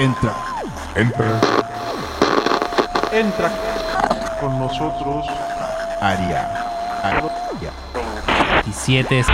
Entra. 0.00 0.34
Entra. 0.94 1.40
Entra 3.12 3.50
con 4.40 4.58
nosotros. 4.58 5.26
Aria. 6.00 6.48
Aria. 7.02 7.70
17 8.64 9.24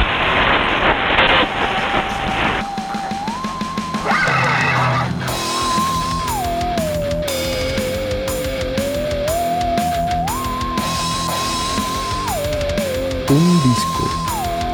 Un 13.28 13.62
disco 13.62 14.10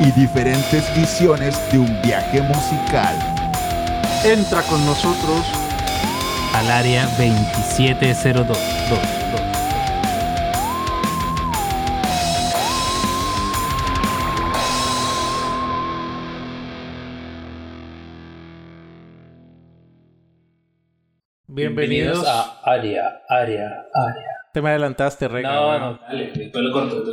y 0.00 0.10
diferentes 0.18 0.96
visiones 0.96 1.54
de 1.70 1.80
un 1.80 2.00
viaje 2.00 2.40
musical. 2.40 3.14
Entra 4.24 4.62
con 4.62 4.86
nosotros. 4.86 5.62
Al 6.54 6.70
área 6.70 7.06
2702. 7.06 8.46
Dos, 8.46 8.58
dos. 8.88 9.40
Bienvenidos 21.46 22.26
a 22.26 22.60
Aria, 22.64 23.22
Aria, 23.28 23.86
Aria. 23.92 24.32
Te 24.52 24.62
me 24.62 24.70
adelantaste, 24.70 25.28
Rey. 25.28 25.42
No, 25.42 25.78
no, 25.78 25.98
dale, 25.98 26.32
después 26.34 26.64
lo 26.64 26.72
corto. 26.72 27.04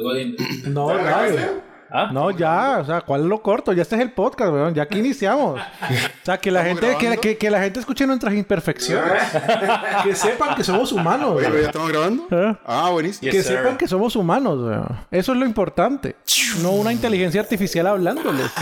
No, 0.69 0.87
dale. 0.89 1.68
¿Ah? 1.91 2.09
No, 2.11 2.29
ya, 2.31 2.79
o 2.81 2.85
sea, 2.85 3.01
¿cuál 3.01 3.21
es 3.21 3.27
lo 3.27 3.41
corto? 3.41 3.73
Ya 3.73 3.81
este 3.81 3.95
es 3.95 4.01
el 4.01 4.11
podcast, 4.11 4.51
weón. 4.53 4.75
Ya 4.75 4.83
aquí 4.83 4.99
iniciamos. 4.99 5.59
O 5.59 6.25
sea, 6.25 6.37
que 6.37 6.51
la 6.51 6.63
gente, 6.63 6.95
que, 6.99 7.17
que- 7.17 7.37
que 7.37 7.49
la 7.49 7.61
gente 7.61 7.79
escuche 7.79 8.05
nuestras 8.05 8.33
imperfecciones. 8.35 9.23
que 10.03 10.15
sepan 10.15 10.53
que 10.55 10.63
somos 10.63 10.91
humanos. 10.91 11.31
Oye, 11.31 11.47
weón. 11.47 11.51
¿pero 11.51 11.61
ya 11.61 11.67
estamos 11.67 11.89
grabando? 11.89 12.27
¿Eh? 12.31 12.55
Ah, 12.65 12.89
buenísimo. 12.91 13.31
que 13.31 13.41
sepan 13.41 13.75
que 13.77 13.87
somos 13.87 14.15
humanos, 14.15 14.59
weón. 14.59 14.99
Eso 15.09 15.31
es 15.33 15.37
lo 15.39 15.45
importante. 15.45 16.15
No 16.61 16.71
una 16.71 16.91
inteligencia 16.93 17.41
artificial 17.41 17.87
hablándoles. 17.87 18.51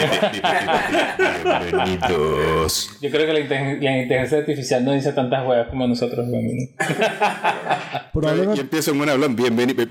Bienvenidos. 1.64 2.98
Yo 3.02 3.10
creo 3.12 3.26
que 3.26 3.34
la, 3.34 3.40
inte- 3.40 3.80
la 3.82 3.98
inteligencia 3.98 4.38
artificial 4.40 4.86
no 4.86 4.92
dice 4.94 5.12
tantas 5.14 5.46
huevas 5.46 5.68
como 5.70 5.86
nosotros. 5.88 6.26
weón. 6.30 6.46
Y 6.48 6.76
Probablemente. 8.14 8.62
empiezo 8.62 8.92
en 8.92 9.02
un 9.02 9.10
hablón. 9.10 9.36
Bienvenido. 9.36 9.84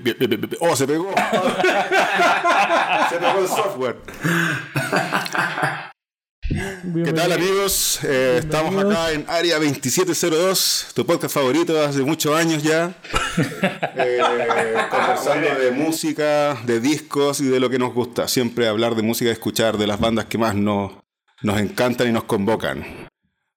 Oh, 0.59 0.75
se 0.75 0.87
pegó. 0.87 1.09
se 3.09 3.17
pegó 3.17 3.26
el 3.35 3.47
software. 3.47 3.97
¿Qué 7.03 7.13
tal, 7.13 7.31
amigos? 7.33 7.99
Eh, 8.03 8.37
estamos 8.39 8.83
acá 8.83 9.11
en 9.11 9.25
Área 9.27 9.55
2702, 9.59 10.87
tu 10.93 11.05
podcast 11.05 11.33
favorito 11.33 11.79
hace 11.79 12.01
muchos 12.01 12.35
años 12.35 12.63
ya. 12.63 12.95
Eh, 13.99 14.19
conversando 14.89 15.59
de 15.59 15.71
música, 15.71 16.57
de 16.65 16.79
discos 16.79 17.39
y 17.39 17.45
de 17.45 17.59
lo 17.59 17.69
que 17.69 17.77
nos 17.77 17.93
gusta. 17.93 18.27
Siempre 18.27 18.67
hablar 18.67 18.95
de 18.95 19.03
música 19.03 19.29
y 19.29 19.33
escuchar 19.33 19.77
de 19.77 19.85
las 19.85 19.99
bandas 19.99 20.25
que 20.25 20.37
más 20.37 20.55
nos, 20.55 20.93
nos 21.41 21.59
encantan 21.59 22.07
y 22.07 22.11
nos 22.11 22.23
convocan. 22.23 23.07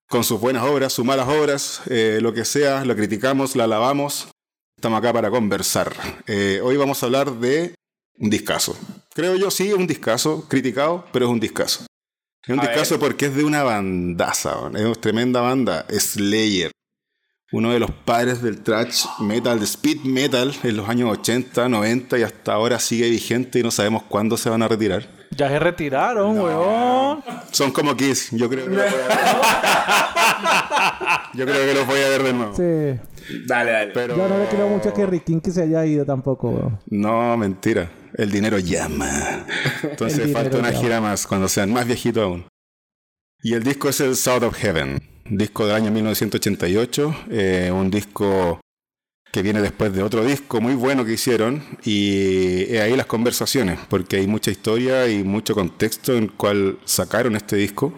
Con 0.08 0.24
sus 0.24 0.40
buenas 0.40 0.64
obras, 0.64 0.92
sus 0.92 1.04
malas 1.04 1.28
obras, 1.28 1.82
eh, 1.86 2.18
lo 2.20 2.34
que 2.34 2.44
sea, 2.44 2.84
lo 2.84 2.96
criticamos, 2.96 3.56
la 3.56 3.64
alabamos. 3.64 4.28
Estamos 4.76 4.98
acá 4.98 5.12
para 5.12 5.30
conversar. 5.30 5.92
Eh, 6.26 6.60
hoy 6.62 6.76
vamos 6.76 7.02
a 7.02 7.06
hablar 7.06 7.32
de 7.32 7.74
un 8.18 8.30
discazo. 8.30 8.76
Creo 9.20 9.36
yo, 9.36 9.50
sí, 9.50 9.70
un 9.74 9.86
discazo, 9.86 10.46
criticado, 10.48 11.04
pero 11.12 11.26
es 11.26 11.30
un 11.30 11.38
discazo. 11.38 11.84
Es 12.42 12.54
un 12.54 12.58
discazo 12.58 12.98
porque 12.98 13.26
es 13.26 13.36
de 13.36 13.44
una 13.44 13.62
bandaza, 13.62 14.70
es 14.74 14.80
una 14.80 14.94
tremenda 14.94 15.42
banda, 15.42 15.84
Slayer. 15.90 16.70
Uno 17.52 17.70
de 17.70 17.80
los 17.80 17.90
padres 17.90 18.40
del 18.40 18.62
thrash 18.62 19.04
metal, 19.18 19.58
de 19.58 19.66
speed 19.66 20.04
metal, 20.04 20.54
en 20.62 20.74
los 20.74 20.88
años 20.88 21.10
80, 21.10 21.68
90 21.68 22.18
y 22.18 22.22
hasta 22.22 22.54
ahora 22.54 22.78
sigue 22.78 23.10
vigente 23.10 23.58
y 23.58 23.62
no 23.62 23.70
sabemos 23.70 24.04
cuándo 24.04 24.38
se 24.38 24.48
van 24.48 24.62
a 24.62 24.68
retirar. 24.68 25.06
Ya 25.36 25.50
se 25.50 25.58
retiraron, 25.58 26.38
weón. 26.38 27.22
Son 27.50 27.72
como 27.72 27.94
Kiss, 27.94 28.30
yo 28.30 28.48
creo 28.48 28.64
que 28.64 28.70
los 28.70 28.90
voy 28.90 29.00
a 29.02 29.06
ver. 29.06 29.18
Yo 31.34 31.44
creo 31.44 31.66
que 31.66 31.74
los 31.74 31.86
voy 31.86 32.00
a 32.00 32.08
ver 32.08 32.22
de 32.22 32.32
nuevo. 32.32 32.56
Sí. 32.56 32.98
Dale, 33.46 33.70
dale. 33.70 33.92
Pero... 33.92 34.16
Yo 34.16 34.26
no 34.26 34.38
le 34.38 34.46
creo 34.46 34.66
mucho 34.66 34.88
a 34.88 34.94
que 34.94 35.04
Ricky 35.04 35.42
que 35.42 35.50
se 35.50 35.64
haya 35.64 35.84
ido 35.84 36.06
tampoco, 36.06 36.48
weón. 36.48 36.80
No, 36.86 37.36
mentira. 37.36 37.99
El 38.14 38.30
dinero 38.30 38.58
llama. 38.58 39.46
Entonces 39.82 40.26
dinero 40.26 40.40
falta 40.40 40.58
una 40.58 40.70
llama. 40.70 40.82
gira 40.82 41.00
más 41.00 41.26
cuando 41.26 41.48
sean 41.48 41.72
más 41.72 41.86
viejitos 41.86 42.22
aún. 42.22 42.46
Y 43.42 43.54
el 43.54 43.62
disco 43.62 43.88
es 43.88 44.00
el 44.00 44.16
South 44.16 44.42
of 44.42 44.54
Heaven, 44.54 45.00
disco 45.24 45.66
del 45.66 45.76
año 45.76 45.90
1988, 45.90 47.14
eh, 47.30 47.70
un 47.72 47.90
disco 47.90 48.60
que 49.32 49.42
viene 49.42 49.62
después 49.62 49.92
de 49.92 50.02
otro 50.02 50.24
disco 50.24 50.60
muy 50.60 50.74
bueno 50.74 51.04
que 51.04 51.12
hicieron 51.12 51.62
y 51.84 52.64
es 52.64 52.80
ahí 52.80 52.96
las 52.96 53.06
conversaciones, 53.06 53.78
porque 53.88 54.16
hay 54.16 54.26
mucha 54.26 54.50
historia 54.50 55.08
y 55.08 55.22
mucho 55.22 55.54
contexto 55.54 56.16
en 56.16 56.24
el 56.24 56.32
cual 56.32 56.78
sacaron 56.84 57.36
este 57.36 57.56
disco 57.56 57.96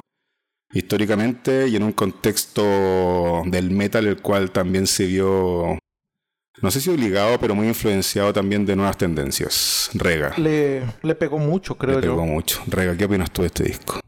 históricamente 0.72 1.68
y 1.68 1.76
en 1.76 1.82
un 1.82 1.92
contexto 1.92 3.42
del 3.46 3.70
metal 3.70 4.06
el 4.06 4.20
cual 4.20 4.50
también 4.50 4.86
se 4.86 5.06
vio 5.06 5.78
no 6.62 6.70
sé 6.70 6.80
si 6.80 6.90
obligado, 6.90 7.38
pero 7.38 7.54
muy 7.54 7.68
influenciado 7.68 8.32
también 8.32 8.64
de 8.64 8.76
nuevas 8.76 8.96
tendencias. 8.96 9.90
Rega. 9.94 10.32
Le, 10.38 10.82
le 11.02 11.14
pegó 11.14 11.38
mucho, 11.38 11.76
creo 11.76 12.00
Le 12.00 12.06
yo. 12.06 12.12
pegó 12.12 12.26
mucho. 12.26 12.62
Rega, 12.68 12.96
¿qué 12.96 13.04
opinas 13.04 13.30
tú 13.30 13.42
de 13.42 13.48
este 13.48 13.64
disco? 13.64 14.00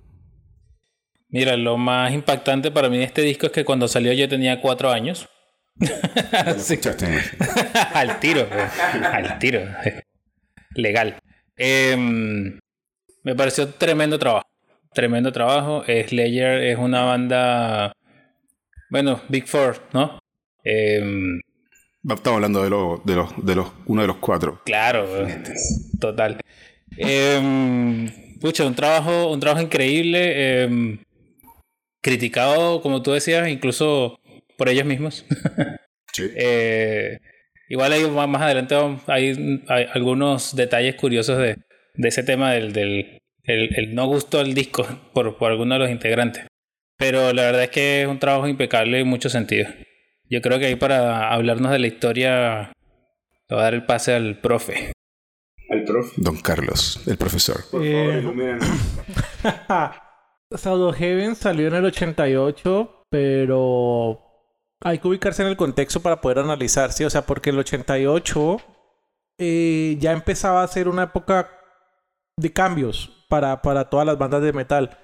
Mira, 1.28 1.56
lo 1.56 1.76
más 1.76 2.12
impactante 2.12 2.70
para 2.70 2.88
mí 2.88 2.98
de 2.98 3.04
este 3.04 3.22
disco 3.22 3.46
es 3.46 3.52
que 3.52 3.64
cuando 3.64 3.88
salió 3.88 4.12
yo 4.12 4.28
tenía 4.28 4.60
cuatro 4.60 4.90
años. 4.90 5.28
Sí. 6.58 6.78
Al 7.94 8.20
tiro, 8.20 8.46
al 9.12 9.38
tiro. 9.40 9.60
Legal. 10.76 11.18
Em, 11.56 12.58
me 13.24 13.34
pareció 13.34 13.68
tremendo 13.68 14.18
trabajo. 14.18 14.46
Tremendo 14.92 15.32
trabajo. 15.32 15.82
Slayer 15.84 16.62
es 16.62 16.78
una 16.78 17.02
banda. 17.02 17.92
Bueno, 18.90 19.20
Big 19.28 19.46
Four, 19.48 19.82
¿no? 19.92 20.20
Em, 20.62 21.40
Estamos 22.08 22.36
hablando 22.36 22.62
de 22.62 22.70
los, 22.70 23.04
de 23.04 23.14
los, 23.14 23.46
de 23.46 23.54
los, 23.54 23.72
uno 23.86 24.02
de 24.02 24.08
los 24.08 24.16
cuatro. 24.18 24.60
claro, 24.64 25.04
weón. 25.04 25.42
total. 26.00 26.40
Em, 26.96 28.38
pucha, 28.40 28.66
un 28.66 28.74
trabajo, 28.74 29.30
un 29.30 29.40
trabajo 29.40 29.62
increíble. 29.62 30.62
em, 30.64 30.98
criticado, 32.02 32.82
como 32.82 33.02
tú 33.02 33.12
decías, 33.12 33.48
incluso 33.48 34.20
por 34.58 34.68
ellos 34.68 34.84
mismos. 34.84 35.24
Sí. 36.12 36.30
Eh, 36.36 37.18
igual 37.68 37.92
hay 37.92 38.08
más 38.08 38.28
más 38.28 38.42
adelante 38.42 38.76
hay, 39.08 39.64
hay 39.66 39.86
algunos 39.92 40.54
detalles 40.54 40.94
curiosos 40.94 41.38
de, 41.38 41.56
de 41.94 42.08
ese 42.08 42.22
tema 42.22 42.52
del, 42.52 42.72
del 42.72 43.18
el, 43.42 43.74
el 43.76 43.94
no 43.96 44.06
gusto 44.06 44.38
al 44.38 44.54
disco 44.54 44.86
por, 45.12 45.36
por 45.38 45.50
alguno 45.50 45.74
de 45.74 45.80
los 45.80 45.90
integrantes. 45.90 46.46
Pero 46.96 47.32
la 47.32 47.42
verdad 47.42 47.64
es 47.64 47.70
que 47.70 48.02
es 48.02 48.06
un 48.06 48.20
trabajo 48.20 48.46
impecable 48.46 49.00
en 49.00 49.08
muchos 49.08 49.32
sentidos. 49.32 49.74
Yo 50.30 50.40
creo 50.40 50.58
que 50.58 50.66
ahí 50.66 50.76
para 50.76 51.32
hablarnos 51.32 51.70
de 51.72 51.78
la 51.78 51.86
historia 51.86 52.72
le 53.48 53.56
voy 53.56 53.58
a 53.60 53.62
dar 53.64 53.74
el 53.74 53.84
pase 53.86 54.14
al 54.14 54.40
profe. 54.40 54.92
Al 55.70 55.84
profe. 55.84 56.12
Don 56.16 56.36
Carlos, 56.40 57.00
el 57.06 57.16
profesor. 57.16 57.64
Por 57.70 57.82
Eh, 57.84 58.22
favor, 60.58 60.94
Heaven 60.96 61.34
salió 61.36 61.68
en 61.68 61.74
el 61.74 61.84
88, 61.86 63.04
pero 63.10 64.20
hay 64.80 64.98
que 64.98 65.08
ubicarse 65.08 65.42
en 65.42 65.48
el 65.48 65.56
contexto 65.56 66.00
para 66.00 66.20
poder 66.20 66.38
analizar, 66.40 66.92
¿sí? 66.92 67.04
O 67.04 67.10
sea, 67.10 67.22
porque 67.22 67.50
el 67.50 67.58
88 67.58 68.56
eh, 69.38 69.96
ya 69.98 70.12
empezaba 70.12 70.62
a 70.62 70.68
ser 70.68 70.88
una 70.88 71.04
época 71.04 71.50
de 72.36 72.52
cambios 72.52 73.24
para, 73.28 73.60
para 73.62 73.88
todas 73.90 74.06
las 74.06 74.18
bandas 74.18 74.42
de 74.42 74.52
metal, 74.52 74.96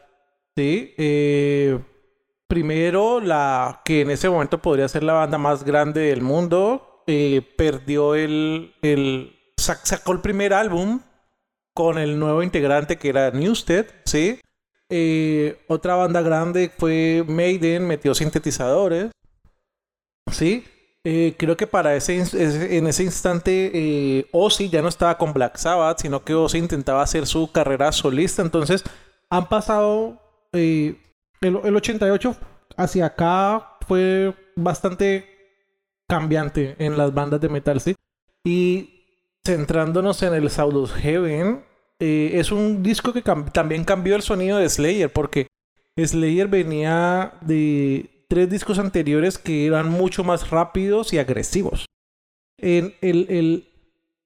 ¿sí? 0.57 0.95
Eh, 0.99 1.79
primero, 2.51 3.21
la 3.21 3.81
que 3.87 4.03
en 4.03 4.11
ese 4.11 4.29
momento 4.29 4.59
podría 4.59 4.87
ser 4.89 5.03
la 5.03 5.15
banda 5.15 5.39
más 5.39 5.65
grande 5.65 6.03
del 6.03 6.21
mundo, 6.21 7.03
eh, 7.07 7.41
perdió 7.57 8.15
el, 8.15 8.75
el... 8.83 9.33
sac- 9.57 9.85
sacó 9.85 10.13
el 10.13 10.21
primer 10.21 10.53
álbum 10.53 11.01
con 11.75 11.97
el 11.97 12.19
nuevo 12.19 12.43
integrante 12.43 12.99
que 12.99 13.09
era 13.09 13.31
Newsted, 13.31 13.87
¿sí? 14.05 14.39
Eh, 14.91 15.65
otra 15.69 15.95
banda 15.95 16.21
grande 16.21 16.71
fue 16.77 17.25
Maiden, 17.27 17.87
metió 17.87 18.15
sintetizadores. 18.15 19.11
Sí. 20.31 20.65
Eh, 21.03 21.35
creo 21.39 21.57
que 21.57 21.67
para 21.67 21.97
ese, 21.97 22.19
en 22.19 22.87
ese 22.87 23.05
instante 23.05 23.71
eh, 23.73 24.27
Ozzy 24.33 24.69
ya 24.69 24.83
no 24.83 24.89
estaba 24.89 25.17
con 25.17 25.33
Black 25.33 25.57
Sabbath, 25.57 26.01
sino 26.01 26.23
que 26.25 26.35
Ozzy 26.35 26.59
intentaba 26.59 27.03
hacer 27.03 27.27
su 27.27 27.51
carrera 27.51 27.91
solista. 27.93 28.43
Entonces 28.43 28.85
han 29.31 29.49
pasado 29.49 30.21
el, 31.41 31.59
el 31.65 31.77
88 31.77 32.37
hacia 32.77 33.07
acá 33.07 33.79
fue 33.87 34.35
bastante 34.57 35.27
cambiante 36.09 36.77
en 36.79 36.99
las 36.99 37.15
bandas 37.15 37.41
de 37.41 37.49
metal, 37.49 37.81
¿sí? 37.81 37.95
Y 38.45 39.05
centrándonos 39.45 40.23
en 40.23 40.35
el 40.35 40.51
South 40.51 40.75
of 40.75 40.93
Heaven, 40.95 41.65
eh, 41.99 42.33
es 42.35 42.51
un 42.51 42.83
disco 42.83 43.13
que 43.13 43.23
también 43.23 43.85
cambió 43.85 44.17
el 44.17 44.23
sonido 44.23 44.59
de 44.59 44.69
Slayer, 44.69 45.13
porque 45.13 45.47
Slayer 45.97 46.49
venía 46.49 47.35
de 47.41 48.25
tres 48.29 48.49
discos 48.49 48.79
anteriores 48.79 49.39
que 49.39 49.67
eran 49.67 49.89
mucho 49.91 50.25
más 50.25 50.51
rápidos 50.51 51.13
y 51.13 51.19
agresivos. 51.19 51.87
En 52.59 52.95
el, 53.01 53.27
el, 53.29 53.69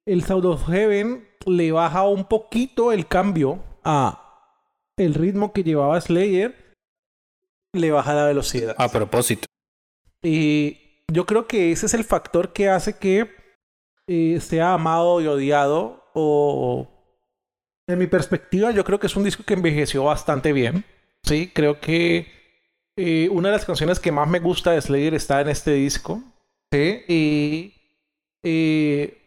el 0.06 0.25
Sound 0.25 0.46
of 0.46 0.67
Heaven 0.69 1.28
le 1.46 1.72
baja 1.72 2.02
un 2.05 2.25
poquito 2.26 2.93
el 2.93 3.06
cambio 3.06 3.62
a 3.84 4.20
el 4.96 5.14
ritmo 5.14 5.52
que 5.52 5.64
llevaba 5.64 6.00
Slayer, 6.00 6.63
le 7.75 7.91
baja 7.91 8.15
la 8.15 8.26
velocidad. 8.26 8.75
A 8.79 8.88
propósito. 8.88 9.47
Y 10.23 11.03
yo 11.12 11.26
creo 11.26 11.47
que 11.47 11.73
ese 11.73 11.87
es 11.87 11.94
el 11.94 12.05
factor 12.05 12.53
que 12.53 12.69
hace 12.69 12.97
que 12.97 13.31
eh, 14.06 14.38
sea 14.41 14.75
amado 14.75 15.21
y 15.21 15.26
odiado. 15.26 16.03
O 16.15 16.88
en 17.88 17.99
mi 17.99 18.06
perspectiva, 18.06 18.71
yo 18.71 18.85
creo 18.85 18.99
que 18.99 19.09
es 19.09 19.17
un 19.17 19.25
disco 19.25 19.43
que 19.44 19.55
envejeció 19.55 20.05
bastante 20.05 20.53
bien. 20.53 20.85
Sí, 21.25 21.50
creo 21.53 21.81
que 21.81 22.26
eh, 22.97 23.29
una 23.31 23.49
de 23.49 23.56
las 23.56 23.65
canciones 23.65 23.99
que 23.99 24.12
más 24.12 24.29
me 24.29 24.41
gusta 24.41 24.73
de 24.73 24.81
Slayer 24.81 25.15
está 25.15 25.41
en 25.41 25.49
este 25.49 25.73
disco. 25.73 26.23
Sí, 26.73 27.03
y 27.09 27.75
eh, 28.43 29.19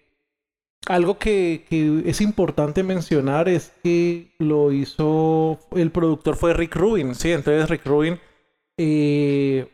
algo 0.87 1.17
que, 1.17 1.65
que, 1.69 2.03
es 2.05 2.21
importante 2.21 2.83
mencionar 2.83 3.49
es 3.49 3.73
que 3.83 4.33
lo 4.39 4.71
hizo. 4.71 5.59
El 5.71 5.91
productor 5.91 6.37
fue 6.37 6.53
Rick 6.53 6.75
Rubin, 6.75 7.15
sí. 7.15 7.31
Entonces, 7.31 7.69
Rick 7.69 7.85
Rubin 7.85 8.19
eh, 8.77 9.67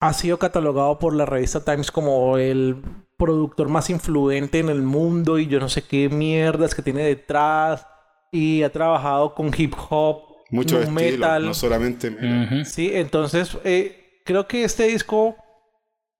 ha 0.00 0.12
sido 0.12 0.38
catalogado 0.38 0.98
por 0.98 1.14
la 1.14 1.26
revista 1.26 1.64
Times 1.64 1.90
como 1.90 2.38
el 2.38 2.82
productor 3.16 3.68
más 3.68 3.90
influente 3.90 4.58
en 4.58 4.68
el 4.68 4.82
mundo 4.82 5.38
y 5.38 5.46
yo 5.46 5.60
no 5.60 5.68
sé 5.68 5.82
qué 5.82 6.08
mierdas 6.08 6.74
que 6.74 6.82
tiene 6.82 7.04
detrás. 7.04 7.86
Y 8.32 8.62
ha 8.62 8.72
trabajado 8.72 9.34
con 9.34 9.52
hip 9.56 9.74
hop, 9.88 10.22
mucho 10.50 10.80
estilo, 10.80 10.92
metal. 10.92 11.44
No 11.44 11.54
solamente. 11.54 12.08
Uh 12.08 12.12
-huh. 12.12 12.64
Sí, 12.64 12.90
entonces 12.92 13.56
eh, 13.62 14.20
creo 14.24 14.48
que 14.48 14.64
este 14.64 14.88
disco 14.88 15.36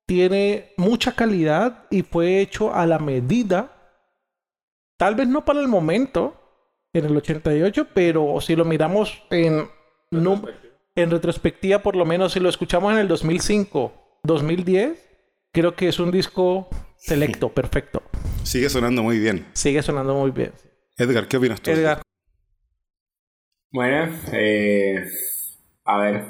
tiene 0.06 0.72
mucha 0.76 1.12
calidad 1.12 1.86
y 1.90 2.02
fue 2.02 2.40
hecho 2.40 2.72
a 2.72 2.86
la 2.86 2.98
medida 2.98 3.74
Tal 4.96 5.14
vez 5.14 5.28
no 5.28 5.44
para 5.44 5.60
el 5.60 5.68
momento, 5.68 6.34
en 6.92 7.04
el 7.04 7.16
88, 7.16 7.88
pero 7.92 8.40
si 8.40 8.54
lo 8.54 8.64
miramos 8.64 9.22
en, 9.30 9.68
no, 10.10 10.42
en 10.96 11.10
retrospectiva, 11.10 11.80
por 11.80 11.96
lo 11.96 12.04
menos 12.04 12.32
si 12.32 12.40
lo 12.40 12.48
escuchamos 12.48 12.92
en 12.92 12.98
el 12.98 13.08
2005, 13.08 14.20
2010, 14.22 14.98
creo 15.52 15.74
que 15.74 15.88
es 15.88 15.98
un 15.98 16.10
disco 16.10 16.68
selecto, 16.96 17.48
perfecto. 17.52 18.02
Sigue 18.44 18.68
sonando 18.68 19.02
muy 19.02 19.18
bien. 19.18 19.46
Sigue 19.54 19.82
sonando 19.82 20.14
muy 20.14 20.30
bien. 20.30 20.52
Edgar, 20.96 21.26
¿qué 21.26 21.36
opinas 21.36 21.60
tú? 21.60 21.70
Edgar. 21.70 22.02
Bueno, 23.72 24.16
eh, 24.32 25.04
a 25.84 25.98
ver. 25.98 26.24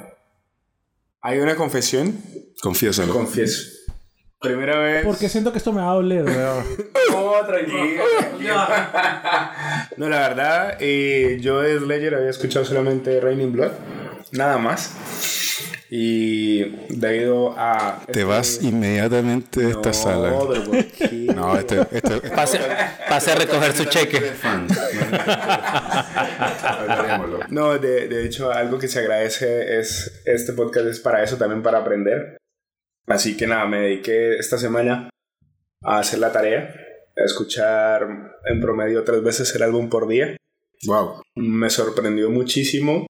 Hay 1.21 1.39
una 1.39 1.57
confesión. 1.57 2.17
Confiésalo. 2.63 3.13
Confieso. 3.13 3.71
Primera 4.41 4.79
vez. 4.79 5.05
Porque 5.05 5.29
siento 5.29 5.53
que 5.53 5.59
esto 5.59 5.73
me 5.73 5.83
va 5.83 5.91
a 5.91 5.95
doler, 5.95 6.25
weón. 6.25 6.65
no, 7.13 7.47
tranquilo. 7.47 8.03
no, 9.99 10.09
la 10.09 10.29
verdad, 10.29 10.77
eh, 10.81 11.39
yo 11.41 11.61
de 11.61 11.79
Slayer 11.79 12.15
había 12.15 12.31
escuchado 12.31 12.65
solamente 12.65 13.21
Raining 13.21 13.53
Blood. 13.53 13.73
Nada 14.35 14.59
más. 14.59 14.93
Y 15.89 16.65
debido 16.89 17.55
a. 17.57 18.03
Te 18.07 18.13
este... 18.13 18.25
vas 18.25 18.61
inmediatamente 18.63 19.61
de 19.61 19.71
esta 19.71 19.91
no, 19.91 19.95
sala. 19.95 20.33
Pero 20.49 20.65
¿por 20.65 20.85
qué? 20.87 21.09
No, 21.35 21.57
este. 21.57 21.81
este... 21.93 22.21
Pase, 22.31 22.59
pase 23.09 23.31
a 23.31 23.35
recoger 23.37 23.73
su 23.75 23.85
cheque. 23.85 24.21
no, 27.51 27.79
de, 27.79 28.09
de 28.09 28.25
hecho, 28.25 28.51
algo 28.51 28.77
que 28.79 28.89
se 28.89 28.99
agradece 28.99 29.79
es. 29.79 30.23
Este 30.25 30.53
podcast 30.53 30.87
es 30.87 30.99
para 30.99 31.23
eso, 31.23 31.37
también 31.37 31.63
para 31.63 31.79
aprender. 31.79 32.39
Así 33.07 33.37
que 33.37 33.47
nada, 33.47 33.67
me 33.67 33.83
dediqué 33.83 34.37
esta 34.37 34.59
semana 34.59 35.11
a 35.85 35.99
hacer 36.01 36.19
la 36.19 36.33
tarea, 36.33 36.75
a 37.17 37.25
escuchar 37.25 38.33
en 38.47 38.61
promedio 38.61 39.05
tres 39.05 39.23
veces 39.23 39.55
el 39.55 39.63
álbum 39.63 39.89
por 39.89 40.09
día. 40.09 40.37
Wow. 40.87 41.23
Me 41.37 41.71
sorprendió 41.71 42.31
muchísimo 42.31 43.07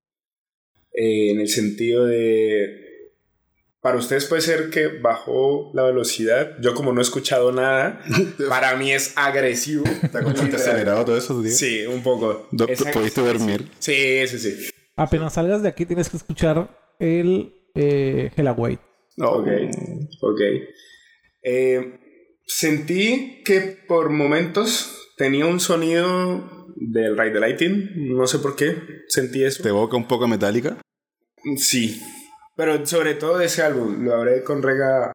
eh, 0.94 1.31
en 1.31 1.41
el 1.41 1.49
sentido 1.49 2.06
de... 2.06 2.81
Para 3.81 3.99
ustedes 3.99 4.25
puede 4.25 4.41
ser 4.41 4.70
que 4.70 4.87
bajó 4.87 5.70
la 5.75 5.82
velocidad. 5.82 6.56
Yo 6.61 6.73
como 6.73 6.93
no 6.94 7.00
he 7.00 7.02
escuchado 7.02 7.52
nada, 7.52 8.02
para 8.49 8.76
mí 8.76 8.91
es 8.91 9.12
agresivo. 9.14 9.85
¿Te 9.85 10.19
acelerado 10.56 11.05
todos 11.05 11.23
esos 11.23 11.44
días? 11.44 11.58
Sí, 11.58 11.85
un 11.85 12.02
poco. 12.02 12.49
¿Pudiste 12.50 13.20
dormir? 13.20 13.69
Sí, 13.79 14.26
sí, 14.26 14.38
sí. 14.38 14.70
Apenas 14.96 15.35
salgas 15.35 15.62
de 15.62 15.69
aquí 15.69 15.85
tienes 15.85 16.08
que 16.08 16.17
escuchar 16.17 16.70
el 16.99 17.52
eh, 17.75 18.31
Hella 18.37 18.52
White. 18.52 18.82
Ok, 19.19 19.49
ok. 20.23 20.41
Eh, 21.43 22.00
sentí 22.46 23.43
que 23.44 23.61
por 23.87 24.08
momentos 24.11 25.12
tenía 25.17 25.46
un 25.46 25.61
sonido 25.61 26.54
del 26.76 27.17
Ride 27.17 27.32
the 27.32 27.41
Lighting. 27.41 27.91
No 28.17 28.26
sé 28.26 28.38
por 28.38 28.56
qué 28.56 28.76
sentí 29.09 29.44
eso. 29.44 29.62
¿Te 29.62 29.69
evoca 29.71 29.97
un 29.97 30.09
poco 30.09 30.29
metálica? 30.29 30.79
Sí. 31.56 32.00
Pero 32.56 32.85
sobre 32.87 33.15
todo 33.15 33.41
ese 33.41 33.62
álbum. 33.62 34.05
Lo 34.05 34.15
hablé 34.15 34.43
con 34.43 34.62
Rega 34.62 35.12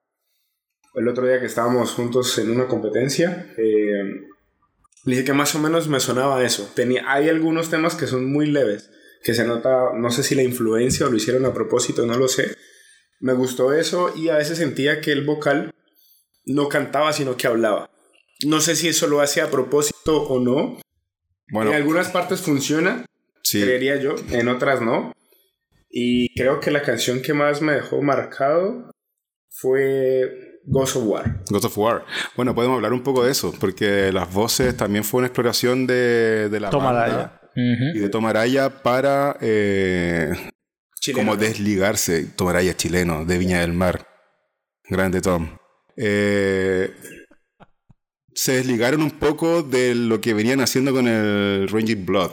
el 0.95 1.07
otro 1.07 1.25
día 1.25 1.39
que 1.39 1.45
estábamos 1.45 1.91
juntos 1.91 2.37
en 2.37 2.51
una 2.51 2.67
competencia. 2.67 3.53
Eh, 3.57 4.03
le 5.05 5.11
dije 5.11 5.23
que 5.23 5.33
más 5.33 5.55
o 5.55 5.59
menos 5.59 5.87
me 5.87 5.99
sonaba 5.99 6.43
eso. 6.43 6.71
Tenía, 6.75 7.03
hay 7.11 7.29
algunos 7.29 7.69
temas 7.69 7.95
que 7.95 8.07
son 8.07 8.31
muy 8.31 8.45
leves. 8.45 8.91
Que 9.23 9.33
se 9.33 9.45
nota, 9.45 9.93
no 9.95 10.11
sé 10.11 10.23
si 10.23 10.35
la 10.35 10.43
influencia 10.43 11.05
o 11.05 11.09
lo 11.09 11.17
hicieron 11.17 11.45
a 11.45 11.53
propósito, 11.53 12.05
no 12.05 12.17
lo 12.17 12.27
sé 12.27 12.55
me 13.19 13.33
gustó 13.33 13.73
eso 13.73 14.13
y 14.15 14.29
a 14.29 14.37
veces 14.37 14.57
sentía 14.57 15.01
que 15.01 15.11
el 15.11 15.25
vocal 15.25 15.73
no 16.45 16.69
cantaba, 16.69 17.13
sino 17.13 17.37
que 17.37 17.47
hablaba. 17.47 17.89
No 18.45 18.61
sé 18.61 18.75
si 18.75 18.87
eso 18.87 19.07
lo 19.07 19.19
hace 19.19 19.41
a 19.41 19.51
propósito 19.51 20.23
o 20.23 20.39
no. 20.39 20.79
Bueno, 21.51 21.71
en 21.71 21.77
algunas 21.77 22.09
partes 22.09 22.41
funciona, 22.41 23.05
sí. 23.43 23.61
creería 23.61 23.95
yo, 23.97 24.15
en 24.31 24.47
otras 24.47 24.81
no. 24.81 25.13
Y 25.89 26.33
creo 26.35 26.59
que 26.59 26.69
la 26.71 26.83
canción 26.83 27.21
que 27.21 27.33
más 27.33 27.61
me 27.61 27.73
dejó 27.73 28.01
marcado 28.01 28.91
fue 29.49 30.59
Ghost 30.65 30.97
of 30.97 31.03
War. 31.05 31.43
Ghost 31.49 31.65
of 31.65 31.77
War. 31.77 32.05
Bueno, 32.35 32.53
podemos 32.53 32.75
hablar 32.75 32.93
un 32.93 33.01
poco 33.03 33.23
de 33.23 33.31
eso, 33.31 33.53
porque 33.59 34.11
las 34.11 34.31
voces 34.31 34.77
también 34.77 35.03
fue 35.03 35.19
una 35.19 35.27
exploración 35.27 35.87
de, 35.87 36.49
de 36.49 36.59
la 36.59 36.69
Tomaraya. 36.69 37.13
banda 37.15 37.41
uh 37.55 37.59
-huh. 37.59 37.95
y 37.95 37.99
de 37.99 38.09
Tomaraya 38.09 38.69
para 38.83 39.35
eh, 39.41 40.31
como 41.15 41.35
desligarse. 41.35 42.25
Tomaraya 42.35 42.75
chileno, 42.75 43.25
de 43.25 43.37
Viña 43.37 43.61
del 43.61 43.73
Mar. 43.73 44.05
Grande 44.87 45.21
Tom. 45.21 45.57
Eh, 45.97 46.91
se 48.39 48.53
desligaron 48.53 49.01
un 49.01 49.11
poco 49.11 49.63
de 49.63 49.93
lo 49.93 50.21
que 50.21 50.33
venían 50.33 50.61
haciendo 50.61 50.93
con 50.93 51.09
el 51.09 51.67
Ranging 51.67 52.05
Blood. 52.05 52.31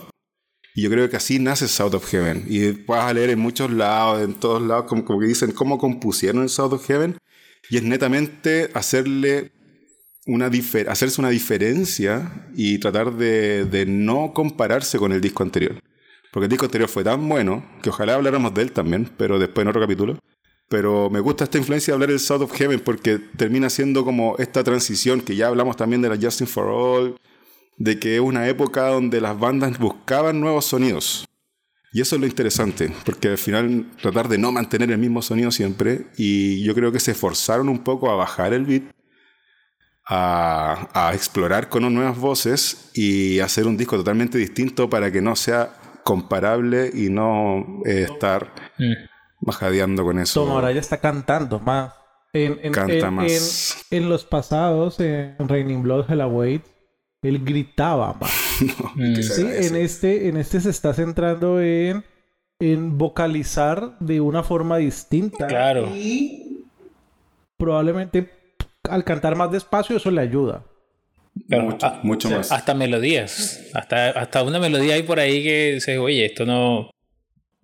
Y 0.73 0.83
yo 0.83 0.91
creo 0.91 1.11
que 1.11 1.17
así 1.17 1.41
nace 1.41 1.67
South 1.67 1.95
of 1.95 2.09
Heaven. 2.09 2.45
Y 2.49 2.71
vas 2.85 3.11
a 3.11 3.13
leer 3.13 3.31
en 3.31 3.41
muchos 3.41 3.73
lados, 3.73 4.23
en 4.23 4.35
todos 4.35 4.63
lados, 4.63 4.85
como, 4.85 5.19
que 5.19 5.27
dicen 5.27 5.51
cómo 5.51 5.79
compusieron 5.79 6.45
el 6.45 6.49
South 6.49 6.75
of 6.75 6.87
Heaven. 6.87 7.19
Y 7.71 7.79
es 7.79 7.83
netamente 7.83 8.71
hacerle 8.75 9.51
una 10.27 10.49
hacerse 10.89 11.21
una 11.21 11.31
diferencia 11.31 12.47
y 12.55 12.79
tratar 12.79 13.17
de, 13.17 13.65
de 13.65 13.85
no 13.85 14.33
compararse 14.33 14.99
con 14.99 15.11
el 15.11 15.21
disco 15.21 15.43
anterior. 15.43 15.81
Porque 16.31 16.45
el 16.45 16.51
disco 16.51 16.67
anterior 16.67 16.89
fue 16.89 17.03
tan 17.03 17.29
bueno 17.29 17.69
que 17.83 17.91
ojalá 17.91 18.15
habláramos 18.15 18.55
de 18.55 18.63
él 18.63 18.71
también, 18.71 19.11
pero 19.17 19.41
después 19.41 19.65
en 19.65 19.69
otro 19.71 19.81
capítulo. 19.81 20.21
Pero 20.69 21.11
me 21.11 21.21
gusta 21.21 21.45
esta 21.45 21.59
influencia 21.59 21.93
de 21.93 21.95
hablar 21.95 22.11
del 22.11 22.21
South 22.21 22.43
of 22.43 22.53
Heaven 22.53 22.81
porque 22.81 23.19
termina 23.19 23.71
siendo 23.71 24.05
como 24.05 24.37
esta 24.39 24.65
transición 24.65 25.21
que 25.21 25.37
ya 25.37 25.47
hablamos 25.47 25.77
también 25.77 26.03
de 26.03 26.09
la 26.09 26.19
Justin 26.21 26.47
for 26.47 26.67
All, 26.67 27.17
de 27.77 27.99
que 27.99 28.17
es 28.17 28.21
una 28.21 28.49
época 28.49 28.89
donde 28.89 29.21
las 29.21 29.39
bandas 29.39 29.79
buscaban 29.79 30.41
nuevos 30.41 30.65
sonidos. 30.65 31.25
Y 31.93 32.01
eso 32.01 32.17
es 32.17 32.21
lo 32.21 32.27
interesante, 32.27 32.93
porque 33.05 33.29
al 33.29 33.39
final 33.39 33.87
tratar 34.03 34.29
de 34.29 34.39
no 34.39 34.53
mantener 34.53 34.91
el 34.91 34.99
mismo 34.99 35.23
sonido 35.23 35.51
siempre, 35.51 36.09
y 36.19 36.63
yo 36.63 36.75
creo 36.75 36.93
que 36.93 37.01
se 37.01 37.13
esforzaron 37.13 37.69
un 37.69 37.85
poco 37.85 38.11
a 38.11 38.17
bajar 38.17 38.53
el 38.53 38.67
beat, 38.67 38.83
a, 40.09 41.11
explorar 41.15 41.69
con 41.69 41.93
nuevas 41.95 42.19
voces 42.19 42.91
y 42.95 43.41
hacer 43.41 43.67
un 43.67 43.77
disco 43.77 43.97
totalmente 43.97 44.39
distinto 44.39 44.91
para 44.91 45.11
que 45.11 45.21
no 45.21 45.35
sea 45.37 45.75
comparable 46.05 46.91
y 46.93 47.09
no 47.09 47.83
eh, 47.85 48.07
estar 48.09 48.53
mm. 48.79 49.16
Bajadeando 49.47 50.05
con 50.05 50.19
eso. 50.19 50.41
Toma, 50.41 50.55
ahora 50.55 50.73
ya 50.73 50.81
está 50.81 50.99
cantando 50.99 51.59
más. 51.59 51.95
En, 52.33 52.59
en, 52.63 52.73
Canta 52.73 52.93
en, 52.93 53.15
más. 53.15 53.87
En, 53.91 54.09
los 54.11 54.25
pasados, 54.25 55.01
en 55.01 55.37
Raining 55.39 55.83
Blood, 55.83 56.11
Hella 56.11 56.27
Wait, 56.27 56.63
él 57.23 57.43
gritaba 57.45 58.13
más. 58.21 58.31
no, 58.79 58.93
mm. 58.95 59.23
sí, 59.23 59.43
en 59.43 59.77
este, 59.77 60.29
en 60.29 60.37
este 60.37 60.61
se 60.61 60.71
está 60.71 60.93
centrando 60.93 61.61
en, 61.61 62.05
en 62.61 62.99
vocalizar 62.99 63.99
de 64.01 64.21
una 64.21 64.43
forma 64.43 64.77
distinta. 64.77 65.47
Claro. 65.47 65.89
Y 65.95 66.67
probablemente 67.57 68.31
al 68.89 69.05
cantar 69.05 69.37
más 69.37 69.51
despacio 69.51 69.97
eso 69.97 70.11
le 70.11 70.21
ayuda. 70.21 70.65
Pero, 71.49 71.65
mucho, 71.65 71.87
a, 71.87 72.01
mucho 72.03 72.29
o 72.29 72.31
sea, 72.31 72.39
más. 72.39 72.53
Hasta 72.53 72.75
melodías. 72.75 73.61
Hasta, 73.75 74.11
hasta 74.11 74.43
una 74.43 74.59
melodía 74.59 74.95
hay 74.95 75.03
por 75.03 75.21
ahí 75.21 75.43
que 75.43 75.75
dices, 75.75 75.99
oye, 75.99 76.25
esto 76.25 76.47
no. 76.47 76.91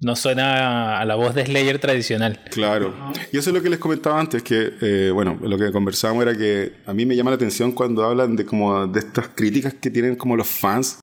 No 0.02 0.16
suena 0.16 0.98
a 0.98 1.04
la 1.04 1.14
voz 1.14 1.34
de 1.34 1.46
Slayer 1.46 1.78
tradicional. 1.78 2.40
Claro. 2.50 2.92
Y 3.32 3.38
eso 3.38 3.50
es 3.50 3.54
lo 3.54 3.62
que 3.62 3.70
les 3.70 3.78
comentaba 3.78 4.18
antes, 4.18 4.42
que, 4.42 4.72
eh, 4.80 5.10
bueno, 5.12 5.38
lo 5.40 5.56
que 5.56 5.70
conversábamos 5.70 6.22
era 6.22 6.36
que 6.36 6.72
a 6.86 6.92
mí 6.92 7.06
me 7.06 7.14
llama 7.14 7.30
la 7.30 7.36
atención 7.36 7.72
cuando 7.72 8.04
hablan 8.04 8.34
de 8.34 8.44
como 8.44 8.86
de 8.88 8.98
estas 8.98 9.28
críticas 9.28 9.74
que 9.74 9.90
tienen 9.90 10.16
como 10.16 10.36
los 10.36 10.48
fans, 10.48 10.98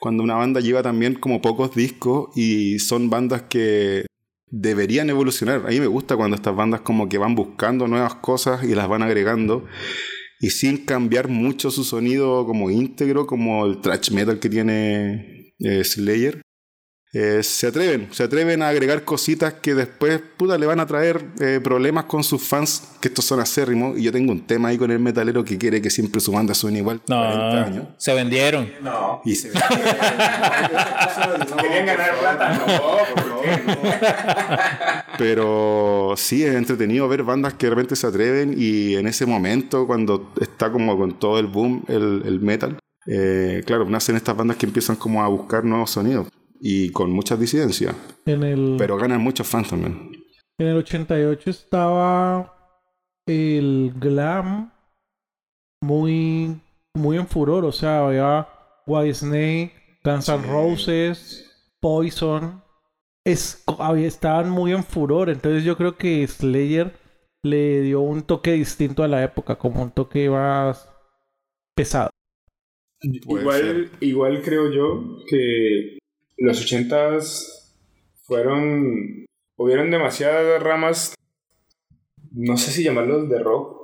cuando 0.00 0.24
una 0.24 0.34
banda 0.34 0.60
lleva 0.60 0.82
también 0.82 1.14
como 1.14 1.40
pocos 1.40 1.74
discos 1.74 2.30
y 2.34 2.80
son 2.80 3.08
bandas 3.08 3.42
que 3.42 4.06
deberían 4.46 5.08
evolucionar. 5.10 5.62
A 5.66 5.68
mí 5.68 5.78
me 5.78 5.86
gusta 5.86 6.16
cuando 6.16 6.34
estas 6.34 6.56
bandas 6.56 6.80
como 6.80 7.08
que 7.08 7.18
van 7.18 7.36
buscando 7.36 7.86
nuevas 7.86 8.16
cosas 8.16 8.64
y 8.64 8.74
las 8.74 8.88
van 8.88 9.02
agregando 9.02 9.64
y 10.40 10.50
sin 10.50 10.78
cambiar 10.78 11.28
mucho 11.28 11.70
su 11.70 11.84
sonido 11.84 12.44
como 12.46 12.70
íntegro, 12.70 13.26
como 13.26 13.66
el 13.66 13.80
thrash 13.80 14.10
metal 14.10 14.40
que 14.40 14.48
tiene 14.48 15.54
eh, 15.60 15.84
Slayer. 15.84 16.42
Eh, 17.12 17.42
se 17.42 17.66
atreven, 17.66 18.08
se 18.12 18.22
atreven 18.22 18.62
a 18.62 18.68
agregar 18.68 19.02
cositas 19.04 19.54
que 19.54 19.74
después 19.74 20.22
puta, 20.36 20.56
le 20.56 20.64
van 20.64 20.78
a 20.78 20.86
traer 20.86 21.20
eh, 21.40 21.58
problemas 21.62 22.04
con 22.04 22.22
sus 22.22 22.40
fans, 22.40 22.84
que 23.00 23.08
estos 23.08 23.24
son 23.24 23.40
acérrimos. 23.40 23.98
Y 23.98 24.04
yo 24.04 24.12
tengo 24.12 24.30
un 24.30 24.46
tema 24.46 24.68
ahí 24.68 24.78
con 24.78 24.92
el 24.92 25.00
metalero 25.00 25.44
que 25.44 25.58
quiere 25.58 25.82
que 25.82 25.90
siempre 25.90 26.20
su 26.20 26.30
banda 26.30 26.54
suene 26.54 26.78
igual. 26.78 27.00
No, 27.08 27.16
40 27.16 27.64
años. 27.64 27.88
se 27.98 28.14
vendieron. 28.14 28.70
No. 28.80 29.22
Y 29.24 29.34
se 29.34 29.50
Querían 31.60 31.86
ganar 31.86 32.16
plata. 32.20 32.54
No, 32.54 32.66
¿por? 33.16 33.26
No. 33.26 33.80
Pero 35.18 36.14
sí, 36.16 36.44
es 36.44 36.54
entretenido 36.54 37.08
ver 37.08 37.24
bandas 37.24 37.54
que 37.54 37.66
de 37.66 37.70
repente 37.70 37.96
se 37.96 38.06
atreven 38.06 38.54
y 38.56 38.94
en 38.94 39.08
ese 39.08 39.26
momento, 39.26 39.84
cuando 39.88 40.32
está 40.40 40.70
como 40.70 40.96
con 40.96 41.18
todo 41.18 41.40
el 41.40 41.48
boom, 41.48 41.84
el, 41.88 42.22
el 42.24 42.40
metal, 42.40 42.78
eh, 43.06 43.64
claro, 43.66 43.84
nacen 43.86 44.14
estas 44.14 44.36
bandas 44.36 44.56
que 44.56 44.66
empiezan 44.66 44.94
como 44.94 45.24
a 45.24 45.28
buscar 45.28 45.64
nuevos 45.64 45.90
sonidos 45.90 46.28
y 46.60 46.90
con 46.90 47.10
muchas 47.10 47.40
disidencias, 47.40 47.94
En 48.26 48.42
el, 48.42 48.74
pero 48.78 48.96
ganan 48.96 49.20
muchos 49.20 49.46
fans 49.46 49.70
también. 49.70 50.10
en 50.58 50.66
el 50.66 50.76
88 50.76 51.50
estaba 51.50 52.54
el 53.26 53.92
glam 53.98 54.70
muy, 55.82 56.60
muy 56.94 57.16
en 57.16 57.26
furor. 57.26 57.64
O 57.64 57.72
sea, 57.72 58.06
había 58.06 58.46
Whitesnake, 58.86 59.72
Guns 60.04 60.28
N' 60.28 60.46
Roses, 60.46 61.70
Poison. 61.80 62.62
Es, 63.24 63.62
había- 63.78 64.06
estaban 64.08 64.50
muy 64.50 64.72
en 64.72 64.84
furor. 64.84 65.30
Entonces 65.30 65.64
yo 65.64 65.76
creo 65.76 65.96
que 65.96 66.26
Slayer 66.26 66.92
le 67.42 67.80
dio 67.82 68.00
un 68.00 68.22
toque 68.22 68.52
distinto 68.52 69.02
a 69.02 69.08
la 69.08 69.22
época, 69.24 69.56
como 69.56 69.82
un 69.82 69.90
toque 69.90 70.28
más 70.28 70.88
pesado. 71.74 72.10
Igual, 73.02 73.90
igual 74.00 74.42
creo 74.42 74.70
yo 74.70 75.16
que 75.26 75.98
los 76.40 76.60
ochentas 76.60 77.76
fueron... 78.24 79.26
Hubieron 79.56 79.90
demasiadas 79.90 80.62
ramas, 80.62 81.14
no 82.32 82.56
sé 82.56 82.70
si 82.70 82.82
llamarlos 82.82 83.28
de 83.28 83.38
rock 83.40 83.78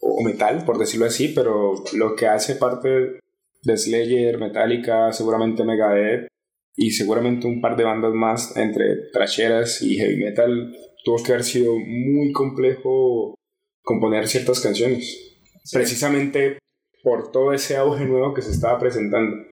o 0.00 0.22
metal, 0.22 0.66
por 0.66 0.76
decirlo 0.76 1.06
así, 1.06 1.28
pero 1.28 1.82
lo 1.94 2.14
que 2.14 2.26
hace 2.26 2.56
parte 2.56 3.20
de 3.62 3.76
Slayer, 3.78 4.36
Metallica, 4.38 5.12
seguramente 5.12 5.64
Megadeth 5.64 6.28
y 6.76 6.90
seguramente 6.90 7.46
un 7.46 7.62
par 7.62 7.74
de 7.76 7.84
bandas 7.84 8.12
más 8.12 8.54
entre 8.58 9.08
trasheras 9.14 9.80
y 9.80 9.96
heavy 9.96 10.16
metal, 10.16 10.76
tuvo 11.04 11.22
que 11.22 11.32
haber 11.32 11.44
sido 11.44 11.72
muy 11.78 12.32
complejo 12.32 13.34
componer 13.82 14.28
ciertas 14.28 14.60
canciones. 14.60 15.38
Precisamente 15.72 16.58
por 17.02 17.32
todo 17.32 17.54
ese 17.54 17.76
auge 17.76 18.04
nuevo 18.04 18.34
que 18.34 18.42
se 18.42 18.50
estaba 18.50 18.78
presentando. 18.78 19.46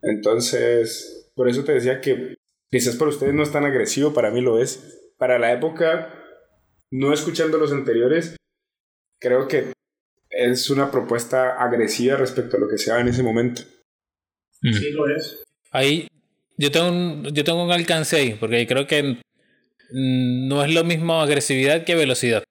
Entonces, 0.00 1.23
por 1.34 1.48
eso 1.48 1.64
te 1.64 1.72
decía 1.72 2.00
que 2.00 2.36
quizás 2.70 2.96
para 2.96 3.10
ustedes 3.10 3.34
no 3.34 3.42
es 3.42 3.52
tan 3.52 3.64
agresivo, 3.64 4.12
para 4.12 4.30
mí 4.30 4.40
lo 4.40 4.60
es. 4.60 5.00
Para 5.18 5.38
la 5.38 5.52
época, 5.52 6.12
no 6.90 7.12
escuchando 7.12 7.58
los 7.58 7.72
anteriores, 7.72 8.36
creo 9.20 9.48
que 9.48 9.72
es 10.30 10.70
una 10.70 10.90
propuesta 10.90 11.62
agresiva 11.62 12.16
respecto 12.16 12.56
a 12.56 12.60
lo 12.60 12.68
que 12.68 12.78
se 12.78 12.90
daba 12.90 13.02
en 13.02 13.08
ese 13.08 13.22
momento. 13.22 13.62
Mm. 14.62 14.72
Sí, 14.72 14.90
lo 14.90 15.08
es. 15.08 15.44
Ahí 15.70 16.08
yo 16.56 16.70
tengo 16.70 16.88
un, 16.88 17.24
yo 17.32 17.44
tengo 17.44 17.64
un 17.64 17.72
alcance 17.72 18.16
ahí, 18.16 18.34
porque 18.34 18.66
creo 18.66 18.86
que 18.86 19.02
mm, 19.02 20.48
no 20.48 20.64
es 20.64 20.72
lo 20.72 20.84
mismo 20.84 21.20
agresividad 21.20 21.84
que 21.84 21.94
velocidad. 21.94 22.44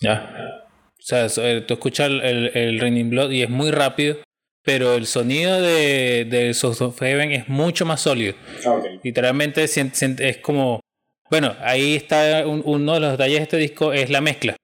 Ya. 0.00 0.66
O 0.98 1.02
sea, 1.02 1.26
eh, 1.26 1.64
tú 1.66 1.74
escuchas 1.74 2.08
el, 2.10 2.20
el, 2.20 2.56
el 2.56 2.80
Raining 2.80 3.10
Blood 3.10 3.30
y 3.30 3.42
es 3.42 3.50
muy 3.50 3.70
rápido, 3.70 4.18
pero 4.68 4.96
el 4.96 5.06
sonido 5.06 5.62
de, 5.62 6.26
de 6.28 6.52
South 6.52 6.82
of 6.82 7.00
Heaven 7.00 7.32
es 7.32 7.48
mucho 7.48 7.86
más 7.86 8.02
sólido. 8.02 8.34
Literalmente 9.02 9.66
sien- 9.66 9.92
sien- 9.94 10.16
es 10.20 10.36
como. 10.38 10.80
Bueno, 11.30 11.56
ahí 11.60 11.94
está 11.96 12.46
un- 12.46 12.60
uno 12.66 12.92
de 12.94 13.00
los 13.00 13.12
detalles 13.12 13.38
de 13.38 13.42
este 13.44 13.56
disco, 13.56 13.94
es 13.94 14.10
la 14.10 14.20
mezcla. 14.20 14.56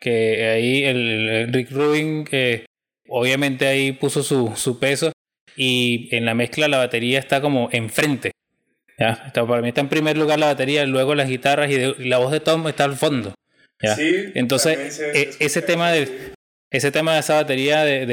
Que 0.00 0.48
ahí 0.48 0.82
el, 0.84 1.28
el 1.28 1.52
Rick 1.52 1.70
Rubin, 1.70 2.24
que 2.24 2.66
obviamente 3.08 3.68
ahí 3.68 3.92
puso 3.92 4.24
su, 4.24 4.52
su 4.56 4.80
peso. 4.80 5.12
Y 5.56 6.08
en 6.16 6.24
la 6.24 6.34
mezcla 6.34 6.66
la 6.66 6.78
batería 6.78 7.20
está 7.20 7.40
como 7.40 7.68
enfrente. 7.70 8.32
¿ya? 8.98 9.22
Está, 9.26 9.46
para 9.46 9.62
mí 9.62 9.68
está 9.68 9.82
en 9.82 9.88
primer 9.88 10.18
lugar 10.18 10.40
la 10.40 10.46
batería, 10.46 10.84
luego 10.84 11.14
las 11.14 11.28
guitarras 11.28 11.70
y, 11.70 11.74
de- 11.74 11.94
y 11.96 12.08
la 12.08 12.18
voz 12.18 12.32
de 12.32 12.40
Tom 12.40 12.66
está 12.66 12.82
al 12.82 12.96
fondo. 12.96 13.34
¿ya? 13.80 13.94
Sí, 13.94 14.02
también 14.02 14.32
Entonces, 14.34 14.94
se- 14.96 15.10
e- 15.22 15.32
se 15.32 15.44
ese 15.44 15.62
tema 15.62 15.92
de, 15.92 16.02
eso. 16.02 16.12
Ese 16.76 16.90
tema 16.90 17.14
de 17.14 17.20
esa 17.20 17.34
batería 17.34 17.84
de, 17.84 18.04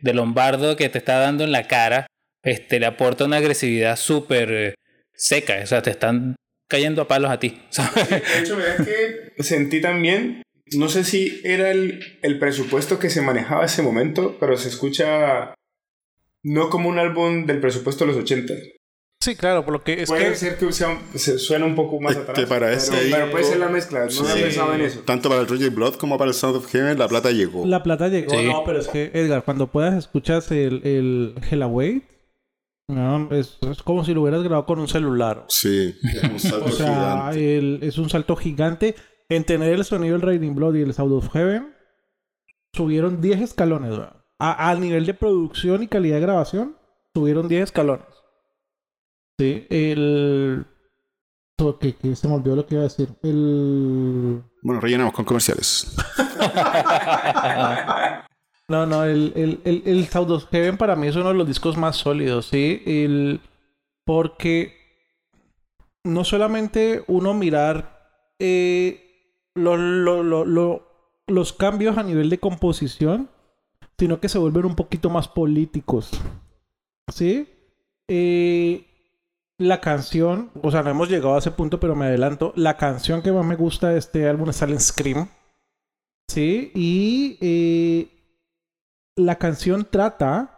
de, 0.00 0.14
Lombardo 0.14 0.76
que 0.76 0.88
te 0.88 0.98
está 0.98 1.20
dando 1.20 1.44
en 1.44 1.52
la 1.52 1.68
cara, 1.68 2.08
este, 2.42 2.80
le 2.80 2.86
aporta 2.86 3.24
una 3.24 3.36
agresividad 3.36 3.96
súper 3.96 4.52
eh, 4.52 4.74
seca. 5.14 5.60
O 5.62 5.66
sea, 5.66 5.82
te 5.82 5.90
están 5.90 6.34
cayendo 6.68 7.02
a 7.02 7.08
palos 7.08 7.30
a 7.30 7.38
ti. 7.38 7.62
De 8.10 8.40
hecho, 8.40 8.56
mira 8.56 8.76
que 8.84 9.40
sentí 9.40 9.80
también, 9.80 10.42
no 10.72 10.88
sé 10.88 11.04
si 11.04 11.40
era 11.44 11.70
el, 11.70 12.18
el 12.22 12.40
presupuesto 12.40 12.98
que 12.98 13.08
se 13.08 13.22
manejaba 13.22 13.66
ese 13.66 13.82
momento, 13.82 14.36
pero 14.40 14.56
se 14.56 14.68
escucha 14.68 15.54
no 16.42 16.70
como 16.70 16.88
un 16.88 16.98
álbum 16.98 17.46
del 17.46 17.60
presupuesto 17.60 18.04
de 18.04 18.12
los 18.12 18.20
80. 18.20 18.52
Sí, 19.26 19.34
claro, 19.36 19.64
por 19.64 19.72
lo 19.72 19.82
que 19.82 20.02
es 20.02 20.08
Puede 20.08 20.28
que 20.30 20.34
ser 20.36 20.56
que 20.56 20.70
sea- 20.72 21.00
se 21.14 21.38
suena 21.38 21.66
un 21.66 21.74
poco 21.74 22.00
más 22.00 22.12
Es 22.12 22.18
atrás. 22.18 22.38
que 22.38 22.46
para 22.46 22.66
pero, 22.66 22.78
ese 22.78 22.92
pero 22.92 23.02
disco- 23.04 23.30
puede 23.32 23.44
ser 23.44 23.58
la 23.58 23.68
mezcla, 23.68 23.98
no 24.06 24.20
había 24.20 24.34
Sí. 24.36 24.42
pensado 24.42 24.74
en 24.74 24.80
eso. 24.82 25.00
Tanto 25.00 25.28
para 25.28 25.40
el 25.40 25.48
Roger 25.48 25.70
Blood 25.70 25.94
como 25.96 26.16
para 26.16 26.28
el 26.28 26.34
Sound 26.34 26.56
of 26.56 26.66
Heaven, 26.70 26.98
la 26.98 27.08
plata 27.08 27.30
llegó. 27.32 27.66
la 27.66 27.82
plata 27.82 28.08
llegó. 28.08 28.30
Sí. 28.30 28.44
No, 28.46 28.62
pero 28.64 28.78
es 28.78 28.86
que, 28.88 29.10
Edgar, 29.14 29.44
cuando 29.44 29.66
puedas 29.66 29.94
escuchas 29.94 30.50
el, 30.52 30.80
el 30.86 31.34
Hell 31.50 31.62
Away, 31.62 32.02
¿no? 32.88 33.28
es, 33.32 33.58
es 33.68 33.82
como 33.82 34.04
si 34.04 34.14
lo 34.14 34.22
hubieras 34.22 34.42
grabado 34.42 34.64
con 34.64 34.78
un 34.78 34.86
celular. 34.88 35.44
Sí, 35.48 35.94
es 36.02 36.22
un 36.22 36.38
salto 36.38 36.64
O 36.66 36.70
sea, 36.70 36.86
gigante. 37.32 37.58
el- 37.58 37.78
es 37.82 37.98
un 37.98 38.08
salto 38.08 38.36
gigante. 38.36 38.94
En 39.28 39.42
tener 39.42 39.72
el 39.72 39.84
sonido 39.84 40.12
del 40.12 40.22
Raining 40.22 40.54
Blood 40.54 40.76
y 40.76 40.82
el 40.82 40.94
Sound 40.94 41.12
of 41.14 41.32
Heaven, 41.32 41.74
subieron 42.72 43.20
10 43.20 43.40
escalones. 43.40 43.98
A, 44.38 44.70
a 44.70 44.74
nivel 44.76 45.04
de 45.04 45.14
producción 45.14 45.82
y 45.82 45.88
calidad 45.88 46.16
de 46.16 46.20
grabación, 46.22 46.76
subieron 47.12 47.48
10 47.48 47.64
escalones. 47.64 48.06
Sí, 49.38 49.66
el. 49.70 50.66
Que, 51.80 51.94
que 51.96 52.14
se 52.14 52.28
me 52.28 52.34
olvidó 52.34 52.56
lo 52.56 52.66
que 52.66 52.74
iba 52.74 52.82
a 52.82 52.88
decir. 52.88 53.08
El. 53.22 54.42
Bueno, 54.62 54.80
rellenamos 54.80 55.14
con 55.14 55.24
comerciales. 55.24 55.96
No, 58.68 58.84
no, 58.84 59.04
el, 59.04 59.32
el, 59.36 59.60
el, 59.64 59.82
el 59.86 60.08
Sound 60.08 60.28
of 60.32 60.46
Heaven 60.50 60.76
para 60.76 60.96
mí 60.96 61.06
es 61.06 61.14
uno 61.14 61.28
de 61.28 61.34
los 61.34 61.46
discos 61.46 61.76
más 61.76 61.94
sólidos, 61.94 62.46
¿sí? 62.46 62.82
El, 62.84 63.40
porque 64.04 64.74
no 66.02 66.24
solamente 66.24 67.04
uno 67.06 67.32
mirar 67.32 68.08
eh, 68.40 69.22
lo- 69.54 69.76
lo- 69.76 70.82
los 71.28 71.52
cambios 71.52 71.96
a 71.96 72.02
nivel 72.02 72.28
de 72.28 72.38
composición, 72.38 73.30
sino 73.96 74.18
que 74.18 74.28
se 74.28 74.38
vuelven 74.38 74.64
un 74.64 74.74
poquito 74.74 75.10
más 75.10 75.28
políticos, 75.28 76.10
¿sí? 77.14 77.48
Eh, 78.08 78.84
la 79.58 79.80
canción, 79.80 80.50
o 80.62 80.70
sea, 80.70 80.82
no 80.82 80.90
hemos 80.90 81.08
llegado 81.08 81.34
a 81.34 81.38
ese 81.38 81.50
punto, 81.50 81.80
pero 81.80 81.94
me 81.94 82.06
adelanto. 82.06 82.52
La 82.56 82.76
canción 82.76 83.22
que 83.22 83.32
más 83.32 83.44
me 83.44 83.56
gusta 83.56 83.88
de 83.88 83.98
este 83.98 84.28
álbum 84.28 84.50
es 84.50 84.56
Silent 84.56 84.80
Scream. 84.80 85.28
Sí, 86.28 86.72
y 86.74 87.38
eh, 87.40 88.08
la 89.16 89.36
canción 89.36 89.86
trata 89.90 90.52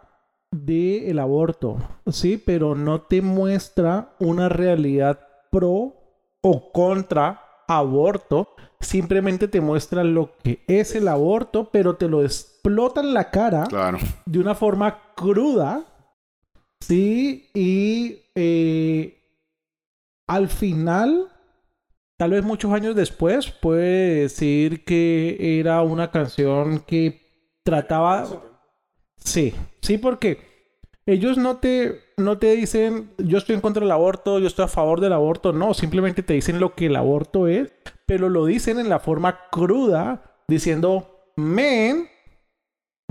de 0.51 1.09
el 1.11 1.19
aborto, 1.19 1.77
sí, 2.07 2.41
pero 2.43 2.73
no 2.75 3.01
te 3.01 3.21
muestra 3.21 4.15
una 4.19 4.49
realidad 4.49 5.19
pro 5.51 5.93
o 6.41 6.71
contra 6.71 7.43
aborto, 7.67 8.49
simplemente 8.79 9.47
te 9.47 9.61
muestra 9.61 10.03
lo 10.03 10.31
que 10.43 10.63
es 10.67 10.95
el 10.95 11.07
aborto, 11.07 11.69
pero 11.71 11.95
te 11.97 12.07
lo 12.09 12.23
explota 12.23 13.01
en 13.01 13.13
la 13.13 13.29
cara 13.29 13.65
Claro. 13.65 13.99
de 14.25 14.39
una 14.39 14.55
forma 14.55 15.13
cruda, 15.15 15.83
sí, 16.79 17.49
y 17.53 18.23
eh, 18.35 19.19
al 20.27 20.47
final, 20.47 21.27
tal 22.17 22.31
vez 22.31 22.43
muchos 22.43 22.71
años 22.71 22.95
después, 22.95 23.51
puede 23.51 24.21
decir 24.21 24.83
que 24.85 25.59
era 25.59 25.81
una 25.81 26.11
canción 26.11 26.79
que 26.79 27.21
trataba... 27.63 28.27
Sí, 29.17 29.53
sí, 29.81 29.97
porque 29.97 30.49
ellos 31.05 31.37
no 31.37 31.57
te, 31.57 31.99
no 32.17 32.37
te 32.37 32.55
dicen, 32.55 33.11
yo 33.17 33.39
estoy 33.39 33.55
en 33.55 33.61
contra 33.61 33.81
del 33.81 33.91
aborto, 33.91 34.37
yo 34.37 34.47
estoy 34.47 34.65
a 34.65 34.69
favor 34.69 35.01
del 35.01 35.13
aborto, 35.13 35.51
no, 35.51 35.73
simplemente 35.73 36.21
te 36.21 36.35
dicen 36.35 36.59
lo 36.59 36.75
que 36.75 36.85
el 36.85 36.95
aborto 36.95 37.47
es, 37.47 37.73
pero 38.05 38.29
lo 38.29 38.45
dicen 38.45 38.79
en 38.79 38.89
la 38.89 38.99
forma 38.99 39.49
cruda, 39.49 40.43
diciendo, 40.47 41.31
men, 41.35 42.07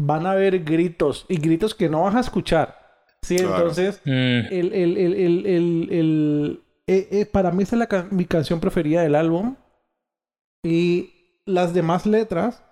van 0.00 0.26
a 0.26 0.32
haber 0.32 0.62
gritos 0.62 1.26
y 1.28 1.38
gritos 1.38 1.74
que 1.74 1.88
no 1.88 2.02
vas 2.02 2.14
a 2.14 2.20
escuchar. 2.20 2.87
Sí, 3.22 3.36
Claro. 3.36 3.56
entonces, 3.56 4.00
Mm. 4.04 4.10
el, 4.10 4.72
el, 4.72 4.96
el, 4.96 5.14
el, 5.14 5.46
el- 5.46 5.88
el- 5.90 6.62
eh, 6.86 7.08
eh, 7.10 7.26
para 7.26 7.50
mí 7.50 7.62
esa 7.64 7.76
es 7.76 7.80
la 7.90 8.08
mi 8.10 8.24
canción 8.24 8.60
preferida 8.60 9.02
del 9.02 9.14
álbum. 9.14 9.56
Y 10.64 11.10
las 11.44 11.74
demás 11.74 12.06
letras 12.06 12.62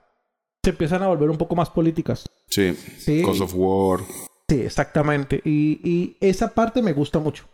se 0.64 0.70
empiezan 0.70 1.02
a 1.02 1.08
volver 1.08 1.30
un 1.30 1.38
poco 1.38 1.54
más 1.54 1.70
políticas. 1.70 2.26
Sí. 2.48 2.74
Sí, 2.98 3.22
Cause 3.22 3.42
of 3.42 3.52
War. 3.54 4.00
sí 4.48 4.60
exactamente. 4.60 5.40
Y, 5.44 5.80
y 5.84 6.16
esa 6.20 6.52
parte 6.54 6.82
me 6.82 6.92
gusta 6.92 7.18
mucho. 7.18 7.44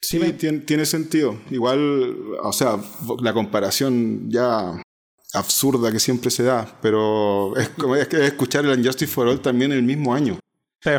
Sí, 0.00 0.18
tiene, 0.38 0.58
tiene 0.60 0.84
sentido. 0.86 1.36
Igual, 1.50 2.16
o 2.42 2.52
sea, 2.52 2.76
la 3.22 3.32
comparación 3.32 4.28
ya 4.30 4.82
absurda 5.32 5.90
que 5.90 5.98
siempre 5.98 6.30
se 6.30 6.42
da, 6.42 6.78
pero 6.82 7.56
es 7.56 7.68
como 7.70 7.96
es 7.96 8.06
que 8.08 8.24
escuchar 8.26 8.64
el 8.64 8.78
Unjustice 8.78 9.10
for 9.12 9.26
All 9.28 9.40
también 9.40 9.72
el 9.72 9.82
mismo 9.82 10.14
año. 10.14 10.38
Sí. 10.80 10.90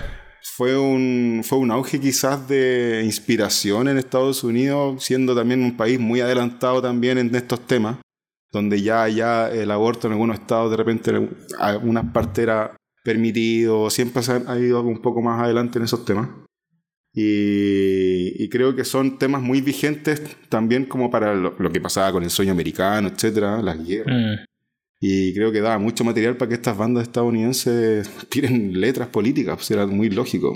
Fue 0.47 0.77
un, 0.77 1.41
fue 1.43 1.57
un 1.57 1.71
auge 1.71 1.99
quizás 1.99 2.47
de 2.47 3.01
inspiración 3.03 3.87
en 3.87 3.97
Estados 3.97 4.43
Unidos, 4.43 5.03
siendo 5.03 5.35
también 5.35 5.63
un 5.63 5.75
país 5.75 5.99
muy 5.99 6.21
adelantado 6.21 6.81
también 6.81 7.17
en 7.17 7.33
estos 7.33 7.65
temas, 7.65 7.97
donde 8.51 8.81
ya, 8.81 9.07
ya 9.09 9.49
el 9.49 9.71
aborto 9.71 10.05
en 10.05 10.13
algunos 10.13 10.39
estados 10.39 10.69
de 10.69 10.77
repente 10.77 11.09
en 11.11 11.35
algunas 11.57 12.13
partes 12.13 12.43
era 12.43 12.77
permitido, 13.03 13.89
siempre 13.89 14.21
se 14.21 14.43
ha 14.47 14.59
ido 14.59 14.81
un 14.83 15.01
poco 15.01 15.21
más 15.21 15.41
adelante 15.41 15.79
en 15.79 15.85
esos 15.85 16.05
temas. 16.05 16.29
Y, 17.11 18.47
creo 18.49 18.75
que 18.75 18.85
son 18.85 19.17
temas 19.17 19.41
muy 19.41 19.61
vigentes 19.61 20.21
también 20.47 20.85
como 20.85 21.09
para 21.09 21.33
lo, 21.33 21.55
lo 21.57 21.71
que 21.71 21.81
pasaba 21.81 22.11
con 22.11 22.23
el 22.23 22.29
sueño 22.29 22.51
americano, 22.51 23.07
etcétera, 23.07 23.61
las 23.61 23.83
guerras. 23.83 24.15
Mm. 24.15 24.54
Y 24.99 25.33
creo 25.33 25.51
que 25.51 25.61
daba 25.61 25.77
mucho 25.77 26.03
material 26.03 26.37
para 26.37 26.49
que 26.49 26.55
estas 26.55 26.77
bandas 26.77 27.03
estadounidenses 27.03 28.09
tiren 28.29 28.79
letras 28.79 29.07
políticas, 29.09 29.55
pues 29.57 29.71
era 29.71 29.85
muy 29.85 30.09
lógico. 30.09 30.53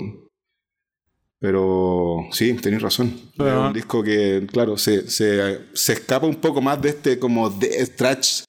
Pero 1.38 2.26
sí, 2.32 2.52
tenéis 2.54 2.82
razón. 2.82 3.12
Es 3.34 3.40
Ajá. 3.40 3.68
un 3.68 3.72
disco 3.72 4.02
que, 4.02 4.46
claro, 4.50 4.76
se, 4.76 5.08
se, 5.08 5.58
se 5.72 5.92
escapa 5.94 6.26
un 6.26 6.34
poco 6.36 6.60
más 6.60 6.80
de 6.82 6.90
este 6.90 7.18
como 7.18 7.48
de 7.48 7.86
trash, 7.96 8.42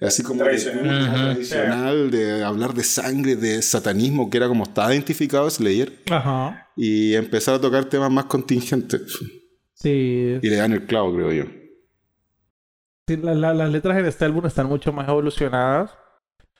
así 0.00 0.22
como 0.22 0.44
de- 0.44 0.50
Tradicional. 0.56 2.10
De 2.10 2.44
hablar 2.44 2.72
de 2.74 2.84
sangre, 2.84 3.34
de 3.34 3.60
satanismo, 3.62 4.30
que 4.30 4.36
era 4.36 4.46
como 4.48 4.62
estaba 4.64 4.92
identificado 4.94 5.50
Slayer, 5.50 5.92
Ajá. 6.10 6.68
y 6.76 7.14
empezar 7.14 7.56
a 7.56 7.60
tocar 7.60 7.86
temas 7.86 8.10
más 8.12 8.26
contingentes. 8.26 9.18
Sí. 9.74 10.38
Y 10.40 10.48
le 10.50 10.56
dan 10.56 10.72
el 10.72 10.86
clavo, 10.86 11.12
creo 11.14 11.32
yo. 11.32 11.44
Sí, 13.08 13.16
la- 13.16 13.34
la- 13.34 13.54
las 13.54 13.70
letras 13.70 13.98
en 13.98 14.06
este 14.06 14.24
álbum 14.24 14.46
están 14.46 14.66
mucho 14.66 14.92
más 14.92 15.08
evolucionadas. 15.08 15.96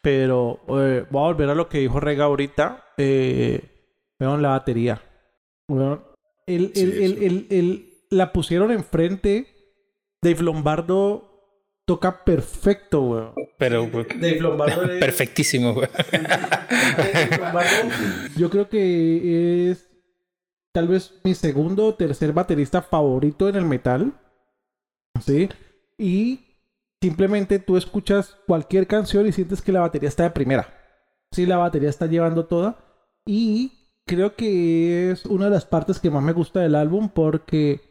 Pero 0.03 0.61
eh, 0.69 1.05
voy 1.11 1.21
a 1.23 1.27
volver 1.27 1.51
a 1.51 1.55
lo 1.55 1.69
que 1.69 1.79
dijo 1.79 2.01
Rega 2.01 2.25
ahorita. 2.25 2.85
Eh, 2.97 3.61
vean 4.19 4.41
la 4.43 4.51
batería. 4.51 5.03
Weón, 5.69 6.03
el- 6.47 6.73
Sí, 6.75 6.83
el- 6.83 6.93
el- 7.03 7.19
sí. 7.19 7.25
el- 7.27 7.47
el- 7.51 7.87
la 8.11 8.33
pusieron 8.33 8.71
enfrente. 8.73 9.47
Dave 10.23 10.43
Lombardo 10.43 11.27
toca 11.87 12.25
perfecto, 12.25 13.03
weón. 13.03 13.35
Pero 13.59 13.87
Dave 13.87 14.41
Lombardo 14.41 14.85
es- 14.85 15.01
perfectísimo, 15.01 15.75
güey. 15.75 15.89
Dave 16.11 17.39
Lombardo, 17.39 17.71
yo 18.37 18.51
creo 18.51 18.69
que 18.69 19.71
es 19.71 19.87
tal 20.73 20.89
vez 20.89 21.21
mi 21.25 21.35
segundo 21.35 21.87
o 21.87 21.95
tercer 21.95 22.33
baterista 22.33 22.81
favorito 22.83 23.49
en 23.49 23.57
el 23.57 23.65
metal. 23.67 24.13
¿Sí? 25.21 25.49
Y 26.01 26.57
simplemente 27.03 27.59
tú 27.59 27.77
escuchas 27.77 28.39
cualquier 28.47 28.87
canción 28.87 29.27
y 29.27 29.33
sientes 29.33 29.61
que 29.61 29.71
la 29.71 29.81
batería 29.81 30.09
está 30.09 30.23
de 30.23 30.31
primera. 30.31 30.75
Sí, 31.31 31.45
la 31.45 31.59
batería 31.59 31.91
está 31.91 32.07
llevando 32.07 32.47
toda. 32.47 32.79
Y 33.27 33.93
creo 34.07 34.35
que 34.35 35.11
es 35.11 35.27
una 35.27 35.45
de 35.45 35.51
las 35.51 35.67
partes 35.67 36.01
que 36.01 36.11
más 36.11 36.23
me 36.23 36.33
gusta 36.33 36.61
del 36.61 36.75
álbum 36.75 37.11
porque, 37.11 37.83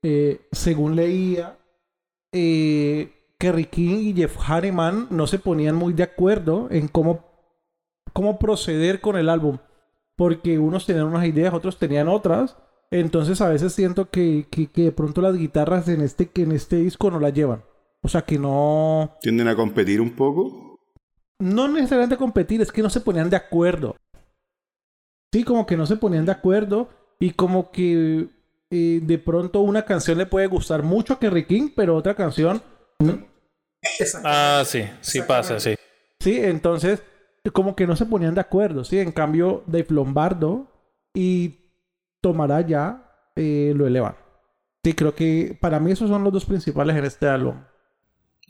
eh, 0.00 0.46
según 0.52 0.94
leía, 0.94 1.58
eh, 2.32 3.12
Kerry 3.36 3.66
King 3.66 3.98
y 3.98 4.14
Jeff 4.14 4.36
Hanneman 4.48 5.08
no 5.10 5.26
se 5.26 5.40
ponían 5.40 5.74
muy 5.74 5.92
de 5.92 6.04
acuerdo 6.04 6.68
en 6.70 6.86
cómo, 6.86 7.24
cómo 8.12 8.38
proceder 8.38 9.00
con 9.00 9.16
el 9.16 9.28
álbum. 9.28 9.58
Porque 10.14 10.60
unos 10.60 10.86
tenían 10.86 11.06
unas 11.06 11.26
ideas, 11.26 11.52
otros 11.52 11.78
tenían 11.78 12.06
otras. 12.06 12.56
Entonces 12.90 13.40
a 13.40 13.48
veces 13.48 13.72
siento 13.72 14.10
que, 14.10 14.46
que, 14.50 14.68
que 14.68 14.82
de 14.82 14.92
pronto 14.92 15.20
las 15.20 15.36
guitarras 15.36 15.88
en 15.88 16.00
este, 16.00 16.28
que 16.28 16.42
en 16.42 16.52
este 16.52 16.76
disco 16.76 17.10
no 17.10 17.18
las 17.18 17.34
llevan. 17.34 17.64
O 18.02 18.08
sea 18.08 18.22
que 18.22 18.38
no... 18.38 19.16
Tienden 19.20 19.48
a 19.48 19.56
competir 19.56 20.00
un 20.00 20.10
poco. 20.10 20.78
No 21.40 21.68
necesariamente 21.68 22.16
competir, 22.16 22.60
es 22.60 22.70
que 22.70 22.82
no 22.82 22.90
se 22.90 23.00
ponían 23.00 23.28
de 23.28 23.36
acuerdo. 23.36 23.96
Sí, 25.32 25.42
como 25.44 25.66
que 25.66 25.76
no 25.76 25.86
se 25.86 25.96
ponían 25.96 26.24
de 26.24 26.32
acuerdo. 26.32 26.88
Y 27.18 27.32
como 27.32 27.70
que 27.70 28.28
eh, 28.70 29.00
de 29.02 29.18
pronto 29.18 29.60
una 29.60 29.84
canción 29.84 30.18
le 30.18 30.26
puede 30.26 30.46
gustar 30.46 30.82
mucho 30.82 31.14
a 31.14 31.18
Kerry 31.18 31.46
King, 31.46 31.70
pero 31.74 31.96
otra 31.96 32.14
canción... 32.14 32.62
no. 33.00 33.26
Ah, 34.24 34.64
sí, 34.66 34.82
sí 35.00 35.22
pasa, 35.22 35.60
sí. 35.60 35.76
Sí, 36.20 36.40
entonces 36.40 37.02
como 37.52 37.76
que 37.76 37.86
no 37.86 37.96
se 37.96 38.06
ponían 38.06 38.34
de 38.34 38.40
acuerdo, 38.40 38.84
¿sí? 38.84 38.98
En 38.98 39.12
cambio, 39.12 39.62
Dave 39.66 39.86
Lombardo 39.90 40.66
y 41.14 41.65
Tomará 42.26 42.60
ya 42.66 43.04
eh, 43.36 43.72
lo 43.76 43.86
elevan. 43.86 44.16
Sí, 44.82 44.94
creo 44.94 45.14
que 45.14 45.56
para 45.60 45.78
mí 45.78 45.92
esos 45.92 46.08
son 46.10 46.24
los 46.24 46.32
dos 46.32 46.44
principales 46.44 46.96
en 46.96 47.04
este 47.04 47.28
álbum. 47.28 47.54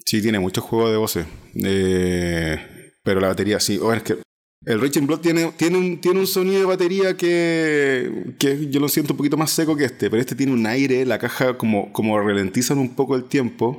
Sí, 0.06 0.22
tiene 0.22 0.38
mucho 0.38 0.62
juego 0.62 0.90
de 0.90 0.96
voces. 0.96 1.26
Eh, 1.62 2.58
pero 3.04 3.20
la 3.20 3.28
batería 3.28 3.60
sí. 3.60 3.78
Oh, 3.82 3.92
el 3.92 4.80
Raging 4.80 5.06
Blood 5.06 5.20
tiene, 5.20 5.52
tiene, 5.58 5.76
un, 5.76 6.00
tiene 6.00 6.20
un 6.20 6.26
sonido 6.26 6.60
de 6.60 6.64
batería 6.64 7.18
que, 7.18 8.34
que 8.38 8.70
yo 8.70 8.80
lo 8.80 8.88
siento 8.88 9.12
un 9.12 9.18
poquito 9.18 9.36
más 9.36 9.50
seco 9.50 9.76
que 9.76 9.84
este. 9.84 10.08
Pero 10.08 10.22
este 10.22 10.34
tiene 10.34 10.54
un 10.54 10.66
aire, 10.66 11.04
la 11.04 11.18
caja 11.18 11.58
como, 11.58 11.92
como 11.92 12.18
ralentizan 12.18 12.78
un 12.78 12.94
poco 12.94 13.14
el 13.14 13.24
tiempo. 13.24 13.76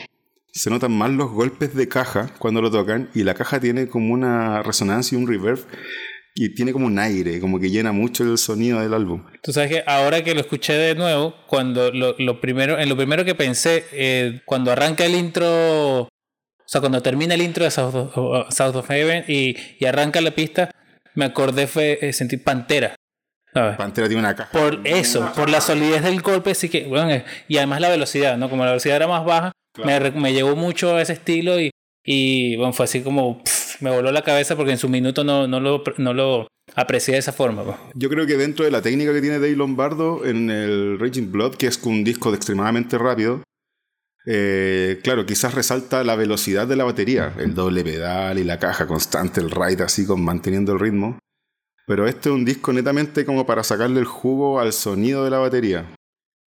Se 0.53 0.69
notan 0.69 0.95
más 0.95 1.09
los 1.09 1.31
golpes 1.31 1.73
de 1.73 1.87
caja 1.87 2.35
cuando 2.37 2.61
lo 2.61 2.69
tocan. 2.69 3.09
Y 3.15 3.23
la 3.23 3.33
caja 3.33 3.59
tiene 3.59 3.87
como 3.87 4.13
una 4.13 4.61
resonancia 4.61 5.17
y 5.17 5.21
un 5.23 5.27
reverb. 5.27 5.65
Y 6.39 6.53
tiene 6.53 6.71
como 6.71 6.85
un 6.85 6.99
aire, 6.99 7.39
como 7.39 7.59
que 7.59 7.71
llena 7.71 7.91
mucho 7.91 8.23
el 8.23 8.37
sonido 8.37 8.79
del 8.79 8.93
álbum. 8.93 9.23
Tú 9.41 9.51
sabes 9.51 9.71
que 9.71 9.83
ahora 9.87 10.23
que 10.23 10.35
lo 10.35 10.41
escuché 10.41 10.73
de 10.73 10.93
nuevo, 10.93 11.33
cuando 11.47 11.91
lo, 11.91 12.13
lo 12.19 12.39
primero, 12.39 12.77
en 12.77 12.87
lo 12.89 12.95
primero 12.95 13.25
que 13.25 13.33
pensé, 13.33 13.85
eh, 13.91 14.41
cuando 14.45 14.71
arranca 14.71 15.03
el 15.03 15.15
intro, 15.15 16.01
o 16.01 16.09
sea, 16.67 16.79
cuando 16.79 17.01
termina 17.01 17.33
el 17.33 17.41
intro 17.41 17.63
de 17.63 17.71
South 17.71 17.95
of, 18.13 18.53
South 18.53 18.75
of 18.75 18.87
Heaven 18.87 19.25
y, 19.27 19.55
y 19.79 19.85
arranca 19.85 20.21
la 20.21 20.29
pista, 20.29 20.69
me 21.15 21.25
acordé 21.25 21.65
fue 21.65 21.97
eh, 22.01 22.13
sentir 22.13 22.43
Pantera. 22.43 22.93
¿sabes? 23.51 23.75
Pantera 23.77 24.07
tiene 24.07 24.19
una 24.19 24.35
caja. 24.35 24.51
Por 24.51 24.81
eso, 24.83 25.31
por 25.35 25.49
la 25.49 25.59
solidez 25.59 26.03
del 26.03 26.21
golpe, 26.21 26.53
sí 26.53 26.69
que, 26.69 26.83
bueno, 26.83 27.09
eh, 27.09 27.25
y 27.47 27.57
además 27.57 27.81
la 27.81 27.89
velocidad, 27.89 28.37
¿no? 28.37 28.47
Como 28.47 28.63
la 28.63 28.71
velocidad 28.71 28.97
era 28.97 29.07
más 29.07 29.25
baja, 29.25 29.51
me, 29.83 29.97
re- 29.97 30.11
me 30.11 30.33
llegó 30.33 30.55
mucho 30.55 30.95
a 30.95 31.01
ese 31.01 31.13
estilo 31.13 31.59
y, 31.59 31.71
y 32.05 32.55
bueno, 32.57 32.73
fue 32.73 32.83
así 32.83 33.01
como, 33.01 33.43
pff, 33.43 33.56
me 33.81 33.89
voló 33.91 34.11
la 34.11 34.21
cabeza 34.23 34.55
porque 34.55 34.71
en 34.71 34.77
su 34.77 34.89
minuto 34.89 35.23
no, 35.23 35.47
no, 35.47 35.59
lo, 35.59 35.83
no 35.97 36.13
lo 36.13 36.47
aprecié 36.75 37.13
de 37.13 37.19
esa 37.19 37.31
forma. 37.33 37.63
pues. 37.63 37.77
Yo 37.95 38.09
creo 38.09 38.25
que 38.27 38.37
dentro 38.37 38.65
de 38.65 38.71
la 38.71 38.81
técnica 38.81 39.13
que 39.13 39.21
tiene 39.21 39.39
Dave 39.39 39.55
Lombardo 39.55 40.25
en 40.25 40.49
el 40.49 40.99
Raging 40.99 41.31
Blood, 41.31 41.55
que 41.55 41.67
es 41.67 41.81
un 41.83 42.03
disco 42.03 42.31
de 42.31 42.37
extremadamente 42.37 42.97
rápido, 42.97 43.43
eh, 44.25 44.99
claro, 45.03 45.25
quizás 45.25 45.53
resalta 45.53 46.03
la 46.03 46.15
velocidad 46.15 46.67
de 46.67 46.75
la 46.75 46.83
batería, 46.83 47.33
el 47.39 47.53
doble 47.53 47.83
pedal 47.83 48.37
y 48.39 48.43
la 48.43 48.59
caja 48.59 48.85
constante, 48.87 49.39
el 49.39 49.51
ride 49.51 49.83
así 49.83 50.05
con 50.05 50.21
manteniendo 50.23 50.73
el 50.73 50.79
ritmo. 50.79 51.17
Pero 51.85 52.05
este 52.07 52.27
es 52.29 52.35
un 52.35 52.43
disco 52.43 52.73
netamente 52.73 53.23
como 53.25 53.45
para 53.45 53.63
sacarle 53.63 54.01
el 54.01 54.05
jugo 54.05 54.59
al 54.59 54.73
sonido 54.73 55.23
de 55.23 55.29
la 55.29 55.37
batería. 55.39 55.85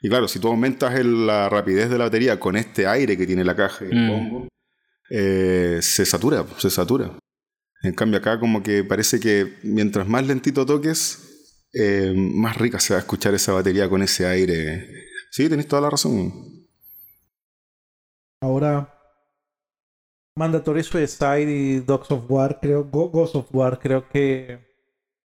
Y 0.03 0.09
claro, 0.11 0.29
si 0.29 0.39
tú 0.39 0.49
aumentas 0.49 0.95
el- 0.95 1.27
la 1.27 1.49
rapidez 1.49 1.89
de 1.89 1.97
la 1.97 2.05
batería 2.05 2.39
con 2.39 2.57
este 2.57 2.87
aire 2.87 3.17
que 3.17 3.27
tiene 3.27 3.45
la 3.45 3.57
caja 3.57 3.85
y 3.87 3.89
el 3.93 3.97
Mm. 4.05 4.09
bombo, 4.09 4.49
eh, 5.11 5.79
se 5.83 6.07
satura, 6.07 6.47
se 6.59 6.71
satura. 6.71 7.19
En 7.83 7.95
cambio 7.95 8.19
acá 8.19 8.39
como 8.39 8.63
que 8.63 8.85
parece 8.85 9.21
que 9.21 9.59
mientras 9.63 10.07
más 10.07 10.27
lentito 10.27 10.65
toques, 10.67 11.67
eh, 11.73 12.13
más 12.17 12.57
rica 12.57 12.79
se 12.81 12.95
va 12.95 12.99
a 12.99 13.01
escuchar 13.01 13.35
esa 13.35 13.53
batería 13.53 13.89
con 13.89 14.03
ese 14.03 14.27
aire. 14.27 14.87
Sí, 15.31 15.49
tenéis 15.49 15.69
toda 15.69 15.83
la 15.83 15.91
razón. 15.91 16.69
Ahora, 18.43 18.95
Mandatory 20.37 20.83
Suicide 20.83 21.51
y 21.51 21.81
Dogs 21.81 22.11
of 22.11 22.25
War, 22.31 22.59
creo, 22.61 22.85
Ghost 22.85 23.35
of 23.37 23.49
War, 23.53 23.79
creo 23.79 24.09
que 24.09 24.67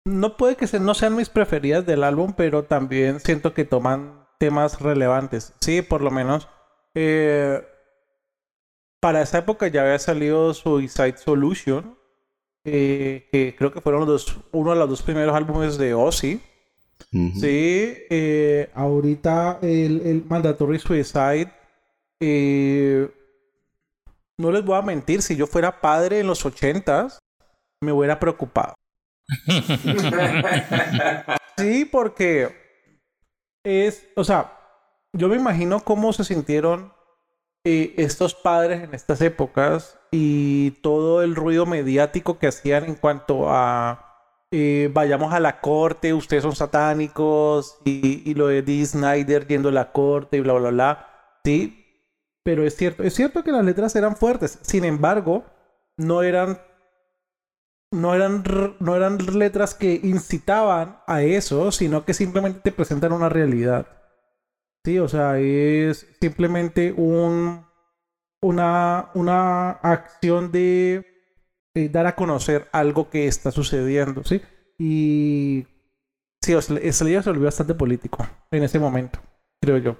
no 0.04 0.36
puede 0.36 0.56
que 0.56 0.66
no 0.78 0.94
sean 0.94 1.16
mis 1.16 1.28
preferidas 1.28 1.84
del 1.86 2.04
álbum, 2.04 2.34
pero 2.36 2.64
también 2.64 3.20
siento 3.20 3.54
que 3.54 3.64
toman 3.64 4.26
temas 4.38 4.80
relevantes. 4.80 5.52
Sí, 5.60 5.82
por 5.82 6.00
lo 6.00 6.10
menos. 6.10 6.48
eh, 6.94 7.62
para 9.06 9.22
esa 9.22 9.38
época 9.38 9.68
ya 9.68 9.82
había 9.82 10.00
salido 10.00 10.52
Suicide 10.52 11.16
Solution, 11.16 11.96
eh, 12.64 13.28
que 13.30 13.54
creo 13.56 13.72
que 13.72 13.80
fueron 13.80 14.00
los 14.00 14.08
dos, 14.08 14.36
uno 14.50 14.72
de 14.72 14.78
los 14.80 14.88
dos 14.88 15.02
primeros 15.02 15.32
álbumes 15.32 15.78
de 15.78 15.94
Ozzy. 15.94 16.40
Sí, 17.12 17.94
eh, 18.10 18.68
ahorita 18.74 19.60
el, 19.62 20.00
el 20.04 20.24
Mandatory 20.24 20.80
Suicide. 20.80 21.52
eh, 22.20 23.08
no 24.40 24.50
les 24.50 24.64
voy 24.64 24.76
a 24.76 24.82
mentir, 24.82 25.22
si 25.22 25.36
yo 25.36 25.46
fuera 25.46 25.80
padre 25.80 26.18
en 26.18 26.26
los 26.26 26.44
ochentas, 26.44 27.20
me 27.80 27.92
hubiera 27.92 28.18
preocupado. 28.18 28.74
Sí, 31.56 31.84
porque 31.84 32.56
es, 33.64 34.08
o 34.16 34.24
sea, 34.24 34.52
yo 35.12 35.28
me 35.28 35.36
imagino 35.36 35.78
cómo 35.78 36.12
se 36.12 36.24
sintieron 36.24 36.95
estos 37.66 38.34
padres 38.34 38.84
en 38.84 38.94
estas 38.94 39.20
épocas 39.20 39.98
y 40.12 40.70
todo 40.82 41.22
el 41.22 41.34
ruido 41.34 41.66
mediático 41.66 42.38
que 42.38 42.46
hacían 42.46 42.84
en 42.84 42.94
cuanto 42.94 43.50
a 43.50 44.06
eh, 44.52 44.88
vayamos 44.92 45.32
a 45.32 45.40
la 45.40 45.60
corte, 45.60 46.14
ustedes 46.14 46.44
son 46.44 46.54
satánicos 46.54 47.78
y, 47.84 48.32
lo 48.34 48.46
de 48.46 48.62
Dee 48.62 48.86
Snyder 48.86 49.46
yendo 49.48 49.70
a 49.70 49.72
la 49.72 49.90
corte 49.92 50.36
y 50.36 50.40
bla, 50.40 50.52
bla, 50.52 50.70
bla. 50.70 51.40
Sí, 51.44 51.84
pero 52.44 52.64
es 52.64 52.76
cierto, 52.76 53.02
es 53.02 53.14
cierto 53.14 53.42
que 53.42 53.50
las 53.50 53.64
letras 53.64 53.96
eran 53.96 54.16
fuertes. 54.16 54.58
Sin 54.62 54.84
embargo, 54.84 55.44
no 55.96 56.22
eran 56.22 56.60
no 57.92 58.14
eran, 58.14 58.44
no 58.78 58.96
eran 58.96 59.18
letras 59.38 59.74
que 59.74 60.00
incitaban 60.02 60.98
a 61.06 61.22
eso, 61.22 61.72
sino 61.72 62.04
que 62.04 62.14
simplemente 62.14 62.60
te 62.60 62.72
presentan 62.72 63.12
una 63.12 63.28
realidad. 63.28 63.86
Sí, 64.86 65.00
o 65.00 65.08
sea, 65.08 65.40
es 65.40 66.06
simplemente 66.20 66.92
un, 66.92 67.66
una, 68.40 69.10
una 69.14 69.70
acción 69.70 70.52
de, 70.52 71.04
dar 71.90 72.06
a 72.06 72.14
conocer 72.14 72.68
algo 72.70 73.10
que 73.10 73.26
está 73.26 73.50
sucediendo, 73.50 74.22
¿sí? 74.22 74.40
Y 74.78 75.66
sí, 76.40 76.52
Slayer 76.52 77.24
se 77.24 77.30
volvió 77.30 77.46
bastante 77.46 77.74
político 77.74 78.28
en 78.52 78.62
ese 78.62 78.78
momento, 78.78 79.18
creo 79.60 79.78
yo. 79.78 79.96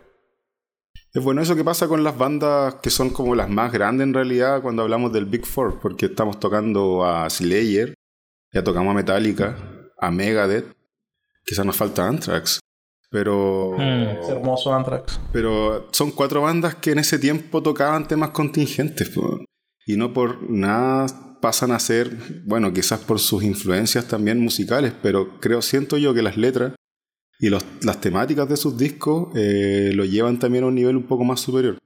Es 1.13 1.21
bueno 1.21 1.43
eso 1.43 1.57
que 1.57 1.65
pasa 1.65 1.89
con 1.89 2.05
las 2.05 2.17
bandas 2.17 2.77
que 2.77 2.91
son 2.91 3.11
como 3.11 3.35
las 3.35 3.49
más 3.49 3.73
grandes 3.73 4.07
en 4.07 4.15
realidad 4.15 4.63
cuando 4.63 4.83
hablamos 4.83 5.13
del 5.13 5.27
Big 5.27 5.47
Four, 5.47 5.81
porque 5.81 6.07
estamos 6.07 6.39
tocando 6.39 7.05
a 7.05 7.29
Slayer, 7.29 7.93
ya 8.53 8.63
tocamos 8.63 8.93
a 8.93 8.99
Metallica, 8.99 9.57
a 9.99 10.13
Megadeth, 10.13 10.73
quizás 11.45 11.67
nos 11.67 11.77
falta 11.77 12.07
Anthrax, 12.07 12.61
pero, 13.17 13.73
Mm. 13.79 14.21
Es 14.21 14.29
hermoso 14.29 14.75
Anthrax. 14.75 15.19
pero 15.33 15.89
son 15.91 16.11
cuatro 16.11 16.43
bandas 16.43 16.75
que 16.75 16.91
en 16.91 16.99
ese 16.99 17.19
tiempo 17.19 17.63
tocaban 17.63 18.07
temas 18.07 18.31
contingentes 18.31 19.09
po, 19.09 19.39
y 19.87 19.97
no 19.97 20.13
por 20.13 20.51
nada 20.51 21.07
pasan 21.41 21.71
a 21.73 21.79
ser, 21.79 22.11
bueno, 22.45 22.73
quizás 22.75 23.01
por 23.01 23.19
sus 23.19 23.43
influencias 23.43 24.07
también 24.07 24.39
musicales, 24.39 24.93
pero 25.03 25.39
creo, 25.41 25.63
siento 25.63 25.97
yo 25.97 26.13
que 26.13 26.21
las 26.23 26.37
letras 26.37 26.75
y 27.39 27.49
los- 27.49 27.65
las 27.83 28.01
temáticas 28.03 28.47
de 28.49 28.57
sus 28.59 28.77
discos 28.77 29.29
eh, 29.35 29.93
lo 29.95 30.05
llevan 30.05 30.39
también 30.39 30.65
a 30.65 30.67
un 30.67 30.75
nivel 30.75 30.97
un 30.97 31.07
poco 31.07 31.25
más 31.25 31.41
superior 31.41 31.79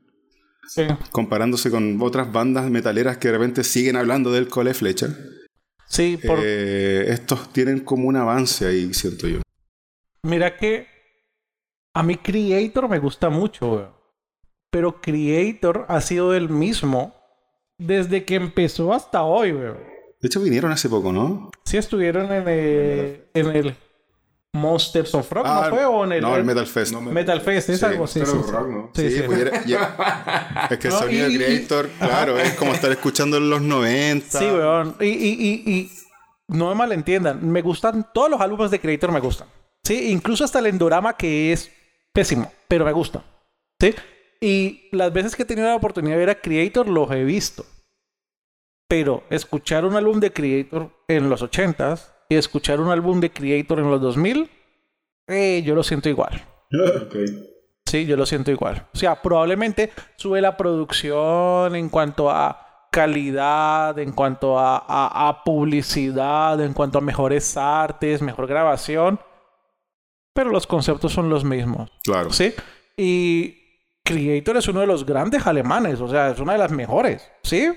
Sí. 0.66 0.82
comparándose 1.12 1.70
con 1.70 1.96
otras 2.02 2.32
bandas 2.32 2.68
metaleras 2.70 3.18
que 3.18 3.28
de 3.28 3.38
repente 3.38 3.62
siguen 3.64 3.96
hablando 3.96 4.32
del 4.32 4.48
cole 4.48 4.74
flecha. 4.74 5.08
Sí, 5.86 6.16
por, 6.24 6.38
eh, 6.42 7.06
estos 7.12 7.52
tienen 7.52 7.80
como 7.80 8.06
un 8.08 8.16
avance 8.16 8.64
ahí, 8.66 8.92
siento 8.94 9.26
yo. 9.28 9.40
Mira 10.22 10.56
que 10.56 10.86
a 11.94 12.02
mí 12.02 12.16
Creator 12.16 12.88
me 12.88 12.98
gusta 12.98 13.28
mucho, 13.30 13.66
weón. 13.72 13.90
Pero 14.70 15.00
Creator 15.00 15.86
ha 15.88 16.00
sido 16.00 16.34
el 16.34 16.48
mismo 16.48 17.14
desde 17.78 18.24
que 18.24 18.36
empezó 18.36 18.92
hasta 18.92 19.22
hoy, 19.24 19.52
weón. 19.52 19.78
De 20.20 20.26
hecho, 20.26 20.40
vinieron 20.40 20.70
hace 20.70 20.88
poco, 20.88 21.12
¿no? 21.12 21.50
Sí 21.64 21.76
estuvieron 21.78 22.30
en 22.30 22.46
el, 22.48 23.24
en 23.34 23.46
el 23.56 23.74
Monsters 24.52 25.14
of 25.14 25.30
Rock, 25.32 25.46
Ah, 25.48 25.68
¿no 25.70 25.76
fue? 25.76 25.84
O 25.86 26.04
en 26.04 26.12
el, 26.12 26.20
no, 26.22 26.36
el 26.36 26.44
Metal 26.44 26.66
Fest. 26.66 26.92
No, 26.92 27.00
me- 27.00 27.12
Metal 27.12 27.40
Fest, 27.40 27.70
es 27.70 27.78
Sí, 27.80 27.86
algo 27.86 28.04
así. 28.04 28.20
Sí, 28.20 28.26
sí. 28.26 28.50
rock, 28.50 28.68
¿no? 28.68 28.90
Sí, 28.94 29.10
sí. 29.10 29.22
pues 29.24 29.38
era- 29.40 29.64
ya- 29.64 30.66
es 30.70 30.78
que 30.78 30.88
el 30.88 30.92
No, 30.94 30.98
sonido 31.00 31.28
y- 31.30 31.36
Creator, 31.38 31.88
claro, 31.98 32.38
es 32.38 32.52
como 32.54 32.72
estar 32.72 32.90
escuchando 32.90 33.36
en 33.38 33.48
los 33.48 33.62
90. 33.62 34.38
Sí, 34.38 34.44
weón. 34.44 34.96
Y, 35.00 35.04
y, 35.06 35.10
y, 35.66 35.72
y 35.72 35.90
no 36.48 36.68
me 36.68 36.74
malentiendan. 36.74 37.48
Me 37.48 37.62
gustan, 37.62 38.08
todos 38.12 38.28
los 38.30 38.40
álbumes 38.40 38.70
de 38.70 38.80
Creator 38.80 39.12
me 39.12 39.20
gustan. 39.20 39.48
Sí, 39.84 40.10
incluso 40.10 40.44
hasta 40.44 40.58
el 40.58 40.66
Endorama 40.66 41.16
que 41.16 41.52
es 41.52 41.70
pésimo, 42.12 42.50
pero 42.68 42.84
me 42.84 42.92
gusta. 42.92 43.22
Sí. 43.80 43.94
Y 44.40 44.88
las 44.92 45.12
veces 45.12 45.36
que 45.36 45.42
he 45.42 45.46
tenido 45.46 45.68
la 45.68 45.76
oportunidad 45.76 46.14
de 46.14 46.20
ver 46.20 46.30
a 46.30 46.40
Creator 46.40 46.88
los 46.88 47.10
he 47.10 47.24
visto. 47.24 47.64
Pero 48.88 49.22
escuchar 49.30 49.84
un 49.84 49.94
álbum 49.96 50.18
de 50.18 50.32
Creator 50.32 50.90
en 51.08 51.28
los 51.30 51.42
80s 51.42 52.12
y 52.28 52.36
escuchar 52.36 52.80
un 52.80 52.90
álbum 52.90 53.20
de 53.20 53.30
Creator 53.30 53.78
en 53.78 53.90
los 53.90 54.00
2000, 54.00 54.50
eh, 55.28 55.62
yo 55.64 55.74
lo 55.74 55.82
siento 55.82 56.08
igual. 56.08 56.44
Sí, 57.86 58.06
yo 58.06 58.16
lo 58.16 58.24
siento 58.24 58.52
igual. 58.52 58.86
O 58.94 58.96
sea, 58.96 59.20
probablemente 59.20 59.90
sube 60.16 60.40
la 60.40 60.56
producción 60.56 61.74
en 61.74 61.88
cuanto 61.88 62.30
a 62.30 62.86
calidad, 62.92 63.98
en 63.98 64.12
cuanto 64.12 64.58
a, 64.60 64.76
a- 64.78 65.28
a 65.28 65.42
publicidad, 65.42 66.60
en 66.60 66.72
cuanto 66.72 66.98
a 66.98 67.00
mejores 67.00 67.56
artes, 67.56 68.22
mejor 68.22 68.46
grabación. 68.46 69.18
Pero 70.32 70.50
los 70.50 70.66
conceptos 70.66 71.12
son 71.12 71.28
los 71.28 71.44
mismos. 71.44 71.90
Claro. 72.04 72.32
¿Sí? 72.32 72.54
Y 72.96 73.56
Creator 74.04 74.56
es 74.58 74.68
uno 74.68 74.80
de 74.80 74.86
los 74.86 75.04
grandes 75.04 75.46
alemanes. 75.46 76.00
O 76.00 76.08
sea, 76.08 76.30
es 76.30 76.40
una 76.40 76.52
de 76.52 76.58
las 76.58 76.70
mejores. 76.70 77.28
¿Sí? 77.42 77.68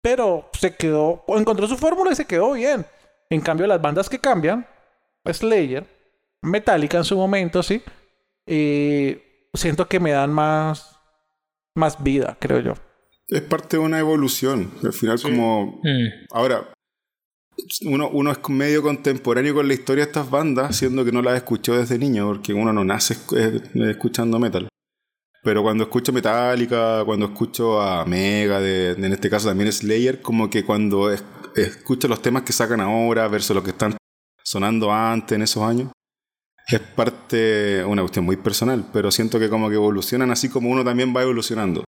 Pero 0.00 0.50
se 0.52 0.76
quedó, 0.76 1.24
encontró 1.28 1.66
su 1.66 1.76
fórmula 1.76 2.12
y 2.12 2.16
se 2.16 2.26
quedó 2.26 2.52
bien. 2.52 2.84
En 3.30 3.40
cambio, 3.40 3.66
las 3.66 3.80
bandas 3.80 4.08
que 4.08 4.18
cambian, 4.18 4.66
Slayer, 5.24 5.86
Metallica 6.42 6.98
en 6.98 7.04
su 7.04 7.16
momento, 7.16 7.62
sí. 7.62 7.82
Y 8.46 9.16
siento 9.54 9.88
que 9.88 10.00
me 10.00 10.10
dan 10.10 10.32
más, 10.32 10.98
más 11.74 12.02
vida, 12.02 12.36
creo 12.38 12.60
yo. 12.60 12.74
Es 13.28 13.40
parte 13.40 13.78
de 13.78 13.82
una 13.82 13.98
evolución. 13.98 14.70
Al 14.82 14.92
final, 14.92 15.20
como. 15.22 15.80
Mm. 15.82 16.26
Ahora, 16.32 16.68
uno, 17.86 18.08
uno 18.10 18.32
es 18.32 18.38
medio 18.48 18.82
contemporáneo 18.82 19.54
con 19.54 19.68
la 19.68 19.74
historia 19.74 20.04
de 20.04 20.10
estas 20.10 20.30
bandas, 20.30 20.76
siendo 20.76 21.04
que 21.04 21.12
no 21.12 21.22
las 21.22 21.36
escuchó 21.36 21.76
desde 21.76 21.98
niño, 21.98 22.26
porque 22.26 22.52
uno 22.52 22.72
no 22.72 22.84
nace 22.84 23.16
eh, 23.36 23.60
escuchando 23.90 24.38
metal. 24.38 24.68
Pero 25.42 25.62
cuando 25.62 25.84
escucho 25.84 26.10
Metallica, 26.12 27.04
cuando 27.04 27.26
escucho 27.26 27.80
a 27.80 28.04
Mega, 28.06 28.60
de, 28.60 28.92
en 28.92 29.12
este 29.12 29.28
caso 29.28 29.48
también 29.48 29.70
Slayer, 29.70 30.22
como 30.22 30.48
que 30.48 30.64
cuando 30.64 31.10
es- 31.10 31.22
escucho 31.54 32.08
los 32.08 32.22
temas 32.22 32.44
que 32.44 32.52
sacan 32.54 32.80
ahora 32.80 33.28
versus 33.28 33.54
los 33.54 33.62
que 33.62 33.70
están 33.70 33.94
sonando 34.42 34.90
antes 34.90 35.36
en 35.36 35.42
esos 35.42 35.62
años, 35.62 35.92
es 36.66 36.80
parte, 36.80 37.84
una 37.84 38.00
cuestión 38.00 38.24
muy 38.24 38.36
personal, 38.36 38.88
pero 38.90 39.10
siento 39.10 39.38
que 39.38 39.50
como 39.50 39.68
que 39.68 39.74
evolucionan 39.74 40.30
así 40.30 40.48
como 40.48 40.70
uno 40.70 40.82
también 40.82 41.14
va 41.14 41.22
evolucionando. 41.22 41.84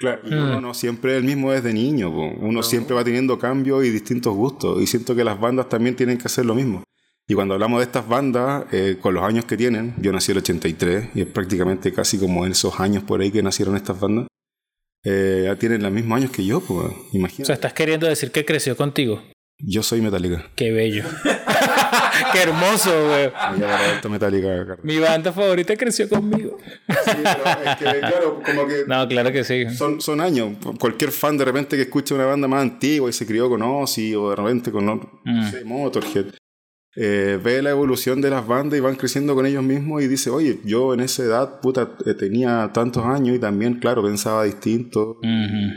Claro. 0.00 0.22
Y 0.24 0.32
uno 0.32 0.62
no 0.62 0.72
siempre 0.72 1.12
es 1.12 1.18
el 1.18 1.24
mismo 1.24 1.52
desde 1.52 1.74
niño, 1.74 2.10
po. 2.10 2.30
uno 2.40 2.62
siempre 2.62 2.94
va 2.96 3.04
teniendo 3.04 3.38
cambios 3.38 3.84
y 3.84 3.90
distintos 3.90 4.34
gustos. 4.34 4.80
Y 4.82 4.86
siento 4.86 5.14
que 5.14 5.22
las 5.22 5.38
bandas 5.38 5.68
también 5.68 5.94
tienen 5.94 6.16
que 6.16 6.24
hacer 6.24 6.46
lo 6.46 6.54
mismo. 6.54 6.82
Y 7.28 7.34
cuando 7.34 7.52
hablamos 7.52 7.80
de 7.80 7.84
estas 7.84 8.08
bandas, 8.08 8.64
eh, 8.72 8.96
con 9.00 9.12
los 9.14 9.22
años 9.22 9.44
que 9.44 9.58
tienen, 9.58 9.94
yo 10.00 10.10
nací 10.10 10.32
en 10.32 10.38
el 10.38 10.42
83 10.42 11.10
y 11.14 11.20
es 11.20 11.26
prácticamente 11.26 11.92
casi 11.92 12.18
como 12.18 12.46
en 12.46 12.52
esos 12.52 12.80
años 12.80 13.04
por 13.04 13.20
ahí 13.20 13.30
que 13.30 13.42
nacieron 13.42 13.76
estas 13.76 14.00
bandas, 14.00 14.26
eh, 15.04 15.42
ya 15.44 15.56
tienen 15.56 15.82
los 15.82 15.92
mismos 15.92 16.16
años 16.16 16.30
que 16.30 16.44
yo, 16.46 16.60
pues, 16.60 16.86
O 16.86 16.88
sea, 16.88 16.98
imagínate. 17.12 17.52
estás 17.52 17.72
queriendo 17.74 18.06
decir 18.06 18.32
que 18.32 18.44
creció 18.46 18.76
contigo. 18.76 19.22
Yo 19.58 19.82
soy 19.82 20.00
Metallica. 20.00 20.46
Qué 20.56 20.72
bello. 20.72 21.04
Qué 22.32 22.42
hermoso, 22.42 22.90
güey. 23.08 23.30
Mi 24.82 24.98
banda 24.98 25.32
favorita 25.32 25.76
creció 25.76 26.08
conmigo. 26.08 26.58
Sí, 26.88 26.94
pero 27.22 27.60
es 27.64 27.76
que, 27.76 27.98
claro, 28.00 28.42
como 28.44 28.66
que 28.66 28.84
No, 28.86 29.06
claro 29.08 29.32
que 29.32 29.44
sí. 29.44 29.68
Son, 29.76 30.00
son 30.00 30.20
años. 30.20 30.56
Cualquier 30.78 31.10
fan 31.10 31.36
de 31.36 31.44
repente 31.44 31.76
que 31.76 31.82
escuche 31.82 32.14
una 32.14 32.26
banda 32.26 32.48
más 32.48 32.62
antigua 32.62 33.08
y 33.08 33.12
se 33.12 33.26
crió 33.26 33.48
con 33.48 33.62
Ozzy 33.62 34.14
o 34.14 34.30
de 34.30 34.36
repente 34.36 34.70
con 34.70 34.86
no 34.86 35.20
Mm. 35.24 35.50
sé, 35.50 35.64
Motorhead, 35.64 36.26
eh, 36.96 37.38
ve 37.42 37.62
la 37.62 37.70
evolución 37.70 38.20
de 38.20 38.30
las 38.30 38.46
bandas 38.46 38.76
y 38.78 38.80
van 38.80 38.96
creciendo 38.96 39.34
con 39.34 39.46
ellos 39.46 39.62
mismos 39.62 40.02
y 40.02 40.08
dice, 40.08 40.30
oye, 40.30 40.58
yo 40.64 40.92
en 40.94 41.00
esa 41.00 41.22
edad, 41.22 41.60
puta, 41.60 41.90
eh, 42.06 42.14
tenía 42.14 42.70
tantos 42.72 43.04
años 43.04 43.36
y 43.36 43.38
también, 43.38 43.74
claro, 43.74 44.02
pensaba 44.02 44.44
distinto. 44.44 45.18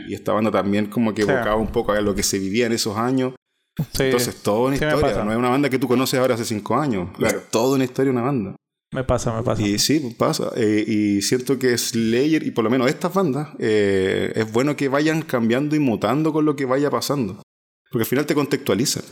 Y 0.08 0.14
esta 0.14 0.32
banda 0.32 0.50
también 0.50 0.86
como 0.86 1.14
que 1.14 1.22
evocaba 1.22 1.56
un 1.56 1.68
poco 1.68 1.92
a 1.92 2.00
lo 2.00 2.14
que 2.14 2.22
se 2.22 2.38
vivía 2.38 2.66
en 2.66 2.72
esos 2.72 2.96
años. 2.96 3.34
Sí, 3.76 4.04
Entonces, 4.04 4.36
toda 4.42 4.68
una 4.68 4.76
Sí 4.76 4.84
historia. 4.84 5.00
pasa. 5.08 5.24
No 5.24 5.32
es 5.32 5.38
una 5.38 5.48
banda 5.48 5.68
que 5.68 5.78
tú 5.78 5.88
conoces 5.88 6.18
ahora 6.20 6.34
hace 6.34 6.44
cinco 6.44 6.76
años. 6.76 7.10
Claro. 7.16 7.38
Es 7.38 7.50
toda 7.50 7.74
una 7.74 7.84
historia 7.84 8.12
una 8.12 8.22
banda. 8.22 8.56
me 8.92 9.02
pasa, 9.02 9.34
me 9.36 9.42
pasa. 9.42 9.60
Y 9.62 9.78
sí, 9.80 9.98
pues 10.00 10.14
pasa. 10.14 10.52
Eh, 10.56 10.84
y 10.86 11.22
siento 11.22 11.58
que 11.58 11.76
Slayer, 11.76 12.46
y 12.46 12.52
por 12.52 12.62
lo 12.64 12.70
menos 12.70 12.88
estas 12.88 13.12
bandas, 13.12 13.48
eh, 13.58 14.32
es 14.36 14.52
bueno 14.52 14.76
que 14.76 14.88
vayan 14.88 15.22
cambiando 15.22 15.74
y 15.74 15.80
mutando 15.80 16.32
con 16.32 16.44
lo 16.44 16.54
que 16.54 16.64
vaya 16.64 16.90
pasando. 16.90 17.42
Porque 17.90 18.02
al 18.04 18.08
final 18.08 18.26
te 18.26 18.34
contextualiza. 18.34 19.02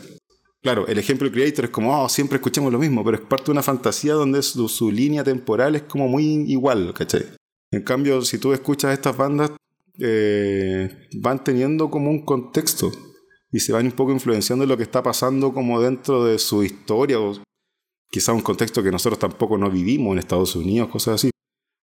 Claro, 0.63 0.87
el 0.87 0.97
ejemplo 0.99 1.27
de 1.29 1.33
Creator 1.35 1.65
es 1.65 1.71
como, 1.73 2.01
oh, 2.01 2.09
siempre 2.09 2.37
escuchamos 2.37 2.73
lo 2.73 2.79
mismo, 2.79 3.05
pero 3.05 3.17
es 3.17 3.23
parte 3.25 3.47
de 3.47 3.51
una 3.53 3.63
fantasía 3.65 4.15
donde 4.15 4.43
su, 4.43 4.69
su 4.69 4.93
línea 4.93 5.25
temporal 5.25 5.75
es 5.75 5.83
como 5.83 6.07
muy 6.07 6.25
igual, 6.49 6.95
¿cachai? 6.95 7.27
En 7.73 7.83
cambio, 7.83 8.23
si 8.23 8.39
tú 8.39 8.53
escuchas 8.53 8.93
estas 8.93 9.17
bandas, 9.17 9.51
eh, 9.99 11.09
van 11.17 11.43
teniendo 11.43 11.91
como 11.91 12.11
un 12.11 12.25
contexto 12.25 12.93
y 13.53 13.61
se 13.61 13.73
van 13.73 13.87
un 13.87 13.93
poco 13.93 14.13
influenciando 14.13 14.65
en 14.65 14.71
lo 14.71 14.77
que 14.77 14.83
está 14.83 15.03
pasando 15.03 15.53
como 15.53 15.81
dentro 15.81 16.25
de 16.25 16.39
su 16.39 16.65
historia 16.65 17.21
o 17.21 17.41
quizás 18.11 18.35
un 18.35 18.41
contexto 18.41 18.83
que 18.83 18.91
nosotros 18.91 19.19
tampoco 19.19 19.59
no 19.59 19.71
vivimos 19.71 20.13
en 20.13 20.19
Estados 20.19 20.57
Unidos, 20.57 20.89
cosas 20.89 21.17
así. 21.17 21.31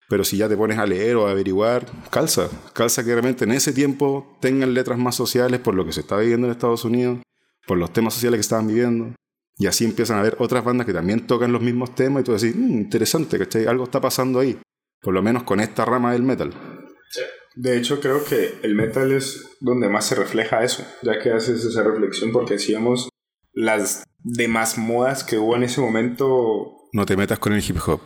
Pero 0.08 0.23
si 0.23 0.38
ya 0.38 0.47
te 0.47 0.56
pones 0.56 0.78
a 0.78 0.86
leer 0.86 1.15
o 1.15 1.28
a 1.28 1.32
averiguar, 1.32 1.88
calza. 2.12 2.47
Calza 2.73 3.04
que 3.04 3.12
realmente 3.12 3.45
en 3.45 3.51
ese 3.51 3.73
tiempo 3.73 4.38
tengan 4.39 4.75
letras 4.75 4.99
más 4.99 5.15
sociales 5.15 5.60
por 5.60 5.73
lo 5.73 5.84
que 5.84 5.91
se 5.91 6.01
está 6.01 6.17
viviendo 6.17 6.45
en 6.45 6.51
Estados 6.51 6.86
Unidos, 6.86 7.19
por 7.65 7.80
los 7.80 7.91
temas 7.91 8.13
sociales 8.13 8.38
que 8.38 8.41
estaban 8.41 8.67
viviendo. 8.67 9.15
Y 9.58 9.65
así 9.65 9.86
empiezan 9.86 10.17
a 10.17 10.19
haber 10.19 10.36
otras 10.38 10.63
bandas 10.63 10.86
que 10.86 10.93
también 10.93 11.25
tocan 11.25 11.51
los 11.51 11.62
mismos 11.62 11.95
temas 11.95 12.21
y 12.21 12.25
tú 12.25 12.34
decís, 12.34 12.56
"Mm, 12.56 12.73
interesante, 12.73 13.39
¿cachai? 13.39 13.65
Algo 13.65 13.86
está 13.86 13.99
pasando 13.99 14.39
ahí. 14.39 14.60
Por 15.01 15.13
lo 15.13 15.23
menos 15.23 15.43
con 15.43 15.60
esta 15.60 15.86
rama 15.86 16.13
del 16.13 16.21
metal. 16.21 16.54
De 17.55 17.77
hecho, 17.77 17.99
creo 18.01 18.23
que 18.25 18.55
el 18.63 18.75
metal 18.75 19.11
es 19.11 19.57
donde 19.61 19.87
más 19.89 20.05
se 20.05 20.15
refleja 20.15 20.63
eso, 20.63 20.85
ya 21.03 21.19
que 21.19 21.31
haces 21.31 21.63
esa 21.63 21.83
reflexión, 21.83 22.31
porque 22.31 22.57
vemos 22.69 23.09
las 23.53 24.03
demás 24.19 24.77
modas 24.77 25.23
que 25.23 25.37
hubo 25.37 25.55
en 25.55 25.63
ese 25.63 25.79
momento, 25.81 26.75
No 26.91 27.05
te 27.05 27.15
metas 27.15 27.39
con 27.39 27.53
el 27.53 27.63
hip 27.65 27.77
hop. 27.87 28.01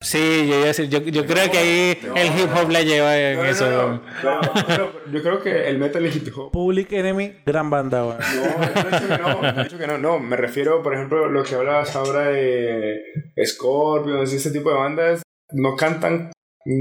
Sí, 0.00 0.46
yo 0.48 0.54
iba 0.54 0.62
a 0.64 0.66
decir, 0.66 0.88
yo, 0.88 1.00
yo 1.00 1.26
creo 1.26 1.50
que 1.50 1.58
ahí 1.58 1.98
no, 2.06 2.14
el 2.14 2.26
hip 2.28 2.48
hop 2.56 2.70
la 2.70 2.82
lleva 2.82 3.18
en 3.18 3.36
No, 3.36 3.42
no, 3.42 3.48
eso. 3.48 3.68
no, 3.70 3.88
no, 4.22 4.40
no, 4.42 4.78
no, 4.78 5.12
yo 5.12 5.22
creo 5.22 5.40
que 5.42 5.68
el 5.68 5.78
metal 5.78 6.04
y 6.04 6.08
el 6.08 6.16
hip 6.16 6.36
hop. 6.36 6.52
Public 6.52 6.92
Enemy, 6.92 7.38
gran 7.44 7.68
banda, 7.68 8.04
weón. 8.06 8.18
No, 8.18 8.58
no 8.58 8.80
he 8.80 8.84
dicho 8.92 9.08
que 9.08 9.18
no, 9.18 9.42
no 9.42 9.60
he 9.60 9.64
dicho 9.64 9.78
que 9.78 9.86
no, 9.88 9.98
no, 9.98 10.18
me 10.20 10.36
refiero, 10.36 10.82
por 10.82 10.94
ejemplo, 10.94 11.28
lo 11.28 11.42
que 11.44 11.54
hablabas 11.56 11.94
ahora 11.96 12.28
de 12.30 12.96
Scorpions 13.44 14.32
y 14.32 14.36
este 14.36 14.50
tipo 14.52 14.70
de 14.70 14.76
bandas, 14.76 15.22
no 15.52 15.74
cantan 15.76 16.30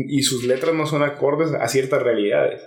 y 0.10 0.22
sus 0.24 0.44
letras 0.44 0.74
no 0.76 0.86
son 0.86 1.04
acordes 1.04 1.52
a 1.54 1.68
ciertas 1.68 2.02
realidades 2.04 2.62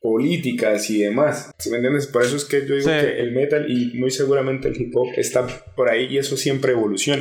políticas 0.00 0.88
y 0.90 1.02
demás. 1.02 1.50
¿Sí 1.58 1.70
me 1.70 1.76
entiendes? 1.76 2.06
Por 2.06 2.22
eso 2.22 2.36
es 2.36 2.44
que 2.44 2.60
yo 2.66 2.74
digo 2.76 2.88
Sí. 2.88 2.94
que 3.00 3.20
el 3.20 3.32
metal 3.32 3.66
y 3.68 3.98
muy 3.98 4.10
seguramente 4.10 4.68
el 4.68 4.80
hip 4.80 4.92
hop 4.96 5.08
está 5.16 5.46
por 5.74 5.90
ahí 5.90 6.06
y 6.06 6.18
eso 6.18 6.36
siempre 6.36 6.72
evoluciona. 6.72 7.20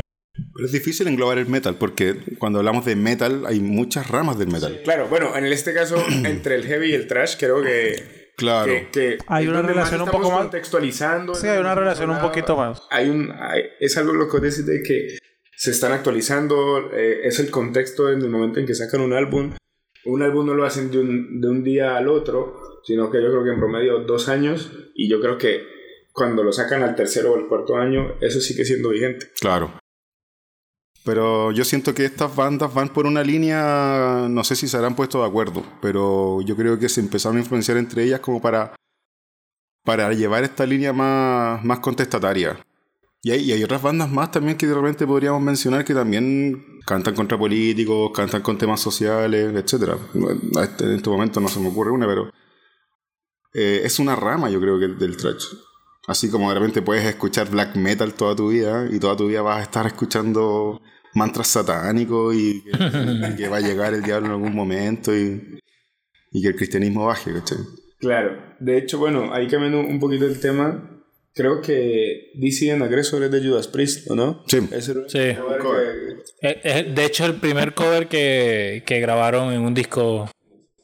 Pero 0.53 0.65
es 0.65 0.71
difícil 0.71 1.07
englobar 1.07 1.39
el 1.39 1.47
metal 1.47 1.75
porque 1.79 2.15
cuando 2.37 2.59
hablamos 2.59 2.85
de 2.85 2.95
metal 2.95 3.45
hay 3.47 3.59
muchas 3.59 4.07
ramas 4.09 4.37
del 4.37 4.49
metal. 4.49 4.81
Claro, 4.83 5.07
bueno, 5.09 5.35
en 5.35 5.45
este 5.45 5.73
caso, 5.73 5.97
entre 6.25 6.55
el 6.55 6.65
heavy 6.65 6.91
y 6.91 6.93
el 6.93 7.07
trash, 7.07 7.35
creo 7.39 7.63
que. 7.63 8.17
Claro. 8.37 8.71
que- 8.71 8.87
que 8.91 9.17
Hay 9.25 9.47
una 9.47 9.63
relación 9.63 10.01
un 10.01 10.09
poco 10.09 10.29
más- 10.29 10.41
contextualizando. 10.41 11.33
Sí, 11.33 11.47
hay 11.47 11.57
una 11.57 11.73
relación 11.73 12.11
un 12.11 12.19
poquito 12.19 12.55
más. 12.55 12.83
Hay 12.91 13.09
un. 13.09 13.31
hay- 13.31 13.63
es 13.79 13.97
algo 13.97 14.13
lo 14.13 14.29
que 14.29 14.39
decís 14.39 14.63
de 14.63 14.83
que 14.83 15.17
se 15.57 15.71
están 15.71 15.91
actualizando. 15.91 16.91
eh, 16.93 17.21
es 17.23 17.39
el 17.39 17.49
contexto 17.49 18.09
en 18.11 18.21
el 18.21 18.29
momento 18.29 18.59
en 18.59 18.67
que 18.67 18.75
sacan 18.75 19.01
un 19.01 19.13
álbum. 19.13 19.53
Un 20.05 20.21
álbum 20.21 20.45
no 20.45 20.53
lo 20.53 20.63
hacen 20.63 20.91
de 20.91 20.99
un, 20.99 21.41
de 21.41 21.49
un 21.49 21.63
día 21.63 21.97
al 21.97 22.07
otro, 22.07 22.79
sino 22.83 23.09
que 23.09 23.21
yo 23.21 23.29
creo 23.29 23.43
que 23.43 23.49
en 23.49 23.59
promedio 23.59 23.99
dos 24.01 24.29
años. 24.29 24.71
Y 24.93 25.09
yo 25.09 25.19
creo 25.19 25.37
que 25.37 25.63
cuando 26.13 26.43
lo 26.43 26.53
sacan 26.53 26.83
al 26.83 26.95
tercero 26.95 27.33
o 27.33 27.35
al 27.35 27.47
cuarto 27.47 27.75
año, 27.75 28.13
eso 28.21 28.39
sigue 28.39 28.63
siendo 28.63 28.89
vigente. 28.89 29.31
Claro. 29.41 29.71
Pero 31.03 31.51
yo 31.51 31.63
siento 31.65 31.93
que 31.93 32.05
estas 32.05 32.35
bandas 32.35 32.73
van 32.73 32.89
por 32.89 33.05
una 33.05 33.23
línea, 33.23 34.27
no 34.29 34.43
sé 34.43 34.55
si 34.55 34.67
se 34.67 34.77
habrán 34.77 34.95
puesto 34.95 35.21
de 35.21 35.27
acuerdo, 35.27 35.63
pero 35.81 36.41
yo 36.41 36.55
creo 36.55 36.77
que 36.77 36.89
se 36.89 36.99
empezaron 36.99 37.37
a 37.37 37.39
influenciar 37.39 37.77
entre 37.77 38.03
ellas 38.03 38.19
como 38.19 38.41
para, 38.41 38.75
para 39.83 40.11
llevar 40.11 40.43
esta 40.43 40.65
línea 40.65 40.91
más, 40.91 41.63
más 41.63 41.79
contestataria. 41.79 42.59
Y 43.23 43.31
hay, 43.31 43.41
y 43.41 43.51
hay 43.51 43.63
otras 43.63 43.81
bandas 43.81 44.09
más 44.09 44.31
también 44.31 44.57
que 44.57 44.67
de 44.67 44.75
repente 44.75 45.05
podríamos 45.07 45.41
mencionar 45.41 45.83
que 45.83 45.93
también 45.93 46.79
cantan 46.85 47.15
contra 47.15 47.37
políticos, 47.37 48.11
cantan 48.13 48.41
con 48.41 48.57
temas 48.57 48.79
sociales, 48.79 49.53
etc. 49.55 49.93
Este- 50.61 50.85
en 50.85 50.91
este 50.93 51.09
momento 51.09 51.39
no 51.41 51.47
se 51.47 51.59
me 51.59 51.67
ocurre 51.69 51.91
una, 51.91 52.07
pero 52.07 52.31
eh, 53.53 53.81
es 53.83 53.99
una 53.99 54.15
rama 54.15 54.49
yo 54.49 54.59
creo 54.61 54.79
que 54.79 54.87
del 54.87 55.17
thrash. 55.17 55.45
Así 56.07 56.29
como 56.29 56.49
de 56.53 56.59
repente 56.59 56.81
puedes 56.81 57.05
escuchar 57.05 57.49
black 57.49 57.75
metal 57.75 58.13
toda 58.13 58.35
tu 58.35 58.49
vida 58.49 58.87
y 58.89 58.99
toda 58.99 59.17
tu 59.17 59.27
vida 59.27 59.41
vas 59.41 59.59
a 59.59 59.63
estar 59.63 59.85
escuchando 59.87 60.79
mantras 61.15 61.47
satánicos 61.47 62.33
y 62.35 62.63
que, 62.63 62.69
y 62.71 63.35
que 63.35 63.47
va 63.49 63.57
a 63.57 63.61
llegar 63.61 63.93
el 63.93 64.03
diablo 64.03 64.27
en 64.27 64.33
algún 64.33 64.55
momento 64.55 65.13
y, 65.13 65.59
y 66.31 66.41
que 66.41 66.47
el 66.49 66.55
cristianismo 66.55 67.07
baje, 67.07 67.33
¿cachai? 67.33 67.57
Claro, 67.99 68.37
de 68.59 68.77
hecho, 68.77 68.99
bueno, 68.99 69.33
ahí 69.33 69.47
cambiando 69.47 69.79
un 69.79 69.99
poquito 69.99 70.25
el 70.25 70.39
tema, 70.39 70.96
creo 71.37 71.61
que 71.61 72.31
DC 72.35 72.71
en 72.71 72.81
Agresor 72.81 73.23
es 73.23 73.31
de 73.31 73.47
Judas 73.47 73.67
Priest, 73.67 74.09
¿o 74.11 74.15
no? 74.15 74.43
Sí. 74.47 74.57
Ese 74.71 74.91
era 74.91 74.99
un 75.01 75.09
Sí. 75.09 75.19
cover 75.61 75.93
que- 76.41 76.47
Eh, 76.49 76.61
eh, 76.63 76.93
De 76.93 77.05
hecho, 77.05 77.25
el 77.25 77.35
primer 77.35 77.73
cover 77.73 78.07
que, 78.07 78.83
que 78.85 78.99
grabaron 78.99 79.53
en 79.53 79.61
un 79.61 79.73
disco 79.73 80.29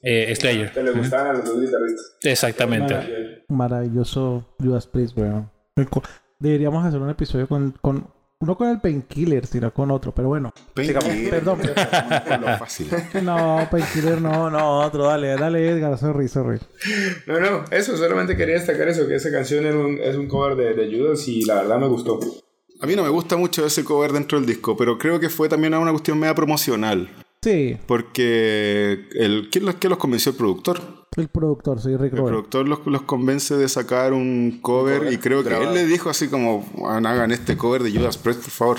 eh, 0.02 0.34
Slayer. 0.36 0.72
que 0.72 0.84
le 0.84 0.92
gustaban 0.92 1.28
a 1.28 1.34
los 1.40 1.46
dos 1.46 1.60
guitarristas. 1.62 2.18
Exactamente. 2.24 3.44
Maravilloso 3.50 4.56
Judas 4.60 4.88
Priest, 4.88 5.18
weón. 5.18 5.50
Deberíamos 6.40 6.86
hacer 6.86 7.00
un 7.00 7.10
episodio 7.10 7.48
con, 7.48 7.72
con 7.82 8.08
no 8.46 8.58
con 8.58 8.70
el 8.70 8.80
Painkiller, 8.82 9.46
sino 9.46 9.74
con 9.74 9.92
otro, 9.92 10.12
pero 10.14 10.28
bueno. 10.30 10.54
Sigamos. 10.76 11.10
Perdón. 11.30 11.60
Por 11.60 12.40
lo 12.42 12.58
fácil. 12.58 12.88
No, 13.24 13.68
Painkiller 13.72 14.22
no, 14.22 14.50
no, 14.50 14.80
otro, 14.80 15.06
dale, 15.06 15.36
dale 15.36 15.70
Edgar, 15.70 15.98
sorry, 15.98 16.28
sorry. 16.28 16.60
No, 17.28 17.40
no, 17.40 17.66
eso, 17.72 17.96
solamente 17.98 18.36
quería 18.38 18.56
destacar 18.56 18.88
eso, 18.88 19.08
que 19.08 19.16
esa 19.16 19.32
canción 19.32 19.66
era 19.66 19.78
un- 19.78 19.98
es 20.00 20.16
un 20.16 20.28
cover 20.28 20.56
de, 20.56 20.74
de 20.74 20.98
Judas 20.98 21.28
y 21.28 21.44
la 21.46 21.56
verdad 21.56 21.80
me 21.80 21.88
gustó. 21.88 22.20
A 22.82 22.86
mí 22.86 22.96
no 22.96 23.04
me 23.04 23.10
gusta 23.10 23.38
mucho 23.38 23.66
ese 23.66 23.84
cover 23.84 24.12
dentro 24.12 24.38
del 24.38 24.46
disco, 24.48 24.76
pero 24.76 24.98
creo 24.98 25.20
que 25.20 25.30
fue 25.30 25.48
también 25.48 25.74
una 25.74 25.92
cuestión 25.92 26.20
media 26.20 26.36
promocional. 26.36 27.10
Sí, 27.42 27.78
Porque 27.88 29.08
el, 29.16 29.50
¿quién, 29.52 29.66
los, 29.66 29.76
quién 29.76 29.90
los 29.90 30.00
convenció? 30.00 30.32
El 30.32 30.38
productor. 30.38 30.80
El 31.18 31.28
productor, 31.30 31.82
sí, 31.82 31.96
Rick 31.98 32.14
El 32.14 32.24
productor 32.24 32.68
los, 32.68 32.86
los 32.86 33.02
convence 33.04 33.56
de 33.58 33.68
sacar 33.70 34.14
un 34.14 34.60
cover, 34.62 35.12
y 35.12 35.18
creo 35.18 35.44
que 35.44 35.50
grabado. 35.50 35.70
él 35.70 35.76
le 35.76 35.86
dijo 35.86 36.10
así 36.10 36.28
como, 36.30 36.62
"Juan, 36.76 37.06
hagan 37.06 37.32
este 37.32 37.58
cover 37.58 37.84
de 37.84 37.92
Judas 37.92 38.18
Priest, 38.18 38.42
por 38.42 38.52
favor. 38.52 38.78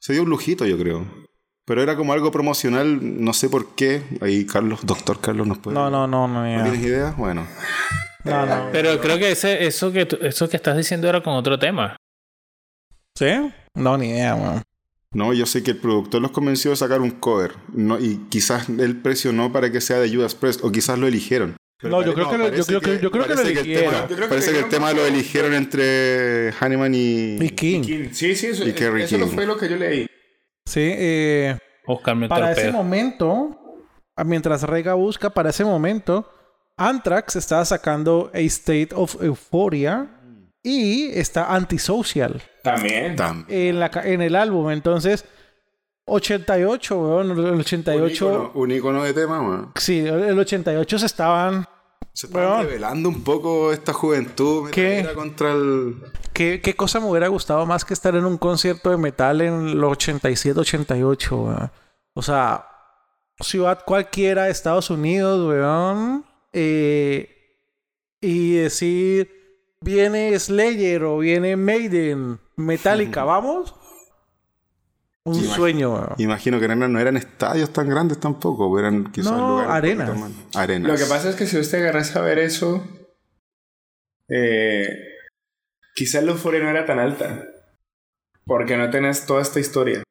Se 0.00 0.12
dio 0.12 0.22
un 0.22 0.30
lujito, 0.30 0.64
yo 0.66 0.78
creo. 0.78 1.04
Pero 1.64 1.82
era 1.82 1.96
como 1.96 2.12
algo 2.14 2.30
promocional, 2.30 3.22
no 3.22 3.32
sé 3.34 3.48
por 3.50 3.74
qué. 3.74 4.02
Ahí 4.22 4.46
Carlos, 4.46 4.80
doctor 4.84 5.20
Carlos 5.20 5.46
nos 5.46 5.58
puede... 5.58 5.74
No, 5.74 5.90
no, 5.90 6.06
no, 6.06 6.26
no, 6.26 6.42
¿No 6.42 6.62
tienes 6.62 6.80
idea? 6.82 7.14
Bueno. 7.18 7.46
no, 8.24 8.46
no. 8.46 8.68
Pero 8.72 8.98
creo 9.00 9.18
que 9.18 9.30
ese, 9.32 9.66
eso, 9.66 9.92
que 9.92 10.06
tú- 10.06 10.18
eso 10.22 10.48
que 10.48 10.56
estás 10.56 10.76
diciendo 10.76 11.08
era 11.08 11.22
con 11.22 11.34
otro 11.34 11.58
tema. 11.58 11.96
¿Sí? 13.14 13.26
No, 13.74 13.98
ni 13.98 14.08
idea, 14.10 14.34
weón. 14.34 14.62
No, 15.14 15.32
yo 15.32 15.46
sé 15.46 15.62
que 15.62 15.70
el 15.72 15.78
productor 15.78 16.20
los 16.20 16.30
convenció 16.32 16.70
de 16.70 16.76
sacar 16.76 17.00
un 17.00 17.12
cover. 17.12 17.52
No, 17.72 17.98
y 17.98 18.26
quizás 18.28 18.68
él 18.68 19.00
presionó 19.00 19.50
para 19.52 19.72
que 19.72 19.80
sea 19.80 19.98
de 19.98 20.14
Judas 20.14 20.34
Priest, 20.34 20.62
o 20.62 20.70
quizás 20.70 20.98
lo 20.98 21.06
eligieron. 21.06 21.56
No, 21.82 22.02
yo 22.02 22.12
creo 22.12 22.28
que 22.28 22.36
lo- 22.38 22.44
yo 22.46 22.50
parece 22.50 22.66
creo 22.66 22.80
que- 22.80 22.98
yo 23.02 23.10
creo 23.10 23.22
que 23.22 23.28
lo 23.30 23.34
parece 23.36 23.52
el 23.52 23.58
eligieron. 23.58 23.84
tema- 23.94 24.00
Yo 24.08 24.16
creo 24.16 24.18
que 24.18 24.28
Parece 24.28 24.50
que 24.50 24.58
el 24.58 24.64
eligieron 24.64 24.70
tema 24.70 24.92
lo 24.92 25.06
eligieron 25.06 25.54
entre 25.54 26.52
Hanneman 26.60 26.94
y... 26.94 27.36
Y 27.40 27.50
King. 27.50 27.82
King. 27.82 28.08
Sí, 28.12 28.34
sí, 28.34 28.46
eso, 28.48 28.68
Y 28.68 28.72
Kerry 28.72 29.04
eso 29.04 29.16
King. 29.16 29.26
fue 29.28 29.46
lo 29.46 29.56
que 29.56 29.68
yo 29.68 29.76
leí. 29.76 30.06
Sí, 30.66 30.80
eh, 30.82 31.56
Oscar 31.86 32.16
me 32.16 32.28
para 32.28 32.52
ese 32.52 32.72
momento, 32.72 33.56
mientras 34.26 34.62
Rega 34.64 34.94
busca, 34.94 35.30
para 35.30 35.50
ese 35.50 35.64
momento, 35.64 36.28
Anthrax 36.76 37.36
estaba 37.36 37.64
sacando 37.64 38.30
A 38.34 38.40
State 38.40 38.88
of 38.94 39.16
Euphoria 39.22 40.17
y 40.68 41.10
está 41.18 41.54
Antisocial 41.54 42.42
También. 42.62 43.16
Tam- 43.16 43.44
en, 43.48 43.80
la, 43.80 43.90
en 44.04 44.20
el 44.22 44.36
álbum. 44.36 44.70
Entonces, 44.70 45.24
88, 46.06 46.96
weón, 46.98 47.30
el 47.32 47.38
Un 47.38 47.60
88. 47.60 48.08
icono, 48.08 48.50
un 48.54 48.70
icono 48.70 49.02
de 49.04 49.12
tema, 49.14 49.42
man. 49.42 49.72
Sí, 49.76 49.98
el 50.00 50.38
88 50.38 50.98
se 50.98 51.06
estaban. 51.06 51.66
Se 52.12 52.26
está 52.26 52.38
Weón. 52.38 52.62
revelando 52.66 53.08
un 53.08 53.22
poco 53.22 53.72
esta 53.72 53.92
juventud 53.92 54.70
¿Qué? 54.70 55.06
contra 55.14 55.52
el... 55.52 55.96
¿Qué, 56.32 56.60
¿Qué 56.60 56.74
cosa 56.74 56.98
me 56.98 57.06
hubiera 57.08 57.28
gustado 57.28 57.64
más 57.66 57.84
que 57.84 57.94
estar 57.94 58.14
en 58.16 58.24
un 58.24 58.38
concierto 58.38 58.90
de 58.90 58.96
metal 58.96 59.40
en 59.40 59.78
los 59.80 59.92
87, 59.92 60.58
88, 60.60 61.36
weón? 61.36 61.70
O 62.14 62.22
sea, 62.22 62.66
ciudad 63.40 63.84
cualquiera 63.84 64.44
de 64.44 64.50
Estados 64.50 64.90
Unidos, 64.90 65.48
weón. 65.48 66.24
eh, 66.52 67.34
y 68.20 68.54
decir, 68.56 69.37
viene 69.80 70.38
Slayer 70.38 71.04
o 71.04 71.18
viene 71.18 71.56
Maiden, 71.56 72.40
Metallica, 72.56 73.24
¿vamos? 73.24 73.74
Un 75.24 75.44
sueño. 75.44 76.14
Imagino 76.16 76.58
que 76.58 76.68
no 76.68 76.74
eran, 76.74 76.92
no 76.92 77.00
eran 77.00 77.16
estadios 77.16 77.70
tan 77.72 77.88
grandes 77.88 78.18
tampoco, 78.18 78.78
eran 78.78 79.12
quizás 79.12 79.32
No, 79.32 79.48
lugares 79.48 79.70
arenas. 79.70 80.30
Arenas. 80.54 80.92
Lo 80.92 80.96
que 80.96 81.04
pasa 81.04 81.28
es 81.28 81.36
que 81.36 81.46
si 81.46 81.58
usted 81.58 81.80
agarras 81.82 82.16
a 82.16 82.22
ver 82.22 82.38
eso, 82.38 82.82
eh, 84.28 84.88
quizás 85.94 86.24
la 86.24 86.32
euforia 86.32 86.60
no 86.60 86.70
era 86.70 86.86
tan 86.86 86.98
alta. 86.98 87.44
Porque 88.46 88.78
no 88.78 88.88
tenés 88.88 89.26
toda 89.26 89.42
esta 89.42 89.60
historia. 89.60 90.02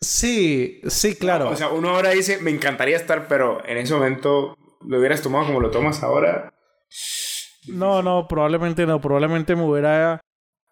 Sí, 0.00 0.80
sí, 0.88 1.14
claro. 1.14 1.50
O 1.50 1.56
sea, 1.56 1.68
uno 1.68 1.90
ahora 1.90 2.10
dice, 2.10 2.38
me 2.40 2.50
encantaría 2.50 2.96
estar, 2.96 3.28
pero 3.28 3.64
en 3.66 3.78
ese 3.78 3.94
momento 3.94 4.56
lo 4.84 4.98
hubieras 4.98 5.22
tomado 5.22 5.46
como 5.46 5.60
lo 5.60 5.70
tomas 5.70 6.02
ahora. 6.02 6.52
No, 7.68 8.02
no, 8.02 8.26
probablemente 8.28 8.86
no. 8.86 9.00
Probablemente 9.00 9.54
me 9.56 9.62
hubiera. 9.62 10.20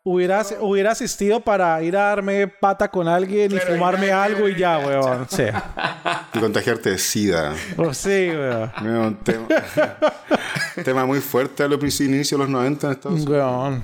Hubiera, 0.04 0.42
hubiera 0.58 0.90
asistido 0.90 1.38
para 1.38 1.80
ir 1.80 1.96
a 1.96 2.06
darme 2.08 2.48
pata 2.48 2.90
con 2.90 3.06
alguien 3.06 3.52
y 3.54 3.58
fumarme 3.60 4.08
ya, 4.08 4.24
algo 4.24 4.48
y 4.48 4.56
ya, 4.56 4.78
weón. 4.80 5.28
Sí. 5.30 5.44
Y 6.34 6.38
contagiarte 6.40 6.90
de 6.90 6.98
sida. 6.98 7.54
Pues 7.76 7.98
sí, 7.98 8.30
weón. 8.82 9.18
Tema, 9.22 9.46
tema 10.84 11.06
muy 11.06 11.20
fuerte 11.20 11.62
a 11.62 11.68
los 11.68 12.00
inicios 12.00 12.32
de 12.32 12.44
los 12.44 12.48
90 12.50 12.86
en 12.88 12.92
Estados 12.94 13.16
Unidos. 13.20 13.30
Weón. 13.32 13.82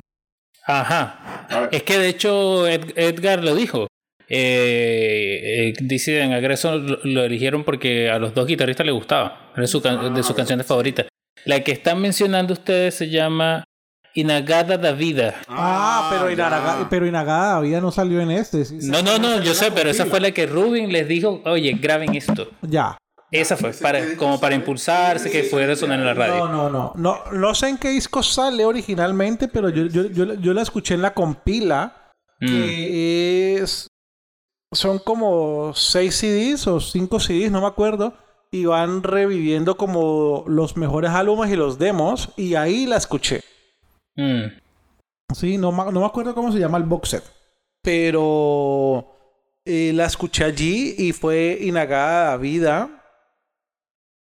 Ajá. 0.67 1.69
Es 1.71 1.83
que 1.83 1.97
de 1.97 2.09
hecho 2.09 2.67
Ed- 2.67 2.91
Edgar 2.97 3.41
lo 3.41 3.55
dijo. 3.55 3.87
eh, 4.27 5.69
eh, 5.69 5.73
dice 5.81 6.21
en 6.21 6.33
Agreso 6.33 6.77
lo, 6.77 6.99
lo 7.03 7.23
eligieron 7.23 7.63
porque 7.63 8.09
a 8.09 8.19
los 8.19 8.33
dos 8.33 8.45
guitarristas 8.45 8.85
les 8.85 8.93
gustaba. 8.93 9.51
Era 9.55 9.67
su 9.67 9.81
can- 9.81 10.13
de 10.13 10.21
sus 10.23 10.35
canciones 10.35 10.65
favoritas. 10.65 11.07
La 11.45 11.61
que 11.61 11.71
están 11.71 12.01
mencionando 12.01 12.53
ustedes 12.53 12.95
se 12.95 13.09
llama 13.09 13.63
Inagada 14.13 14.77
da 14.77 14.91
Vida. 14.91 15.35
Ah, 15.47 16.09
pero, 16.11 16.31
Inaraga, 16.31 16.87
pero 16.89 17.05
Inagada 17.05 17.51
todavía 17.53 17.81
no 17.81 17.91
salió 17.91 18.21
en 18.21 18.31
este. 18.31 18.65
sí, 18.65 18.79
No, 18.83 19.01
no, 19.01 19.17
no, 19.17 19.41
yo 19.41 19.53
sé, 19.53 19.71
pero 19.71 19.89
esa 19.89 20.05
fue 20.05 20.19
la 20.19 20.31
que 20.31 20.45
Rubin 20.45 20.91
les 20.91 21.07
dijo, 21.07 21.41
oye, 21.45 21.73
graben 21.79 22.15
esto. 22.15 22.49
Ya. 22.61 22.97
Esa 23.31 23.55
fue, 23.55 23.71
para, 23.73 24.15
como 24.17 24.39
para 24.39 24.55
impulsarse, 24.55 25.29
que 25.29 25.43
fuera 25.43 25.75
sonar 25.75 25.99
en 25.99 26.05
la 26.05 26.15
radio. 26.15 26.47
No, 26.47 26.69
no, 26.69 26.69
no, 26.69 26.93
no. 26.95 27.31
No 27.31 27.55
sé 27.55 27.69
en 27.69 27.77
qué 27.77 27.89
disco 27.89 28.23
sale 28.23 28.65
originalmente, 28.65 29.47
pero 29.47 29.69
yo, 29.69 29.85
yo, 29.85 30.07
yo, 30.07 30.33
yo 30.33 30.53
la 30.53 30.63
escuché 30.63 30.95
en 30.95 31.03
la 31.03 31.13
compila. 31.13 32.11
Mm. 32.39 32.47
Que 32.47 33.55
es. 33.57 33.87
Son 34.73 34.99
como 34.99 35.73
seis 35.75 36.15
CDs 36.15 36.65
o 36.67 36.79
cinco 36.79 37.19
CDs, 37.19 37.51
no 37.51 37.61
me 37.61 37.67
acuerdo. 37.67 38.15
Y 38.51 38.65
van 38.65 39.03
reviviendo 39.03 39.77
como 39.77 40.43
los 40.47 40.75
mejores 40.75 41.11
álbumes 41.11 41.51
y 41.51 41.55
los 41.55 41.77
demos. 41.77 42.33
Y 42.35 42.55
ahí 42.55 42.85
la 42.85 42.97
escuché. 42.97 43.41
Mm. 44.15 44.45
Sí, 45.33 45.57
no, 45.57 45.71
no 45.71 45.99
me 45.99 46.05
acuerdo 46.05 46.33
cómo 46.33 46.51
se 46.51 46.59
llama 46.59 46.77
el 46.77 46.85
box 46.85 47.09
set. 47.09 47.23
Pero 47.81 49.07
eh, 49.65 49.91
la 49.93 50.05
escuché 50.05 50.45
allí 50.45 50.95
y 50.97 51.11
fue 51.11 51.59
Inagada 51.61 52.35
Vida. 52.37 52.99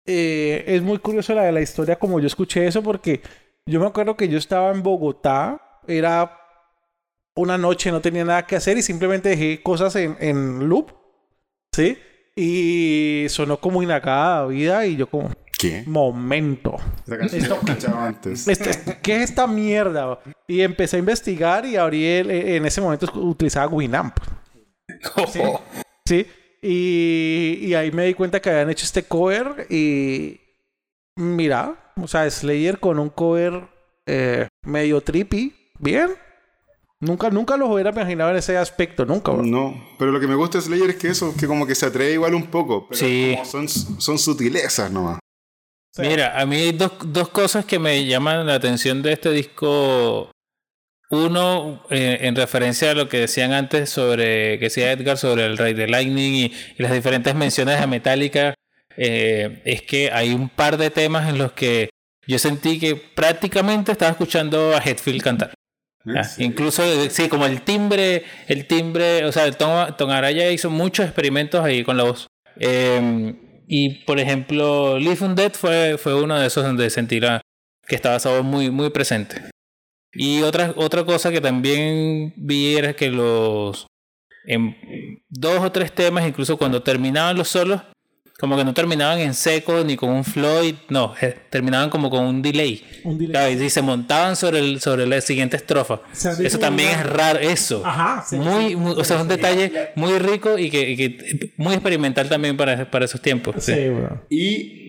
Eh, 0.07 0.65
es 0.67 0.83
muy 0.83 0.99
curioso 0.99 1.35
la 1.35 1.43
de 1.43 1.53
la 1.53 1.61
historia 1.61 1.99
como 1.99 2.21
yo 2.21 2.27
escuché 2.27 2.67
eso 2.67 2.83
porque 2.83 3.21
yo 3.67 3.81
me 3.81 3.87
acuerdo 3.87 4.17
que 4.17 4.29
yo 4.29 4.39
estaba 4.39 4.71
en 4.71 4.83
Bogotá, 4.83 5.81
era 5.89 6.41
una 7.35 7.59
noche, 7.59 7.91
no 7.91 8.01
tenía 8.01 8.25
nada 8.25 8.47
que 8.47 8.57
hacer 8.57 8.79
y 8.79 8.83
simplemente 8.83 9.31
dejé 9.31 9.63
cosas 9.63 9.97
en, 9.97 10.17
en 10.21 10.69
loop, 10.69 10.93
¿sí? 11.75 11.99
Y 12.37 13.27
sonó 13.31 13.57
como 13.59 13.83
Inagada 13.83 14.47
Vida 14.47 14.87
y 14.87 14.97
yo 14.97 15.07
como, 15.09 15.31
¿Qué? 15.59 15.85
momento. 15.87 16.77
Antes. 17.97 18.47
Este- 18.47 18.71
este- 18.71 18.99
¿Qué 19.03 19.17
es 19.17 19.31
esta 19.31 19.47
mierda? 19.47 20.19
Y 20.47 20.61
empecé 20.61 20.97
a 20.97 20.99
investigar 20.99 21.65
y 21.65 21.77
abrí 21.77 22.05
el- 22.05 22.31
en 22.31 22.67
ese 22.67 22.81
momento 22.83 23.11
utilizaba 23.15 23.67
Winamp. 23.69 24.17
Sí. 25.33 25.41
Sí. 26.09 26.25
Y, 26.63 27.59
y 27.63 27.75
ahí 27.75 27.91
me 27.91 28.05
di 28.07 28.15
cuenta 28.15 28.39
que 28.41 28.49
habían 28.49 28.71
hecho 28.71 28.85
este 28.85 29.03
cover 29.03 29.67
y 29.69 30.41
mira, 31.17 31.93
o 32.01 32.07
sea, 32.07 32.31
Slayer 32.31 32.79
con 32.79 33.01
un 33.01 33.09
cover 33.11 33.67
eh, 34.07 34.47
medio 34.63 35.01
trippy, 35.01 35.53
bien. 35.81 36.11
Nunca, 37.07 37.31
nunca 37.31 37.57
los 37.57 37.71
hubiera 37.71 37.91
imaginado 37.91 38.31
en 38.31 38.37
ese 38.37 38.57
aspecto, 38.57 39.05
nunca. 39.07 39.33
bro. 39.33 39.43
No, 39.45 39.89
pero 39.99 40.11
lo 40.13 40.21
que 40.21 40.27
me 40.27 40.35
gusta 40.35 40.59
de 40.59 40.65
Slayer 40.65 40.91
es 40.91 40.97
que 40.97 41.09
eso, 41.09 41.35
que 41.39 41.47
como 41.47 41.67
que 41.67 41.75
se 41.75 41.87
atreve 41.87 42.13
igual 42.13 42.35
un 42.35 42.47
poco. 42.49 42.87
Pero 42.89 42.99
Sí. 42.99 43.33
como 43.35 43.45
son, 43.45 43.69
son 43.69 44.19
sutilezas 44.19 44.91
nomás. 44.91 45.19
Mira, 45.99 46.39
a 46.39 46.45
mí 46.45 46.57
hay 46.57 46.73
dos, 46.73 46.93
dos 47.07 47.29
cosas 47.31 47.65
que 47.65 47.79
me 47.79 48.05
llaman 48.05 48.47
la 48.47 48.55
atención 48.55 49.03
de 49.03 49.13
este 49.15 49.31
disco. 49.31 50.31
Uno, 51.09 51.85
eh, 51.89 52.19
en 52.23 52.35
referencia 52.35 52.91
a 52.91 52.95
lo 52.95 53.09
que 53.09 53.21
decían 53.21 53.53
antes 53.53 53.89
sobre, 53.91 54.59
que 54.59 54.65
decía 54.67 54.91
Edgar 54.93 55.17
sobre 55.17 55.47
el 55.47 55.57
Rey 55.57 55.73
de 55.73 55.87
Lightning 55.87 56.33
y, 56.35 56.45
y 56.77 56.83
las 56.83 56.93
diferentes 56.93 57.35
menciones 57.35 57.81
a 57.81 57.87
Metallica, 57.87 58.55
eh, 58.97 59.63
es 59.65 59.83
que 59.83 60.11
hay 60.13 60.35
un 60.35 60.49
par 60.49 60.77
de 60.79 60.91
temas 60.91 61.29
en 61.29 61.39
los 61.39 61.53
que 61.53 61.91
yo 62.27 62.39
sentí 62.41 62.81
que 62.81 62.97
prácticamente 62.97 63.93
estaba 63.93 64.11
escuchando 64.11 64.75
a 64.77 64.79
Hetfield 64.85 65.23
cantar. 65.23 65.55
Ah, 66.09 66.23
incluso, 66.39 66.85
eh, 66.85 67.11
sí, 67.11 67.29
como 67.29 67.47
el 67.47 67.63
timbre, 67.63 68.25
el 68.47 68.67
timbre, 68.67 69.25
o 69.25 69.33
sea, 69.33 69.51
Tom, 69.53 69.95
Tom 69.97 70.11
Araya 70.11 70.51
hizo 70.51 70.71
muchos 70.71 71.05
experimentos 71.07 71.65
ahí 71.65 71.83
con 71.83 71.97
la 71.97 72.05
voz. 72.05 72.29
Eh, 72.61 73.35
y 73.67 74.05
por 74.05 74.21
ejemplo, 74.21 74.99
Live 74.99 75.25
Undead 75.25 75.53
fue, 75.55 75.99
fue 75.99 76.15
uno 76.23 76.39
de 76.39 76.47
esos 76.47 76.65
donde 76.65 76.89
sentí 76.91 77.19
la- 77.21 77.41
que 77.89 77.97
estaba 77.97 78.17
esa 78.17 78.31
voz 78.31 78.45
muy, 78.45 78.71
muy 78.71 78.91
presente. 78.91 79.43
Y 80.13 80.43
otra, 80.43 80.73
otra 80.77 81.05
cosa 81.05 81.31
que 81.31 81.41
también 81.41 82.33
vi 82.37 82.77
era 82.77 82.95
que 82.95 83.11
los. 83.11 83.87
En 84.47 84.77
dos 85.29 85.61
o 85.61 85.73
tres 85.73 85.93
temas, 85.93 86.27
incluso 86.27 86.57
cuando 86.57 86.83
terminaban 86.83 87.37
los 87.37 87.49
solos, 87.49 87.83
como 88.39 88.57
que 88.57 88.65
no 88.65 88.75
terminaban 88.75 89.19
en 89.21 89.33
seco 89.35 89.83
ni 89.85 89.97
con 89.97 90.11
un 90.11 90.25
Floyd, 90.25 90.75
no, 90.91 91.15
eh, 91.21 91.35
terminaban 91.49 91.89
como 91.91 92.11
con 92.11 92.25
un 92.25 92.43
delay. 92.43 92.85
Un 93.05 93.17
delay. 93.17 93.33
Claro, 93.33 93.51
y 93.65 93.71
se 93.71 93.81
montaban 93.83 94.37
sobre, 94.37 94.59
el, 94.59 94.81
sobre 94.81 95.07
la 95.07 95.21
siguiente 95.23 95.57
estrofa. 95.57 96.01
sea, 96.13 96.33
Eso 96.33 96.59
también 96.59 96.91
una- 96.91 97.01
es 97.01 97.07
raro, 97.07 97.39
eso. 97.39 97.83
Ajá, 97.85 98.25
sí, 98.29 98.37
muy, 98.37 98.69
sí. 98.71 98.77
muy- 98.77 98.95
o 98.97 99.05
sea, 99.05 99.17
es 99.17 99.23
un 99.23 99.29
detalle 99.29 99.91
muy 99.95 100.19
rico 100.19 100.59
y 100.59 100.71
que, 100.71 100.91
y 100.91 100.97
que 100.97 101.53
muy 101.57 101.75
experimental 101.75 102.29
también 102.29 102.57
para, 102.57 102.91
para 102.91 103.05
esos 103.07 103.21
tiempos. 103.23 103.57
sí. 103.59 103.73
Sí, 103.73 103.89
bro. 103.89 104.23
Y 104.29 104.83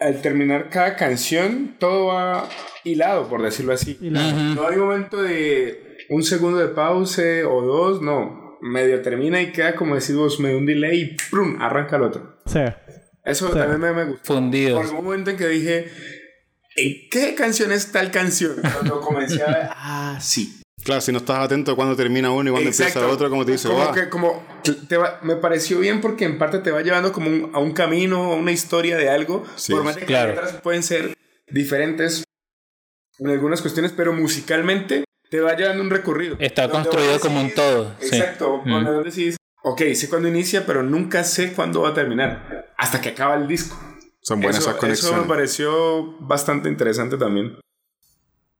al 0.00 0.20
terminar 0.20 0.68
cada 0.70 0.96
canción, 0.96 1.76
todo 1.78 2.06
va 2.06 2.48
hilado, 2.82 3.28
por 3.28 3.40
decirlo 3.42 3.72
así. 3.72 3.96
No 4.00 4.66
hay 4.68 4.76
momento 4.76 5.22
de 5.22 5.96
un 6.10 6.22
segundo 6.24 6.58
de 6.58 6.68
pause 6.68 7.44
o 7.44 7.60
dos, 7.62 8.02
no. 8.02 8.43
Medio 8.60 9.00
termina 9.02 9.40
y 9.42 9.52
queda 9.52 9.74
como 9.74 9.94
decimos, 9.94 10.38
medio 10.40 10.58
un 10.58 10.66
delay 10.66 11.00
y 11.00 11.16
¡prum! 11.30 11.60
arranca 11.60 11.96
el 11.96 12.02
otro. 12.02 12.38
sí. 12.46 12.60
Eso 13.24 13.48
Sí. 13.48 13.54
también 13.58 13.80
me, 13.80 13.92
me 13.94 14.04
gustó. 14.04 14.34
Fundidos. 14.34 14.84
Por 14.86 14.98
un 14.98 15.04
momento 15.06 15.30
en 15.30 15.38
que 15.38 15.48
dije, 15.48 15.88
¿en 16.76 17.08
qué 17.10 17.34
canción 17.34 17.72
es 17.72 17.90
tal 17.90 18.10
canción? 18.10 18.56
Cuando 18.60 19.00
comencé 19.00 19.42
a 19.42 19.46
ver, 19.46 19.56
ah, 19.70 20.18
sí. 20.20 20.60
Claro, 20.84 21.00
si 21.00 21.10
no 21.10 21.16
estás 21.18 21.38
atento 21.38 21.72
a 21.72 21.76
cuando 21.76 21.96
termina 21.96 22.30
uno 22.30 22.50
y 22.50 22.52
cuando 22.52 22.68
empieza 22.68 23.06
otro, 23.08 23.30
como 23.30 23.46
te 23.46 23.52
dice, 23.52 23.68
como 23.68 23.92
que 23.92 24.10
como 24.10 24.46
te 24.86 24.98
va- 24.98 25.20
me 25.22 25.36
pareció 25.36 25.78
bien 25.80 26.02
porque 26.02 26.26
en 26.26 26.36
parte 26.36 26.58
te 26.58 26.70
va 26.70 26.82
llevando 26.82 27.12
como 27.12 27.30
un- 27.30 27.50
a 27.54 27.58
un 27.60 27.72
camino, 27.72 28.34
a 28.34 28.36
una 28.36 28.52
historia 28.52 28.98
de 28.98 29.08
algo. 29.08 29.42
Sí. 29.56 29.72
por 29.72 29.84
más 29.84 29.94
de 29.94 30.00
que 30.02 30.06
Claro. 30.08 30.34
las 30.34 30.44
letras 30.44 30.60
pueden 30.62 30.82
ser 30.82 31.14
diferentes 31.50 32.24
en 33.18 33.30
algunas 33.30 33.62
cuestiones, 33.62 33.92
pero 33.96 34.12
musicalmente 34.12 35.04
te 35.34 35.40
va 35.40 35.56
llevando 35.56 35.82
un 35.82 35.90
recorrido. 35.90 36.36
Está 36.38 36.70
construido 36.70 37.18
como 37.18 37.40
un 37.40 37.52
todo, 37.52 37.92
sí. 37.98 38.14
Exacto. 38.14 38.62
Mm. 38.64 38.70
Cuando 38.70 39.02
decís, 39.02 39.36
ok, 39.64 39.82
sé 39.94 40.08
cuándo 40.08 40.28
inicia, 40.28 40.64
pero 40.64 40.84
nunca 40.84 41.24
sé 41.24 41.52
cuándo 41.54 41.82
va 41.82 41.88
a 41.88 41.94
terminar. 41.94 42.72
Hasta 42.78 43.00
que 43.00 43.08
acaba 43.08 43.34
el 43.34 43.48
disco. 43.48 43.76
Son 44.20 44.40
buenas 44.40 44.60
eso, 44.60 44.70
esas 44.70 44.80
conexiones. 44.80 45.12
eso 45.12 45.22
me 45.22 45.28
pareció 45.28 46.04
bastante 46.20 46.68
interesante 46.68 47.16
también. 47.16 47.58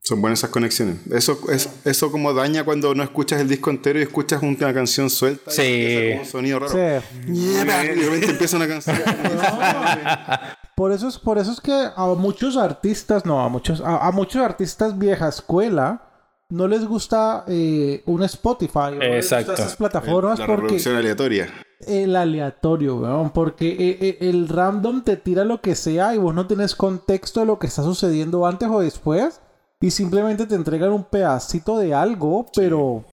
Son 0.01 0.21
buenas 0.21 0.41
esas 0.41 0.51
conexiones. 0.51 1.07
Eso, 1.13 1.39
es, 1.49 1.71
eso 1.85 2.11
como 2.11 2.35
daña 2.35 2.65
cuando 2.65 2.93
no 2.93 3.05
escuchas 3.05 3.41
el 3.41 3.49
disco 3.49 3.71
entero 3.71 4.01
y 4.01 4.03
escuchas 4.03 4.43
una 4.43 4.75
canción 4.75 5.11
suelta. 5.11 5.53
Sí. 5.53 6.11
un 6.19 6.27
sonido 6.27 6.59
raro. 6.59 6.73
Sí. 6.73 7.23
Y 7.29 7.55
de 7.55 7.95
repente 7.95 8.31
empieza 8.33 8.57
una 8.57 8.67
canción. 8.67 8.97
Por 10.75 10.91
eso 10.91 11.07
es, 11.07 11.21
por 11.21 11.39
eso 11.39 11.53
es 11.53 11.61
que 11.61 11.71
a 11.95 12.07
muchos 12.17 12.57
artistas, 12.57 13.25
no, 13.25 13.41
a 13.41 13.49
muchos, 13.49 13.81
a, 13.81 14.09
a 14.09 14.11
muchos 14.11 14.43
artistas 14.43 14.99
vieja 14.99 15.29
escuela 15.29 16.11
no 16.55 16.69
les 16.69 16.85
gusta 16.85 17.45
eh, 17.49 18.03
un 18.07 18.23
Spotify. 18.23 18.79
o 18.79 18.95
no 18.95 19.15
esas 19.15 19.77
plataformas 19.77 20.39
la 20.39 20.47
porque 20.47 20.81
aleatoria. 20.87 21.53
el 21.87 22.15
aleatorio, 22.15 22.97
weón, 22.97 23.31
porque 23.31 23.71
eh, 23.71 23.99
eh, 24.01 24.19
el 24.21 24.49
random 24.49 25.03
te 25.03 25.17
tira 25.17 25.45
lo 25.45 25.61
que 25.61 25.75
sea 25.75 26.15
y 26.15 26.19
vos 26.19 26.33
no 26.33 26.47
tenés 26.47 26.77
contexto 26.77 27.41
de 27.41 27.47
lo 27.47 27.59
que 27.59 27.67
está 27.67 27.83
sucediendo 27.83 28.47
antes 28.47 28.69
o 28.69 28.81
después 28.81 29.41
y 29.81 29.91
simplemente 29.91 30.47
te 30.47 30.55
entregan 30.55 30.93
un 30.93 31.05
pedacito 31.05 31.77
de 31.77 31.93
algo, 31.93 32.47
pero 32.55 33.05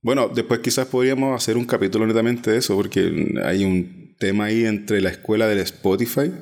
Bueno, 0.00 0.28
después 0.34 0.60
quizás 0.60 0.86
podríamos 0.86 1.36
hacer 1.36 1.58
un 1.58 1.66
capítulo 1.66 2.06
netamente 2.06 2.50
de 2.50 2.56
eso, 2.56 2.74
porque 2.76 3.40
hay 3.44 3.64
un 3.64 4.16
tema 4.18 4.46
ahí 4.46 4.64
entre 4.64 5.02
la 5.02 5.10
escuela 5.10 5.46
del 5.46 5.58
Spotify, 5.58 6.32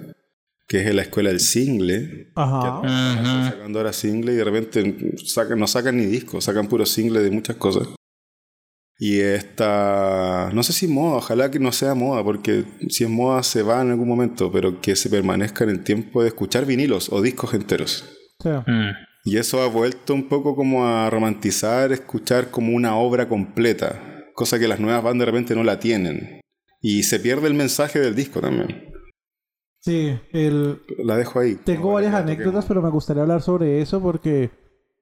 que 0.67 0.81
es 0.81 0.95
la 0.95 1.03
escuela 1.03 1.31
del 1.31 1.41
single, 1.41 2.33
ajá. 2.35 2.83
Están 2.85 3.25
Ujú. 3.25 3.51
sacando 3.51 3.79
ahora 3.79 3.93
single 3.93 4.33
y 4.33 4.37
de 4.37 4.45
repente 4.45 5.17
sacan, 5.25 5.59
no 5.59 5.67
sacan 5.67 5.97
ni 5.97 6.07
discos, 6.07 6.45
sacan 6.45 6.67
puro 6.67 6.85
single 6.85 7.21
de 7.21 7.31
muchas 7.31 7.57
cosas. 7.57 7.89
Y 8.99 9.21
esta, 9.21 10.51
no 10.55 10.63
sé 10.63 10.73
si 10.73 10.89
moda, 10.89 11.17
ojalá 11.17 11.51
que 11.51 11.59
no 11.59 11.71
sea 11.71 11.95
moda, 11.95 12.25
porque 12.25 12.65
si 12.89 13.05
es 13.05 13.11
moda 13.11 13.43
se 13.43 13.63
va 13.63 13.83
en 13.83 13.91
algún 13.91 14.09
momento, 14.09 14.51
pero 14.51 14.81
que 14.81 14.97
se 14.97 15.11
permanezca 15.11 15.65
en 15.65 15.71
el 15.71 15.85
tiempo 15.85 16.23
de 16.23 16.29
escuchar 16.29 16.65
vinilos 16.65 17.13
o 17.13 17.21
discos 17.21 17.53
enteros. 17.53 18.05
Sí. 18.43 18.49
Mm. 18.49 18.91
Y 19.25 19.37
eso 19.37 19.61
ha 19.61 19.67
vuelto 19.69 20.15
un 20.15 20.29
poco 20.29 20.57
como 20.57 20.87
a 20.87 21.11
romantizar, 21.11 21.93
escuchar 21.93 22.51
como 22.51 22.75
una 22.75 22.97
obra 22.97 23.29
completa, 23.29 24.25
cosa 24.35 24.59
que 24.59 24.69
las 24.69 24.81
nuevas 24.81 25.03
bandas 25.03 25.27
de 25.27 25.33
repente 25.33 25.55
no 25.55 25.63
la 25.63 25.79
tienen. 25.79 26.41
Y 26.81 27.03
se 27.03 27.21
pierde 27.21 27.49
el 27.49 27.55
mensaje 27.55 27.99
del 27.99 28.15
disco 28.15 28.41
también. 28.41 28.96
Sí, 29.87 30.19
el, 30.33 30.81
La 30.99 31.17
dejo 31.17 31.39
ahí. 31.39 31.55
Tengo 31.55 31.93
varias 31.93 32.13
anécdotas, 32.13 32.65
pero 32.67 32.83
me 32.83 32.91
gustaría 32.91 33.23
hablar 33.23 33.41
sobre 33.41 33.81
eso 33.81 34.01
porque 34.03 34.51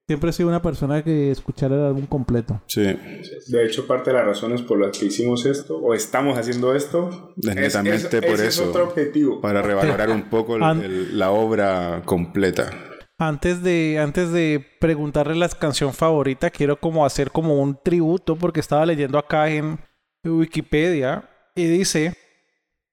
siempre 0.07 0.29
he 0.29 0.33
sido 0.35 0.51
una 0.51 0.61
persona 0.61 1.03
que 1.03 1.31
escuchar 1.31 1.73
el 1.73 1.81
álbum 1.81 2.05
completo. 2.05 2.61
Sí. 2.67 2.83
De 2.83 3.65
hecho, 3.65 3.87
parte 3.87 4.11
de 4.11 4.17
las 4.19 4.27
razones 4.27 4.61
por 4.61 4.79
las 4.79 4.97
que 4.99 5.07
hicimos 5.07 5.47
esto, 5.47 5.79
o 5.79 5.95
estamos 5.95 6.37
haciendo 6.37 6.75
esto, 6.75 7.33
Es 7.43 7.55
netamente 7.55 8.21
por 8.21 8.35
ese 8.35 8.49
eso. 8.49 8.63
Es 8.65 8.69
otro 8.69 8.85
objetivo. 8.85 9.41
Para 9.41 9.63
revalorar 9.63 10.11
un 10.11 10.29
poco 10.29 10.57
el- 10.57 10.63
An- 10.63 10.83
el- 10.85 11.19
la 11.19 11.31
obra 11.31 12.03
completa. 12.05 12.69
Antes 13.17 13.63
de, 13.63 13.99
antes 13.99 14.33
de 14.33 14.63
preguntarle 14.81 15.35
la 15.37 15.49
canción 15.49 15.95
favorita, 15.95 16.51
quiero 16.51 16.79
como 16.79 17.07
hacer 17.07 17.31
como 17.31 17.59
un 17.59 17.79
tributo 17.83 18.37
porque 18.37 18.61
estaba 18.61 18.85
leyendo 18.85 19.17
acá 19.19 19.49
en 19.49 19.79
Wikipedia 20.25 21.29
y 21.55 21.65
dice, 21.67 22.15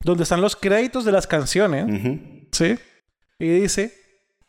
donde 0.03 0.23
están 0.23 0.41
los 0.41 0.55
créditos 0.55 1.05
de 1.05 1.11
las 1.11 1.27
canciones. 1.27 1.85
¿sí? 2.51 2.75
Y 3.39 3.47
dice, 3.61 3.93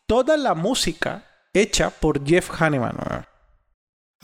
toda 0.07 0.37
la 0.37 0.53
música 0.53 1.25
hecha 1.53 1.89
por 1.89 2.25
Jeff 2.25 2.49
Hanneman. 2.61 2.95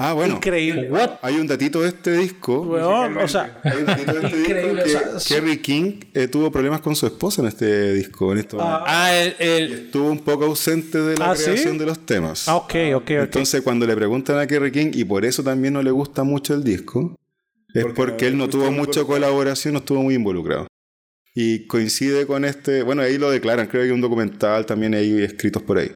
Ah, 0.01 0.13
bueno. 0.13 0.35
Increíble. 0.35 0.89
Hay 1.21 1.35
un 1.35 1.45
datito 1.45 1.81
de 1.81 1.89
este 1.89 2.13
disco. 2.13 2.61
Weón, 2.61 3.17
o 3.17 3.27
sea, 3.27 3.59
Hay 3.65 3.79
un 3.79 3.85
datito 3.85 4.13
de 4.13 4.25
este 4.27 4.39
Increíble, 4.39 4.83
disco 4.85 4.99
o 5.09 5.13
que 5.13 5.19
sea, 5.19 5.37
Kerry 5.41 5.57
King 5.57 5.99
eh, 6.13 6.27
tuvo 6.29 6.49
problemas 6.49 6.79
con 6.79 6.95
su 6.95 7.05
esposa 7.05 7.41
en 7.41 7.49
este 7.49 7.91
disco. 7.93 8.31
En 8.31 8.37
estos 8.37 8.61
Ah. 8.63 8.83
Ah, 8.87 9.13
el, 9.13 9.35
el- 9.39 9.73
Estuvo 9.73 10.09
un 10.09 10.19
poco 10.19 10.45
ausente 10.45 10.97
de 11.01 11.17
la 11.17 11.31
¿Ah, 11.31 11.35
sí? 11.35 11.43
creación 11.43 11.77
de 11.77 11.85
los 11.85 12.05
temas. 12.05 12.47
ah, 12.47 12.55
ok, 12.55 12.73
ok, 12.95 13.01
ok. 13.03 13.09
Entonces, 13.09 13.61
cuando 13.61 13.85
le 13.85 13.93
preguntan 13.95 14.39
a 14.39 14.47
Kerry 14.47 14.71
King, 14.71 14.91
y 14.93 15.03
por 15.03 15.25
eso 15.25 15.43
también 15.43 15.73
no 15.73 15.83
le 15.83 15.91
gusta 15.91 16.23
mucho 16.23 16.53
el 16.53 16.63
disco, 16.63 17.13
es 17.73 17.85
Porque 17.93 18.25
él 18.27 18.37
no 18.37 18.47
tuvo 18.47 18.71
mucha 18.71 19.03
colaboración, 19.03 19.73
no 19.73 19.79
estuvo 19.79 20.01
muy 20.01 20.15
involucrado. 20.15 20.65
Y 21.41 21.67
coincide 21.67 22.25
con 22.27 22.43
este, 22.43 22.83
bueno, 22.83 23.01
ahí 23.01 23.17
lo 23.17 23.29
declaran, 23.31 23.67
creo 23.67 23.81
que 23.83 23.87
hay 23.87 23.93
un 23.93 24.01
documental 24.01 24.65
también 24.65 24.93
ahí 24.93 25.21
escritos 25.23 25.61
por 25.63 25.77
ahí. 25.77 25.91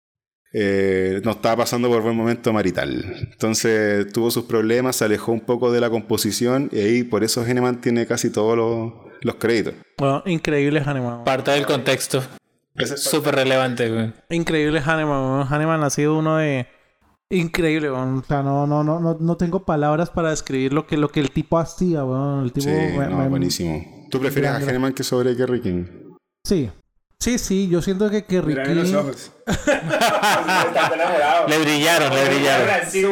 Eh, 0.54 1.20
no 1.26 1.32
estaba 1.32 1.58
pasando 1.58 1.89
por 1.89 2.02
buen 2.02 2.16
momento 2.16 2.54
marital. 2.54 3.04
Entonces 3.32 4.08
tuvo 4.14 4.32
sus 4.32 4.46
problemas, 4.46 4.96
se 4.96 5.04
alejó 5.06 5.32
un 5.34 5.41
poco 5.41 5.72
de 5.72 5.82
la 5.82 5.89
composición 5.89 6.70
y 6.72 6.80
ahí 6.80 7.04
por 7.04 7.24
eso 7.26 7.44
Geneman 7.44 7.82
tiene 7.82 8.06
casi 8.06 8.30
todos 8.30 8.56
los, 8.56 8.94
los 9.22 9.36
créditos. 9.36 9.74
Bueno, 9.98 10.24
increíble 10.28 10.82
Hanneman. 10.86 11.24
parte 11.26 11.52
del 11.52 11.66
contexto. 11.66 12.24
Es 12.76 13.04
Súper 13.04 13.36
relevante, 13.36 13.89
güey. 13.91 14.14
Increíble 14.30 14.80
Hanneman. 14.86 15.46
Hanneman 15.52 15.84
ha 15.84 15.89
sido 15.89 16.18
uno 16.18 16.38
de... 16.38 16.68
Increíble, 17.30 17.91
weón. 17.91 18.20
O 18.20 18.24
sea, 18.24 18.44
no, 18.44 18.66
no, 18.68 18.84
no, 18.84 19.00
no, 19.00 19.18
no 19.20 19.38
tengo 19.38 19.66
palabras 19.66 20.10
para 20.12 20.30
describir 20.30 20.72
lo 20.72 20.86
que, 20.86 20.98
lo 20.98 21.10
que 21.10 21.20
el 21.20 21.32
tipo 21.32 21.58
hacía, 21.58 22.04
weón. 22.06 22.44
El 22.46 22.52
tipo... 22.54 22.70
Sí, 22.70 22.76
me- 22.98 23.08
no, 23.08 23.18
me- 23.18 23.28
buenísimo. 23.28 24.03
¿Tú 24.14 24.20
prefieres 24.20 24.51
Gran, 24.51 24.55
a 24.55 24.59
gran. 24.59 24.70
Geneman 24.70 24.93
que 24.93 25.03
sobre 25.03 25.36
Kerry 25.36 25.59
King? 25.59 25.86
Sí. 26.45 26.70
Sí, 27.20 27.39
sí. 27.39 27.68
Yo 27.68 27.82
siento 27.82 28.11
que, 28.11 28.24
que 28.26 28.43
Mira 28.43 28.64
en 28.64 28.76
los 28.76 28.93
ojos. 28.93 29.32
Le 31.47 31.57
brillaron, 31.57 32.14
le 32.14 32.30
brillaron. 32.30 32.68
Yo 32.93 33.11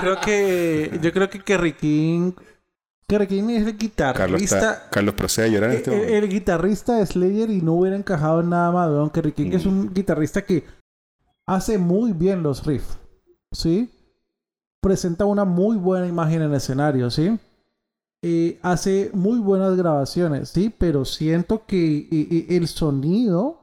creo 0.00 0.20
que... 0.20 0.96
Yo 1.02 1.12
creo 1.12 1.28
que 1.28 1.40
Kerry 1.40 1.72
King... 1.72 2.34
Kerry 3.08 3.26
King 3.26 3.50
es 3.50 3.66
el 3.66 3.76
Carlos, 3.96 4.40
guitarrista... 4.40 4.56
está, 4.56 4.88
Carlos 4.90 5.16
procede 5.16 5.46
a 5.46 5.48
llorar 5.48 5.70
en 5.70 5.76
este 5.76 5.90
el, 5.90 5.96
momento. 5.96 6.16
el 6.16 6.28
guitarrista 6.28 6.96
de 6.96 7.06
Slayer 7.06 7.50
y 7.50 7.60
no 7.60 7.72
hubiera 7.72 7.96
encajado 7.96 8.42
en 8.42 8.50
nada 8.50 8.70
más, 8.70 8.90
weón. 8.90 9.10
Kerry 9.10 9.32
King 9.32 9.50
es 9.54 9.66
un 9.66 9.92
guitarrista 9.92 10.42
que 10.42 10.62
hace 11.46 11.78
muy 11.78 12.12
bien 12.12 12.44
los 12.44 12.64
riffs, 12.64 12.96
¿sí? 13.50 13.90
Presenta 14.80 15.24
una 15.24 15.44
muy 15.44 15.76
buena 15.76 16.06
imagen 16.06 16.42
en 16.42 16.50
el 16.50 16.54
escenario, 16.54 17.10
¿sí? 17.10 17.36
Eh, 18.24 18.60
hace 18.62 19.10
muy 19.12 19.40
buenas 19.40 19.76
grabaciones, 19.76 20.50
¿sí? 20.50 20.72
Pero 20.76 21.04
siento 21.04 21.66
que 21.66 21.98
eh, 21.98 22.08
eh, 22.10 22.46
el 22.50 22.68
sonido 22.68 23.58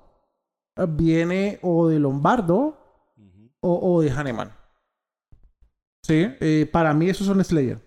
viene 0.90 1.60
o 1.62 1.88
de 1.88 1.98
Lombardo 1.98 2.78
o, 3.62 3.94
o 3.94 4.02
de 4.02 4.12
Hanneman. 4.12 4.52
¿Sí? 6.04 6.28
Eh, 6.42 6.70
para 6.72 6.94
mí 6.94 7.10
esos 7.10 7.26
son 7.26 7.42
Slayer. 7.44 7.80